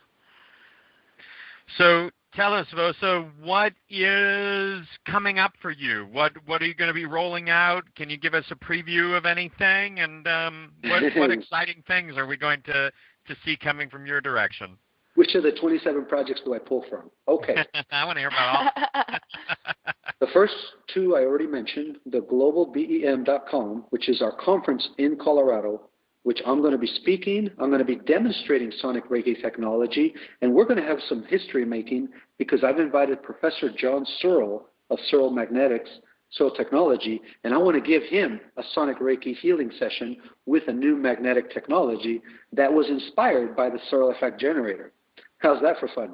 [1.76, 6.06] So tell us, Vosa, what is coming up for you?
[6.12, 7.84] What what are you going to be rolling out?
[7.96, 10.00] Can you give us a preview of anything?
[10.00, 12.92] And um, what what exciting things are we going to
[13.28, 14.76] to see coming from your direction?
[15.16, 17.10] Which of the 27 projects do I pull from?
[17.26, 17.56] Okay.
[17.90, 19.18] I want to hear about all.
[20.20, 20.54] the first
[20.92, 25.88] two I already mentioned, the globalbem.com, which is our conference in Colorado,
[26.26, 27.48] which I'm going to be speaking.
[27.56, 30.12] I'm going to be demonstrating sonic Reiki technology,
[30.42, 34.98] and we're going to have some history making because I've invited Professor John Searl of
[35.08, 35.88] Searl Magnetics
[36.32, 40.16] Searl Technology, and I want to give him a sonic Reiki healing session
[40.46, 42.20] with a new magnetic technology
[42.52, 44.90] that was inspired by the Searl effect generator.
[45.38, 46.12] How's that for fun?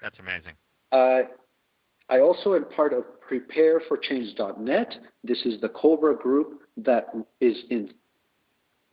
[0.00, 0.52] That's amazing.
[0.90, 1.28] Uh,
[2.08, 4.98] I also am part of PrepareForChange.net.
[5.22, 7.08] This is the Cobra group that
[7.42, 7.90] is in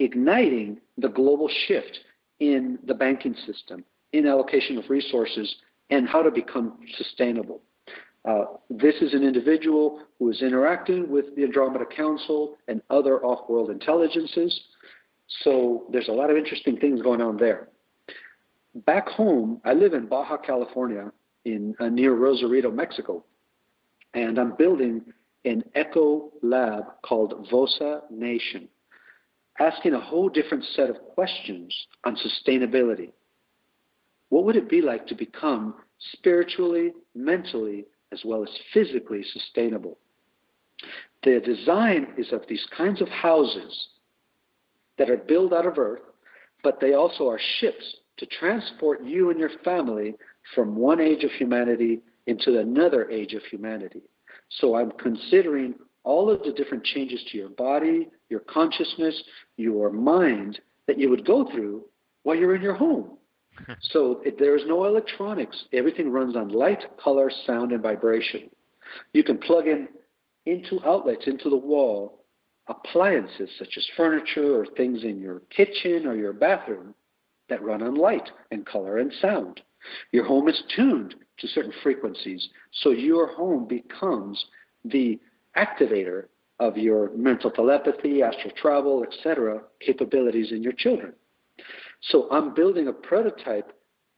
[0.01, 1.99] igniting the global shift
[2.39, 3.83] in the banking system,
[4.13, 5.55] in allocation of resources,
[5.89, 7.61] and how to become sustainable.
[8.25, 13.49] Uh, this is an individual who is interacting with the Andromeda Council and other off
[13.49, 14.61] world intelligences.
[15.43, 17.69] So there's a lot of interesting things going on there.
[18.85, 21.11] Back home, I live in Baja California,
[21.45, 23.23] in uh, near Rosarito, Mexico,
[24.13, 25.01] and I'm building
[25.45, 28.67] an eco lab called Vosa Nation,
[29.59, 31.75] asking a whole different set of questions
[32.05, 33.11] on sustainability.
[34.29, 35.75] What would it be like to become
[36.13, 39.97] spiritually, mentally, as well as physically sustainable.
[41.23, 43.87] The design is of these kinds of houses
[44.97, 46.01] that are built out of earth,
[46.63, 50.15] but they also are ships to transport you and your family
[50.55, 54.01] from one age of humanity into another age of humanity.
[54.49, 59.21] So I'm considering all of the different changes to your body, your consciousness,
[59.57, 61.83] your mind that you would go through
[62.23, 63.17] while you're in your home.
[63.81, 65.65] so there is no electronics.
[65.73, 68.49] Everything runs on light, color, sound, and vibration.
[69.13, 69.87] You can plug in
[70.45, 72.23] into outlets, into the wall,
[72.67, 76.95] appliances such as furniture or things in your kitchen or your bathroom
[77.49, 79.61] that run on light and color and sound.
[80.11, 82.47] Your home is tuned to certain frequencies,
[82.81, 84.43] so your home becomes
[84.85, 85.19] the
[85.57, 86.25] activator
[86.59, 91.13] of your mental telepathy, astral travel, etc., capabilities in your children.
[92.01, 93.73] So I'm building a prototype.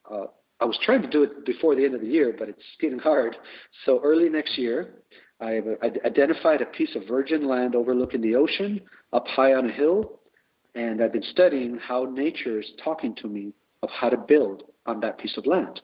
[0.09, 0.25] Uh,
[0.59, 2.99] I was trying to do it before the end of the year, but it's getting
[2.99, 3.35] hard.
[3.85, 4.95] So early next year,
[5.39, 5.65] I've
[6.05, 8.81] identified a piece of virgin land overlooking the ocean
[9.11, 10.19] up high on a hill,
[10.75, 14.99] and I've been studying how nature is talking to me of how to build on
[15.01, 15.81] that piece of land.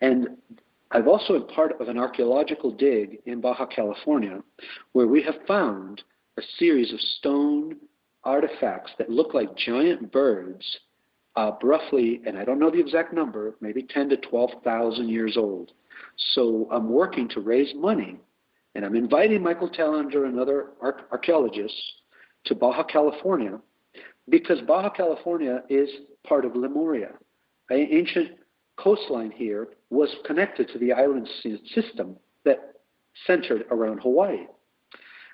[0.00, 0.28] And
[0.90, 4.40] I've also been part of an archaeological dig in Baja California
[4.92, 6.02] where we have found
[6.38, 7.76] a series of stone
[8.24, 10.64] artifacts that look like giant birds,
[11.36, 15.72] uh, roughly, and I don't know the exact number, maybe 10 to 12,000 years old.
[16.34, 18.18] So I'm working to raise money
[18.74, 20.70] and I'm inviting Michael Tellinger and other
[21.10, 21.80] archaeologists
[22.44, 23.58] to Baja California
[24.28, 25.88] because Baja California is
[26.26, 27.10] part of Lemuria.
[27.70, 28.38] An ancient
[28.78, 31.28] coastline here was connected to the island
[31.74, 32.74] system that
[33.26, 34.46] centered around Hawaii.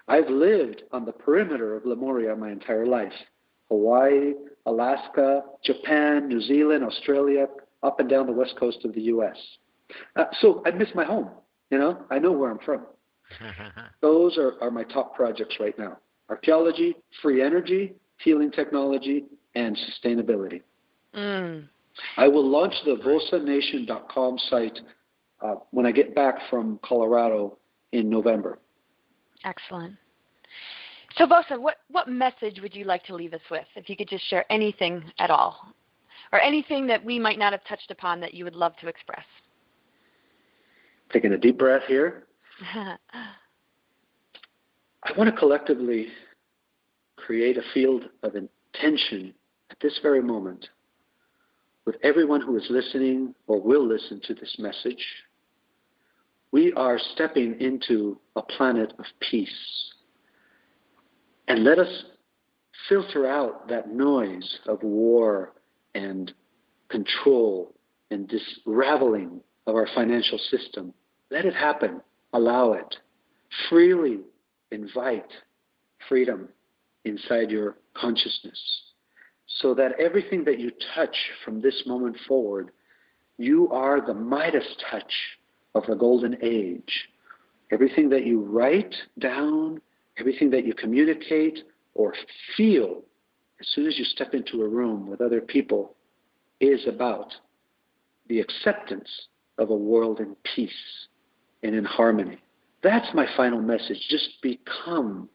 [0.08, 3.12] I've lived on the perimeter of Lemuria my entire life
[3.68, 4.34] Hawaii,
[4.66, 7.46] Alaska, Japan, New Zealand, Australia,
[7.82, 9.36] up and down the west coast of the U.S.
[10.16, 11.30] Uh, so I miss my home.
[11.70, 12.86] You know, I know where I'm from.
[14.00, 15.98] Those are, are my top projects right now
[16.30, 20.62] archaeology, free energy, healing technology, and sustainability.
[21.14, 21.68] Mm.
[22.16, 24.78] I will launch the vosanation.com site
[25.40, 27.58] uh, when I get back from Colorado
[27.92, 28.58] in November.
[29.44, 29.94] Excellent.
[31.16, 33.66] So, Vosa, what, what message would you like to leave us with?
[33.76, 35.56] If you could just share anything at all,
[36.32, 39.24] or anything that we might not have touched upon that you would love to express.
[41.12, 42.24] Taking a deep breath here.
[42.74, 42.96] I
[45.16, 46.08] want to collectively
[47.16, 49.34] create a field of intention
[49.70, 50.68] at this very moment
[51.86, 55.04] with everyone who is listening or will listen to this message.
[56.50, 59.92] We are stepping into a planet of peace.
[61.48, 62.04] And let us
[62.88, 65.52] filter out that noise of war
[65.94, 66.32] and
[66.88, 67.74] control
[68.10, 70.94] and disraveling of our financial system.
[71.30, 72.00] Let it happen
[72.32, 72.96] allow it.
[73.68, 74.20] Freely
[74.70, 75.30] invite
[76.08, 76.48] freedom
[77.04, 78.58] inside your consciousness
[79.46, 82.70] so that everything that you touch from this moment forward,
[83.38, 85.12] you are the Midas touch
[85.74, 87.08] of the golden age.
[87.72, 89.80] Everything that you write down,
[90.18, 91.60] everything that you communicate
[91.94, 92.14] or
[92.56, 93.02] feel
[93.60, 95.94] as soon as you step into a room with other people
[96.60, 97.32] is about
[98.28, 99.08] the acceptance
[99.58, 101.06] of a world in peace
[101.62, 102.38] and in harmony.
[102.82, 103.98] That's my final message.
[104.08, 105.28] Just become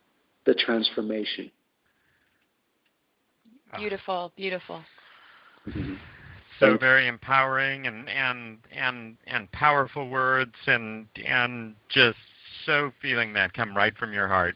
[0.45, 1.51] the transformation.
[3.77, 4.81] Beautiful, beautiful.
[5.67, 5.95] Mm-hmm.
[6.59, 12.17] So very empowering and and and and powerful words and and just
[12.65, 14.55] so feeling that come right from your heart.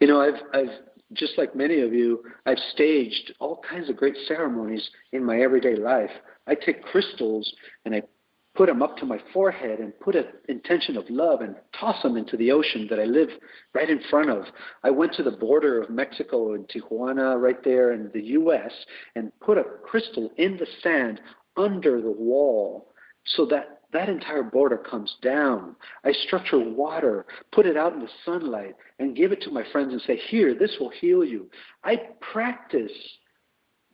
[0.00, 0.70] You know, I've I've
[1.14, 5.76] just like many of you, I've staged all kinds of great ceremonies in my everyday
[5.76, 6.10] life.
[6.46, 7.50] I take crystals
[7.84, 8.02] and I
[8.54, 12.16] put them up to my forehead and put an intention of love and toss them
[12.16, 13.28] into the ocean that I live
[13.74, 14.44] right in front of.
[14.82, 18.72] I went to the border of Mexico and Tijuana, right there in the U.S.,
[19.16, 21.20] and put a crystal in the sand
[21.56, 22.92] under the wall
[23.24, 25.76] so that that entire border comes down.
[26.04, 29.92] I structure water, put it out in the sunlight, and give it to my friends
[29.92, 31.48] and say, Here, this will heal you.
[31.84, 32.00] I
[32.32, 32.92] practice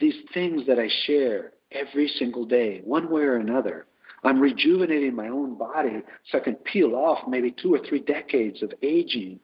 [0.00, 3.86] these things that I share every single day, one way or another.
[4.22, 8.62] I'm rejuvenating my own body so I can peel off maybe two or three decades
[8.62, 9.40] of aging.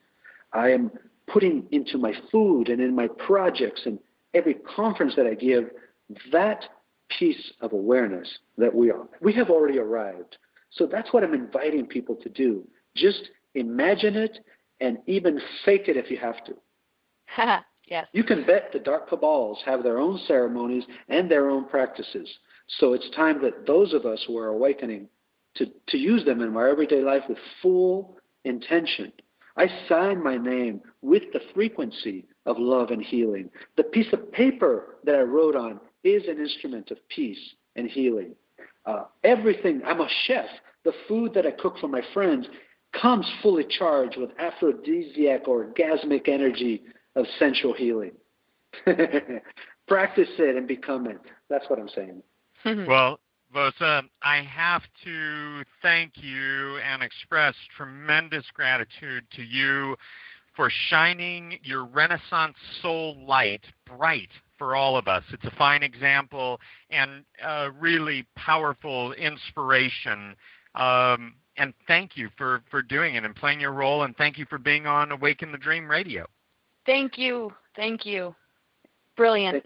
[0.53, 0.91] I am
[1.27, 3.99] putting into my food and in my projects and
[4.35, 5.71] every conference that I give
[6.33, 6.65] that
[7.19, 8.29] piece of awareness
[8.59, 9.07] that we are.
[9.21, 10.37] We have already arrived.
[10.71, 12.67] So that's what I'm inviting people to do.
[12.95, 14.39] Just imagine it
[14.81, 16.55] and even fake it if you have to.
[17.87, 18.07] yes.
[18.13, 22.29] You can bet the dark cabals have their own ceremonies and their own practices.
[22.79, 25.09] So it's time that those of us who are awakening
[25.57, 29.13] to, to use them in our everyday life with full intention.
[29.57, 33.51] I sign my name with the frequency of love and healing.
[33.77, 37.39] The piece of paper that I wrote on is an instrument of peace
[37.75, 38.35] and healing.
[38.85, 40.47] Uh, everything, I'm a chef.
[40.85, 42.47] The food that I cook for my friends
[43.01, 46.83] comes fully charged with aphrodisiac orgasmic energy
[47.17, 48.13] of sensual healing.
[49.89, 51.21] Practice it and become it.
[51.49, 52.23] That's what I'm saying.
[52.87, 53.19] well,
[53.55, 59.97] Vosa, I have to thank you and express tremendous gratitude to you
[60.55, 65.23] for shining your Renaissance soul light bright for all of us.
[65.33, 66.61] It's a fine example
[66.91, 70.35] and a really powerful inspiration.
[70.75, 74.47] Um, and thank you for, for doing it and playing your role, and thank you
[74.47, 76.27] for being on Awake in the Dream Radio.
[76.87, 77.53] Thank you.
[77.75, 78.35] Thank you.
[79.17, 79.65] Brilliant.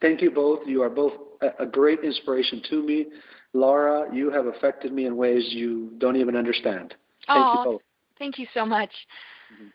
[0.00, 0.60] Thank you both.
[0.66, 1.12] You are both
[1.58, 3.06] a great inspiration to me.
[3.52, 6.94] Laura, you have affected me in ways you don't even understand.
[7.26, 7.82] Thank Aww, you both.
[8.18, 8.90] Thank you so much.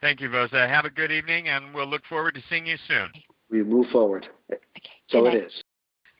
[0.01, 0.67] Thank you, Vosa.
[0.67, 3.09] Have a good evening, and we'll look forward to seeing you soon.
[3.49, 4.27] We move forward.
[4.51, 4.61] Okay.
[5.09, 5.47] So Good it night.
[5.47, 5.63] is.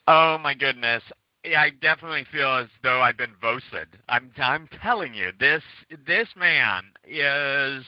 [0.08, 1.04] Oh my goodness.
[1.46, 3.64] I definitely feel as though I've been voced.
[4.10, 5.64] I'm I'm telling you, this
[6.06, 7.84] this man is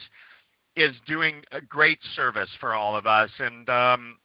[0.76, 4.18] is doing a great service for all of us and um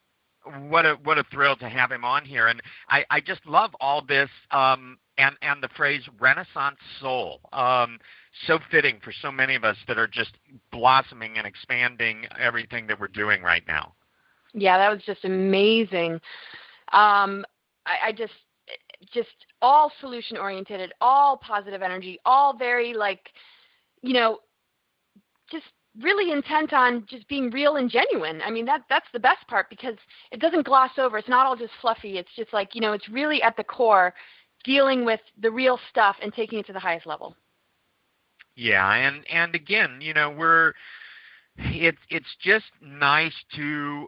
[0.69, 3.72] what a what a thrill to have him on here and I, I just love
[3.82, 7.99] all this um and and the phrase renaissance soul um
[8.45, 10.38] so fitting for so many of us that are just
[10.72, 13.94] blossoming and expanding everything that we're doing right now
[14.53, 16.14] Yeah, that was just amazing.
[16.94, 17.45] Um,
[17.86, 18.34] I, I just,
[19.14, 19.28] just
[19.61, 23.30] all solution oriented, all positive energy, all very like,
[24.02, 24.40] you know,
[25.52, 25.65] just
[26.02, 28.41] really intent on just being real and genuine.
[28.44, 29.95] I mean, that that's the best part because
[30.32, 31.18] it doesn't gloss over.
[31.18, 32.18] It's not all just fluffy.
[32.18, 34.14] It's just like, you know, it's really at the core
[34.64, 37.36] dealing with the real stuff and taking it to the highest level.
[38.56, 40.74] Yeah, and and again, you know, we're
[41.57, 44.07] it's it's just nice to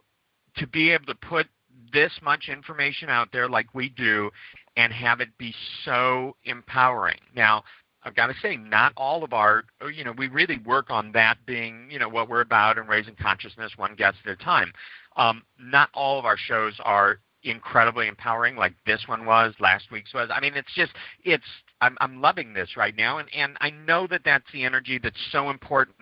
[0.58, 1.48] to be able to put
[1.94, 4.30] this much information out there like we do
[4.76, 5.54] and have it be
[5.86, 7.20] so empowering.
[7.36, 7.64] Now,
[8.04, 11.38] I've got to say, not all of our, you know, we really work on that
[11.46, 14.72] being, you know, what we're about and raising consciousness one guest at a time.
[15.18, 20.14] Um, not all of our shows are incredibly empowering like this one was, last week's
[20.14, 20.30] was.
[20.34, 20.94] I mean, it's just,
[21.24, 21.44] it's,
[21.82, 25.16] I'm, I'm loving this right now, and, and I know that that's the energy that's
[25.32, 25.96] so important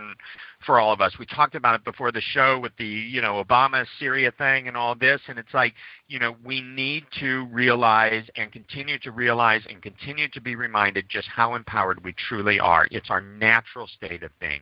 [0.66, 1.14] for all of us.
[1.20, 4.76] We talked about it before the show with the, you know, Obama Syria thing and
[4.76, 5.74] all this, and it's like,
[6.08, 11.08] you know, we need to realize and continue to realize and continue to be reminded
[11.10, 12.88] just how empowered we truly are.
[12.90, 14.62] It's our natural state of being.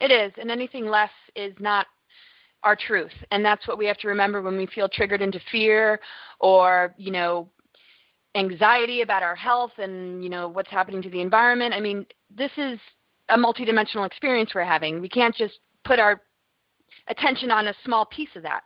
[0.00, 1.86] It is, and anything less is not
[2.62, 3.12] our truth.
[3.30, 6.00] And that's what we have to remember when we feel triggered into fear
[6.40, 7.48] or, you know,
[8.34, 11.74] anxiety about our health and, you know, what's happening to the environment.
[11.74, 12.78] I mean, this is
[13.28, 15.00] a multidimensional experience we're having.
[15.00, 16.20] We can't just put our
[17.08, 18.62] attention on a small piece of that.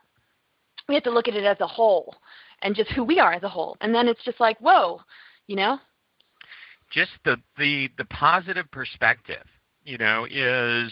[0.87, 2.15] We have to look at it as a whole
[2.61, 3.75] and just who we are as a whole.
[3.81, 5.01] And then it's just like, whoa,
[5.47, 5.79] you know?
[6.91, 9.43] Just the the the positive perspective,
[9.83, 10.91] you know, is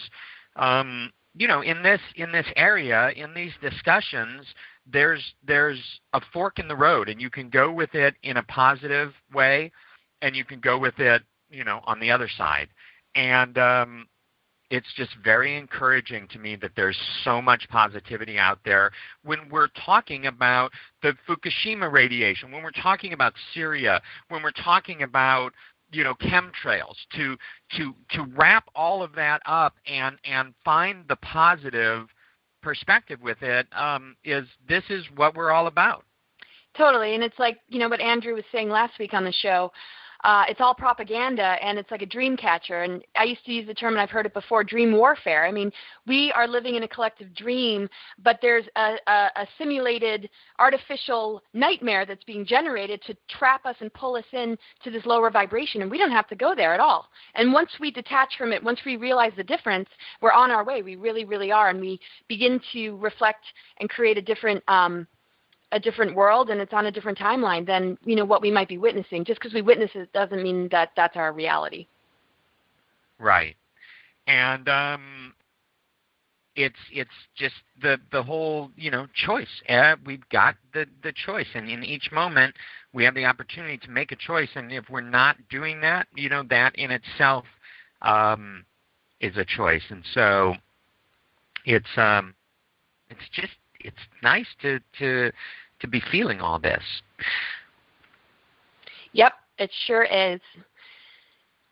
[0.56, 4.46] um you know in this in this area in these discussions
[4.90, 5.80] there's there's
[6.12, 9.70] a fork in the road and you can go with it in a positive way
[10.22, 12.68] and you can go with it you know on the other side.
[13.14, 14.06] And um
[14.70, 18.90] it's just very encouraging to me that there's so much positivity out there.
[19.22, 24.00] When we're talking about the Fukushima radiation, when we're talking about Syria,
[24.30, 25.52] when we're talking about
[25.94, 27.36] you know chemtrails to
[27.76, 32.08] to to wrap all of that up and and find the positive
[32.62, 36.04] perspective with it um, is this is what we're all about
[36.76, 37.14] Totally.
[37.14, 39.70] And it's like, you know, what Andrew was saying last week on the show.
[40.24, 42.82] Uh, it's all propaganda and it's like a dream catcher.
[42.82, 45.46] And I used to use the term, and I've heard it before, dream warfare.
[45.46, 45.70] I mean,
[46.06, 47.88] we are living in a collective dream,
[48.22, 53.92] but there's a, a, a simulated artificial nightmare that's being generated to trap us and
[53.92, 55.82] pull us in to this lower vibration.
[55.82, 57.06] And we don't have to go there at all.
[57.34, 59.90] And once we detach from it, once we realize the difference,
[60.22, 60.80] we're on our way.
[60.80, 61.68] We really, really are.
[61.68, 63.44] And we begin to reflect
[63.78, 64.64] and create a different.
[64.68, 65.06] Um,
[65.74, 68.68] a different world and it's on a different timeline than you know what we might
[68.68, 69.24] be witnessing.
[69.24, 71.88] Just because we witness it doesn't mean that that's our reality.
[73.18, 73.56] right.
[74.26, 75.34] And um
[76.56, 79.48] it's it's just the the whole you know choice.
[79.68, 81.48] Uh, we've got the the choice.
[81.54, 82.54] And in each moment
[82.92, 84.50] we have the opportunity to make a choice.
[84.54, 87.44] And if we're not doing that you know that in itself
[88.02, 88.64] um
[89.20, 89.82] is a choice.
[89.90, 90.54] And so
[91.64, 92.34] it's um
[93.10, 95.32] it's just it's nice to to
[95.80, 96.82] to be feeling all this
[99.14, 100.40] Yep, it sure is.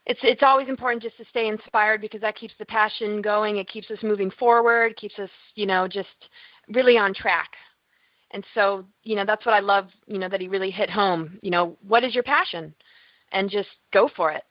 [0.06, 3.58] It's it's always important just to stay inspired because that keeps the passion going.
[3.58, 4.96] It keeps us moving forward.
[4.96, 6.08] Keeps us, you know, just
[6.68, 7.50] really on track.
[8.32, 11.38] And so, you know, that's what I love, you know, that he really hit home.
[11.42, 12.74] You know, what is your passion?
[13.32, 14.42] And just go for it.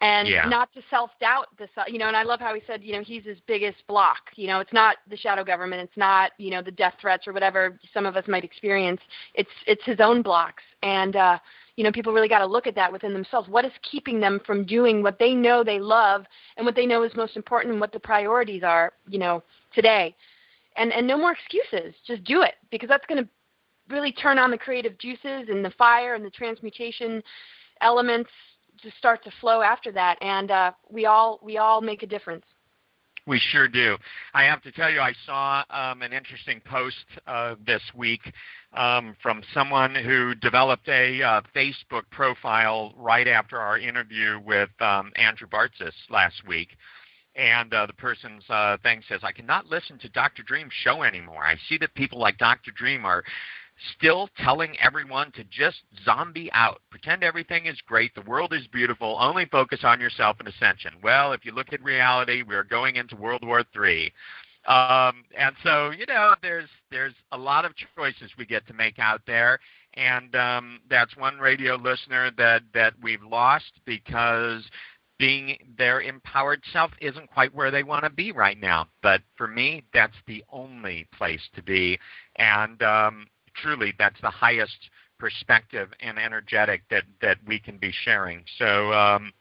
[0.00, 0.46] And yeah.
[0.48, 3.02] not to self doubt this, you know, and I love how he said, you know,
[3.02, 4.18] he's his biggest block.
[4.34, 7.34] You know, it's not the shadow government, it's not, you know, the death threats or
[7.34, 9.00] whatever some of us might experience.
[9.34, 10.62] It's it's his own blocks.
[10.82, 11.38] And uh,
[11.76, 13.48] you know, people really got to look at that within themselves.
[13.50, 16.24] What is keeping them from doing what they know they love
[16.56, 19.42] and what they know is most important and what the priorities are, you know,
[19.74, 20.14] today?
[20.76, 21.94] And and no more excuses.
[22.06, 23.28] Just do it because that's going to
[23.90, 27.22] really turn on the creative juices and the fire and the transmutation
[27.82, 28.30] elements
[28.82, 30.18] to start to flow after that.
[30.20, 32.44] And uh, we all we all make a difference.
[33.26, 33.96] We sure do.
[34.34, 38.20] I have to tell you, I saw um, an interesting post uh, this week
[38.72, 45.12] um, from someone who developed a uh, Facebook profile right after our interview with um,
[45.16, 46.70] Andrew Bartzis last week.
[47.36, 50.42] And uh, the person's uh, thing says, I cannot listen to Dr.
[50.42, 51.44] Dream's show anymore.
[51.44, 52.72] I see that people like Dr.
[52.72, 53.22] Dream are
[53.96, 56.80] still telling everyone to just zombie out.
[56.90, 60.92] Pretend everything is great, the world is beautiful, only focus on yourself and ascension.
[61.02, 64.12] Well, if you look at reality, we are going into World War III.
[64.66, 68.98] Um, and so, you know, there's there's a lot of choices we get to make
[68.98, 69.58] out there,
[69.94, 74.62] and um, that's one radio listener that that we've lost because
[75.18, 78.86] being their empowered self isn't quite where they want to be right now.
[79.02, 81.98] But for me, that's the only place to be,
[82.36, 88.44] and um, truly, that's the highest perspective and energetic that that we can be sharing.
[88.58, 89.32] So um,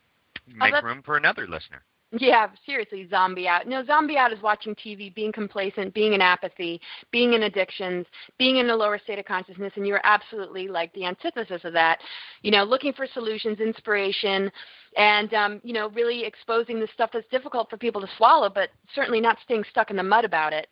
[0.48, 1.84] make oh, room for another listener.
[2.11, 3.68] Yeah, seriously, zombie out.
[3.68, 6.81] No, zombie out is watching TV, being complacent, being in apathy,
[7.11, 8.07] being in addictions,
[8.40, 11.99] being in a lower state of consciousness, and you're absolutely like the antithesis of that.
[12.41, 14.52] You know, looking for solutions, inspiration,
[14.98, 18.69] and um, you know, really exposing the stuff that's difficult for people to swallow, but
[18.95, 20.68] certainly not staying stuck in the mud about it.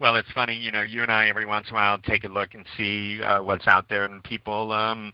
[0.00, 2.28] Well, it's funny, you know, you and I every once in a while take a
[2.28, 5.12] look and see uh, what's out there, and people, um,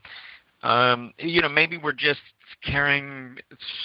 [0.62, 2.20] um, you know, maybe we're just
[2.64, 3.36] carrying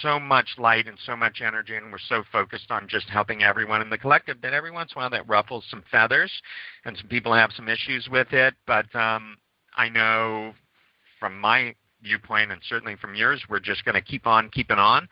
[0.03, 3.81] so much light and so much energy, and we're so focused on just helping everyone
[3.81, 6.31] in the collective that every once in a while that ruffles some feathers,
[6.85, 8.53] and some people have some issues with it.
[8.67, 9.37] But um,
[9.75, 10.53] I know
[11.19, 11.73] from my
[12.03, 15.07] viewpoint, and certainly from yours, we're just going to keep on keeping on,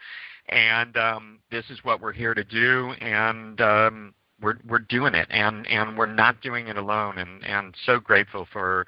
[0.50, 5.28] and um, this is what we're here to do, and um, we're we're doing it,
[5.30, 8.86] and and we're not doing it alone, and and so grateful for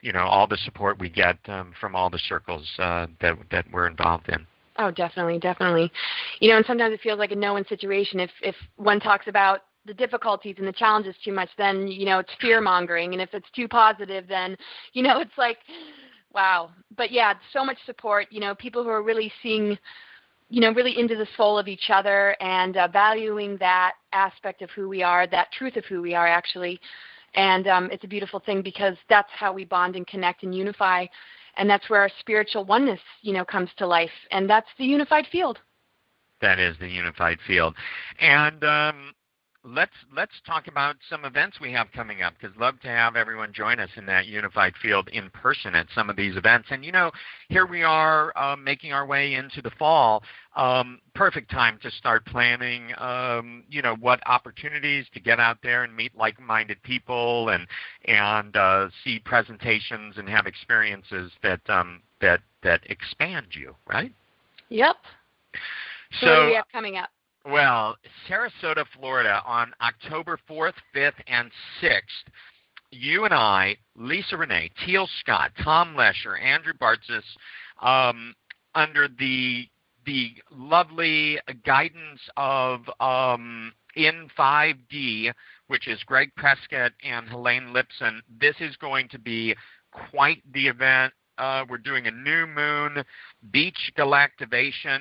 [0.00, 3.64] you know all the support we get um, from all the circles uh, that that
[3.72, 4.46] we're involved in.
[4.78, 5.92] Oh, definitely, definitely.
[6.40, 9.60] You know, and sometimes it feels like a no-win situation if if one talks about
[9.86, 13.34] the difficulties and the challenges too much, then you know it's fear mongering, and if
[13.34, 14.56] it's too positive, then
[14.92, 15.58] you know it's like,
[16.34, 16.70] wow.
[16.96, 18.26] But yeah, so much support.
[18.30, 19.76] You know, people who are really seeing
[20.50, 24.70] you know, really into the soul of each other and uh, valuing that aspect of
[24.70, 26.80] who we are, that truth of who we are, actually.
[27.34, 31.06] And um, it's a beautiful thing because that's how we bond and connect and unify,
[31.56, 35.26] and that's where our spiritual oneness, you know, comes to life, and that's the unified
[35.30, 35.58] field.
[36.40, 37.74] That is the unified field,
[38.18, 39.12] and um,
[39.64, 43.52] let's let's talk about some events we have coming up because love to have everyone
[43.52, 46.68] join us in that unified field in person at some of these events.
[46.70, 47.10] And you know
[47.48, 50.22] here we are um, making our way into the fall.
[50.56, 55.84] Um, perfect time to start planning um, you know what opportunities to get out there
[55.84, 57.66] and meet like-minded people and
[58.06, 64.12] and uh, see presentations and have experiences that um, that that expand you right?
[64.70, 64.96] Yep.
[66.20, 67.10] So, so what do we have coming up
[67.44, 67.96] well,
[68.28, 71.50] Sarasota, Florida, on October 4th, 5th, and
[71.82, 72.02] 6th,
[72.90, 77.22] you and I, Lisa Renee, Teal Scott, Tom Lesher, Andrew Bartzis,
[77.82, 78.34] um,
[78.74, 79.68] under the
[80.06, 85.30] the lovely guidance of um, In5D,
[85.66, 88.20] which is Greg Prescott and Helene Lipson.
[88.40, 89.54] This is going to be
[90.10, 91.12] quite the event.
[91.36, 93.04] Uh, we're doing a new moon
[93.52, 95.00] beach galactivation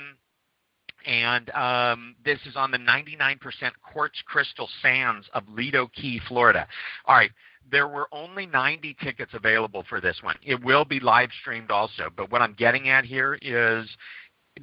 [1.10, 3.40] and um, this is on the 99%
[3.82, 6.68] quartz crystal sands of Lido Key, Florida.
[7.06, 7.32] All right,
[7.70, 10.36] there were only 90 tickets available for this one.
[10.46, 13.90] It will be live streamed also, but what I'm getting at here is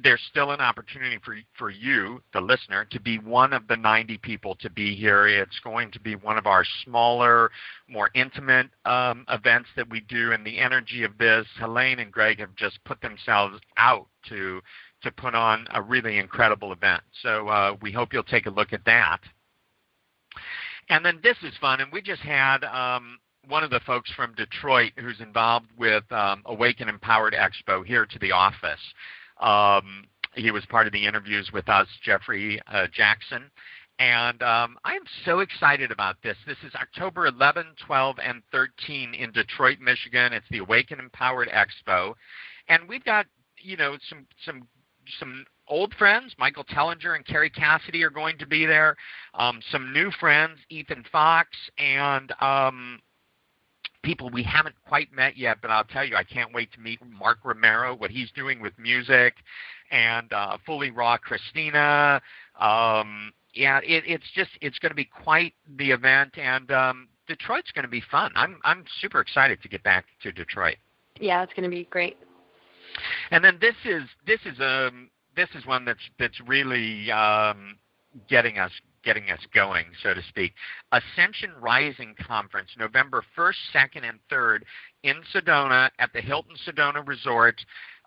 [0.03, 4.17] there's still an opportunity for for you, the listener, to be one of the 90
[4.19, 5.27] people to be here.
[5.27, 7.51] It's going to be one of our smaller,
[7.89, 12.39] more intimate um, events that we do, and the energy of this, Helene and Greg
[12.39, 14.61] have just put themselves out to
[15.03, 17.01] to put on a really incredible event.
[17.21, 19.19] So uh, we hope you'll take a look at that.
[20.89, 24.33] And then this is fun, and we just had um, one of the folks from
[24.35, 28.79] Detroit who's involved with um, Awaken Empowered Expo here to the office.
[29.39, 33.49] Um, he was part of the interviews with us, Jeffrey uh, Jackson,
[33.99, 36.37] And um, I'm so excited about this.
[36.45, 40.33] This is October 11, 12, and 13 in Detroit, Michigan.
[40.33, 42.13] It's the Awaken Empowered Expo,
[42.69, 43.25] and we've got
[43.59, 44.67] you know some some
[45.19, 46.33] some old friends.
[46.37, 48.95] Michael Tellinger and Kerry Cassidy are going to be there.
[49.33, 52.99] Um, some new friends, Ethan Fox and um,
[54.03, 55.57] people we haven't quite met yet.
[55.61, 58.73] But I'll tell you, I can't wait to meet Mark Romero, what he's doing with
[58.77, 59.35] music,
[59.91, 62.21] and uh, FullyRaw Kristina.
[62.59, 67.71] Um, yeah, it, it's just it's going to be quite the event, and um, Detroit's
[67.71, 68.31] going to be fun.
[68.35, 70.77] I'm I'm super excited to get back to Detroit.
[71.19, 72.17] Yeah, it's going to be great.
[73.31, 77.77] And then this is this is um this is one that's that's really um,
[78.27, 78.71] getting us
[79.05, 80.51] getting us going, so to speak.
[80.91, 84.63] Ascension Rising Conference, November 1st, 2nd, and 3rd
[85.03, 87.55] in Sedona at the Hilton Sedona Resort.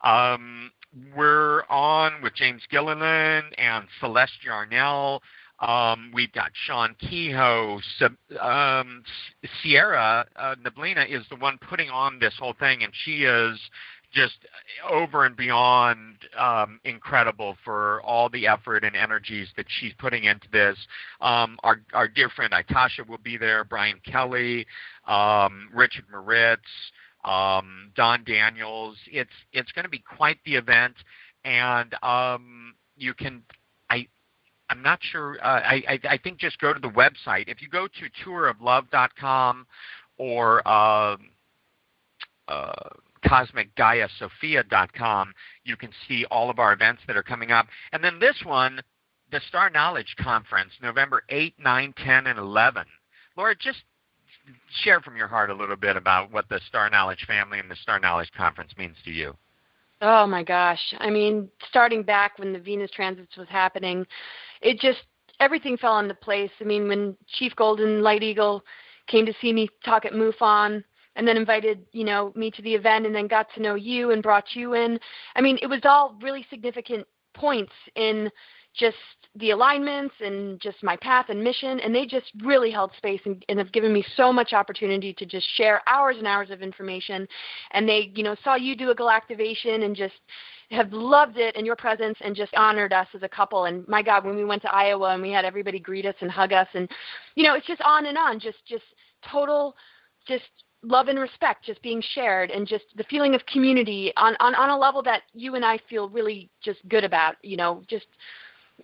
[0.05, 0.71] Um,
[1.17, 5.23] we're on with James Gilliland and Celeste Yarnell.
[5.61, 7.81] Um, we've got Sean Kehoe.
[8.41, 9.03] Um,
[9.63, 13.59] Sierra uh, Neblina is the one putting on this whole thing, and she is
[14.13, 14.39] just
[14.89, 20.49] over and beyond um, incredible for all the effort and energies that she's putting into
[20.53, 20.77] this.
[21.21, 24.67] Um, our, our dear friend Itasha will be there, Brian Kelly,
[25.07, 26.63] um, Richard Moritz,
[27.25, 28.97] um, Don Daniels.
[29.07, 30.95] It's it's going to be quite the event,
[31.45, 33.43] and um, you can.
[33.91, 34.07] I
[34.69, 35.39] I'm not sure.
[35.43, 37.49] Uh, I, I I think just go to the website.
[37.49, 39.67] If you go to touroflove.com
[40.17, 41.17] or uh,
[42.49, 42.89] uh,
[43.25, 45.33] cosmicgaiasophia.com,
[45.65, 47.67] you can see all of our events that are coming up.
[47.93, 48.81] And then this one,
[49.31, 52.85] the Star Knowledge Conference, November 8, 9, 10, and 11.
[53.37, 53.83] Laura, just
[54.83, 57.77] share from your heart a little bit about what the Star Knowledge family and the
[57.77, 59.37] Star Knowledge Conference means to you.
[60.03, 60.81] Oh my gosh.
[60.99, 64.07] I mean, starting back when the Venus transits was happening,
[64.63, 65.01] it just
[65.41, 66.51] everything fell into place.
[66.61, 68.65] I mean, when Chief Golden Light Eagle
[69.07, 70.85] came to see me talk at MUFON,
[71.21, 74.11] and then invited you know me to the event and then got to know you
[74.11, 74.99] and brought you in.
[75.37, 78.31] I mean it was all really significant points in
[78.75, 78.97] just
[79.37, 83.45] the alignments and just my path and mission and they just really held space and,
[83.51, 87.29] and have given me so much opportunity to just share hours and hours of information.
[87.73, 90.15] And they you know saw you do a galactivation and just
[90.71, 93.67] have loved it and your presence and just honored us as a couple.
[93.67, 96.31] And my god when we went to iowa and we had everybody greet us and
[96.31, 96.89] hug us and
[97.35, 98.85] you know it's just on and on just just
[99.31, 99.77] total
[100.27, 100.45] just
[100.83, 104.71] love and respect just being shared and just the feeling of community on, on, on
[104.71, 108.07] a level that you and I feel really just good about, you know, just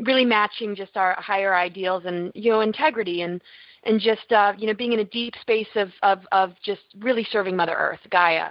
[0.01, 3.43] really matching just our higher ideals and, you know, integrity and,
[3.85, 7.27] and just, uh, you know, being in a deep space of, of, of just really
[7.31, 8.51] serving Mother Earth, Gaia,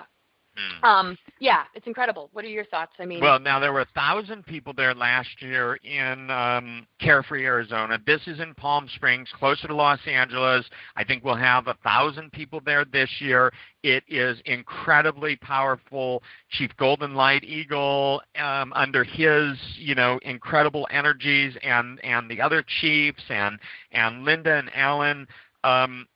[0.57, 0.87] Mm.
[0.87, 2.29] Um, yeah, it's incredible.
[2.31, 2.93] What are your thoughts?
[2.99, 7.45] I mean, well, now there were a thousand people there last year in um, Carefree,
[7.45, 7.99] Arizona.
[8.05, 10.65] This is in Palm Springs, closer to Los Angeles.
[10.95, 13.51] I think we'll have a thousand people there this year.
[13.83, 16.23] It is incredibly powerful.
[16.49, 22.63] Chief Golden Light Eagle, um, under his you know incredible energies, and and the other
[22.81, 23.59] chiefs, and
[23.91, 25.27] and Linda and Alan.
[25.65, 26.07] Um,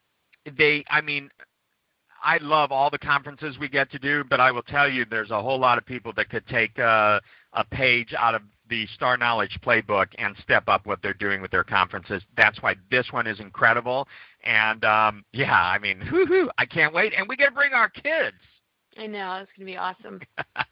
[0.57, 1.29] they, I mean,
[2.23, 5.31] I love all the conferences we get to do, but I will tell you there's
[5.31, 7.19] a whole lot of people that could take uh,
[7.53, 11.51] a page out of the Star Knowledge playbook and step up what they're doing with
[11.51, 12.21] their conferences.
[12.37, 14.07] That's why this one is incredible.
[14.43, 17.13] And um, yeah, I mean, whoo I can't wait.
[17.17, 18.37] And we get to bring our kids.
[18.97, 20.19] I know it's going to be awesome.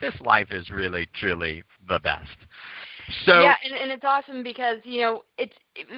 [0.00, 2.36] this life is really, truly the best.
[3.26, 5.52] So yeah, and, and it's awesome because you know it's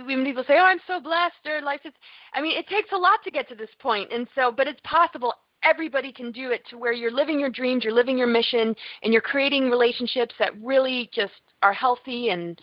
[0.06, 1.92] when people say, "Oh, I'm so blessed," or life is.
[2.34, 4.80] I mean, it takes a lot to get to this point, and so, but it's
[4.84, 5.34] possible.
[5.62, 9.12] Everybody can do it to where you're living your dreams, you're living your mission, and
[9.12, 12.60] you're creating relationships that really just are healthy and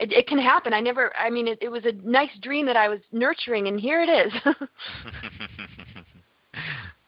[0.00, 0.72] it, it can happen.
[0.72, 1.12] I never.
[1.18, 4.08] I mean, it, it was a nice dream that I was nurturing, and here it
[4.08, 4.54] is.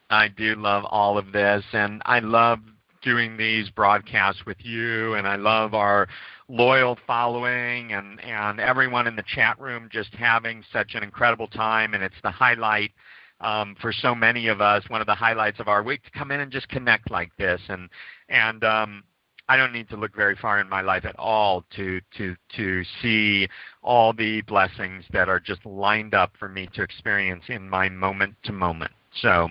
[0.09, 2.59] I do love all of this, and I love
[3.01, 6.07] doing these broadcasts with you, and I love our
[6.47, 11.93] loyal following and, and everyone in the chat room just having such an incredible time.
[11.93, 12.91] And it's the highlight
[13.39, 16.31] um, for so many of us, one of the highlights of our week to come
[16.31, 17.61] in and just connect like this.
[17.69, 17.89] And,
[18.29, 19.03] and um,
[19.47, 22.83] I don't need to look very far in my life at all to, to, to
[23.01, 23.47] see
[23.81, 28.35] all the blessings that are just lined up for me to experience in my moment
[28.43, 28.91] to moment.
[29.15, 29.49] So,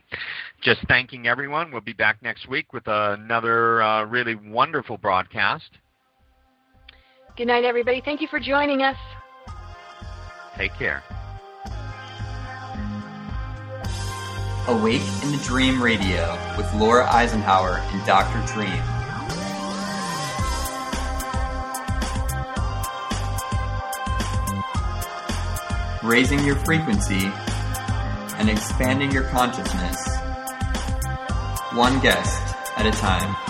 [0.63, 1.73] just thanking everyone.
[1.73, 5.71] We'll be back next week with another uh, really wonderful broadcast.
[7.37, 8.01] Good night, everybody.
[8.05, 8.97] Thank you for joining us.
[10.57, 11.03] Take care.
[14.67, 18.45] Awake in the Dream Radio with Laura Eisenhower and Dr.
[18.53, 18.83] Dream.
[26.09, 27.31] raising your frequency
[28.39, 30.17] and expanding your consciousness,
[31.75, 33.48] one guest at a time.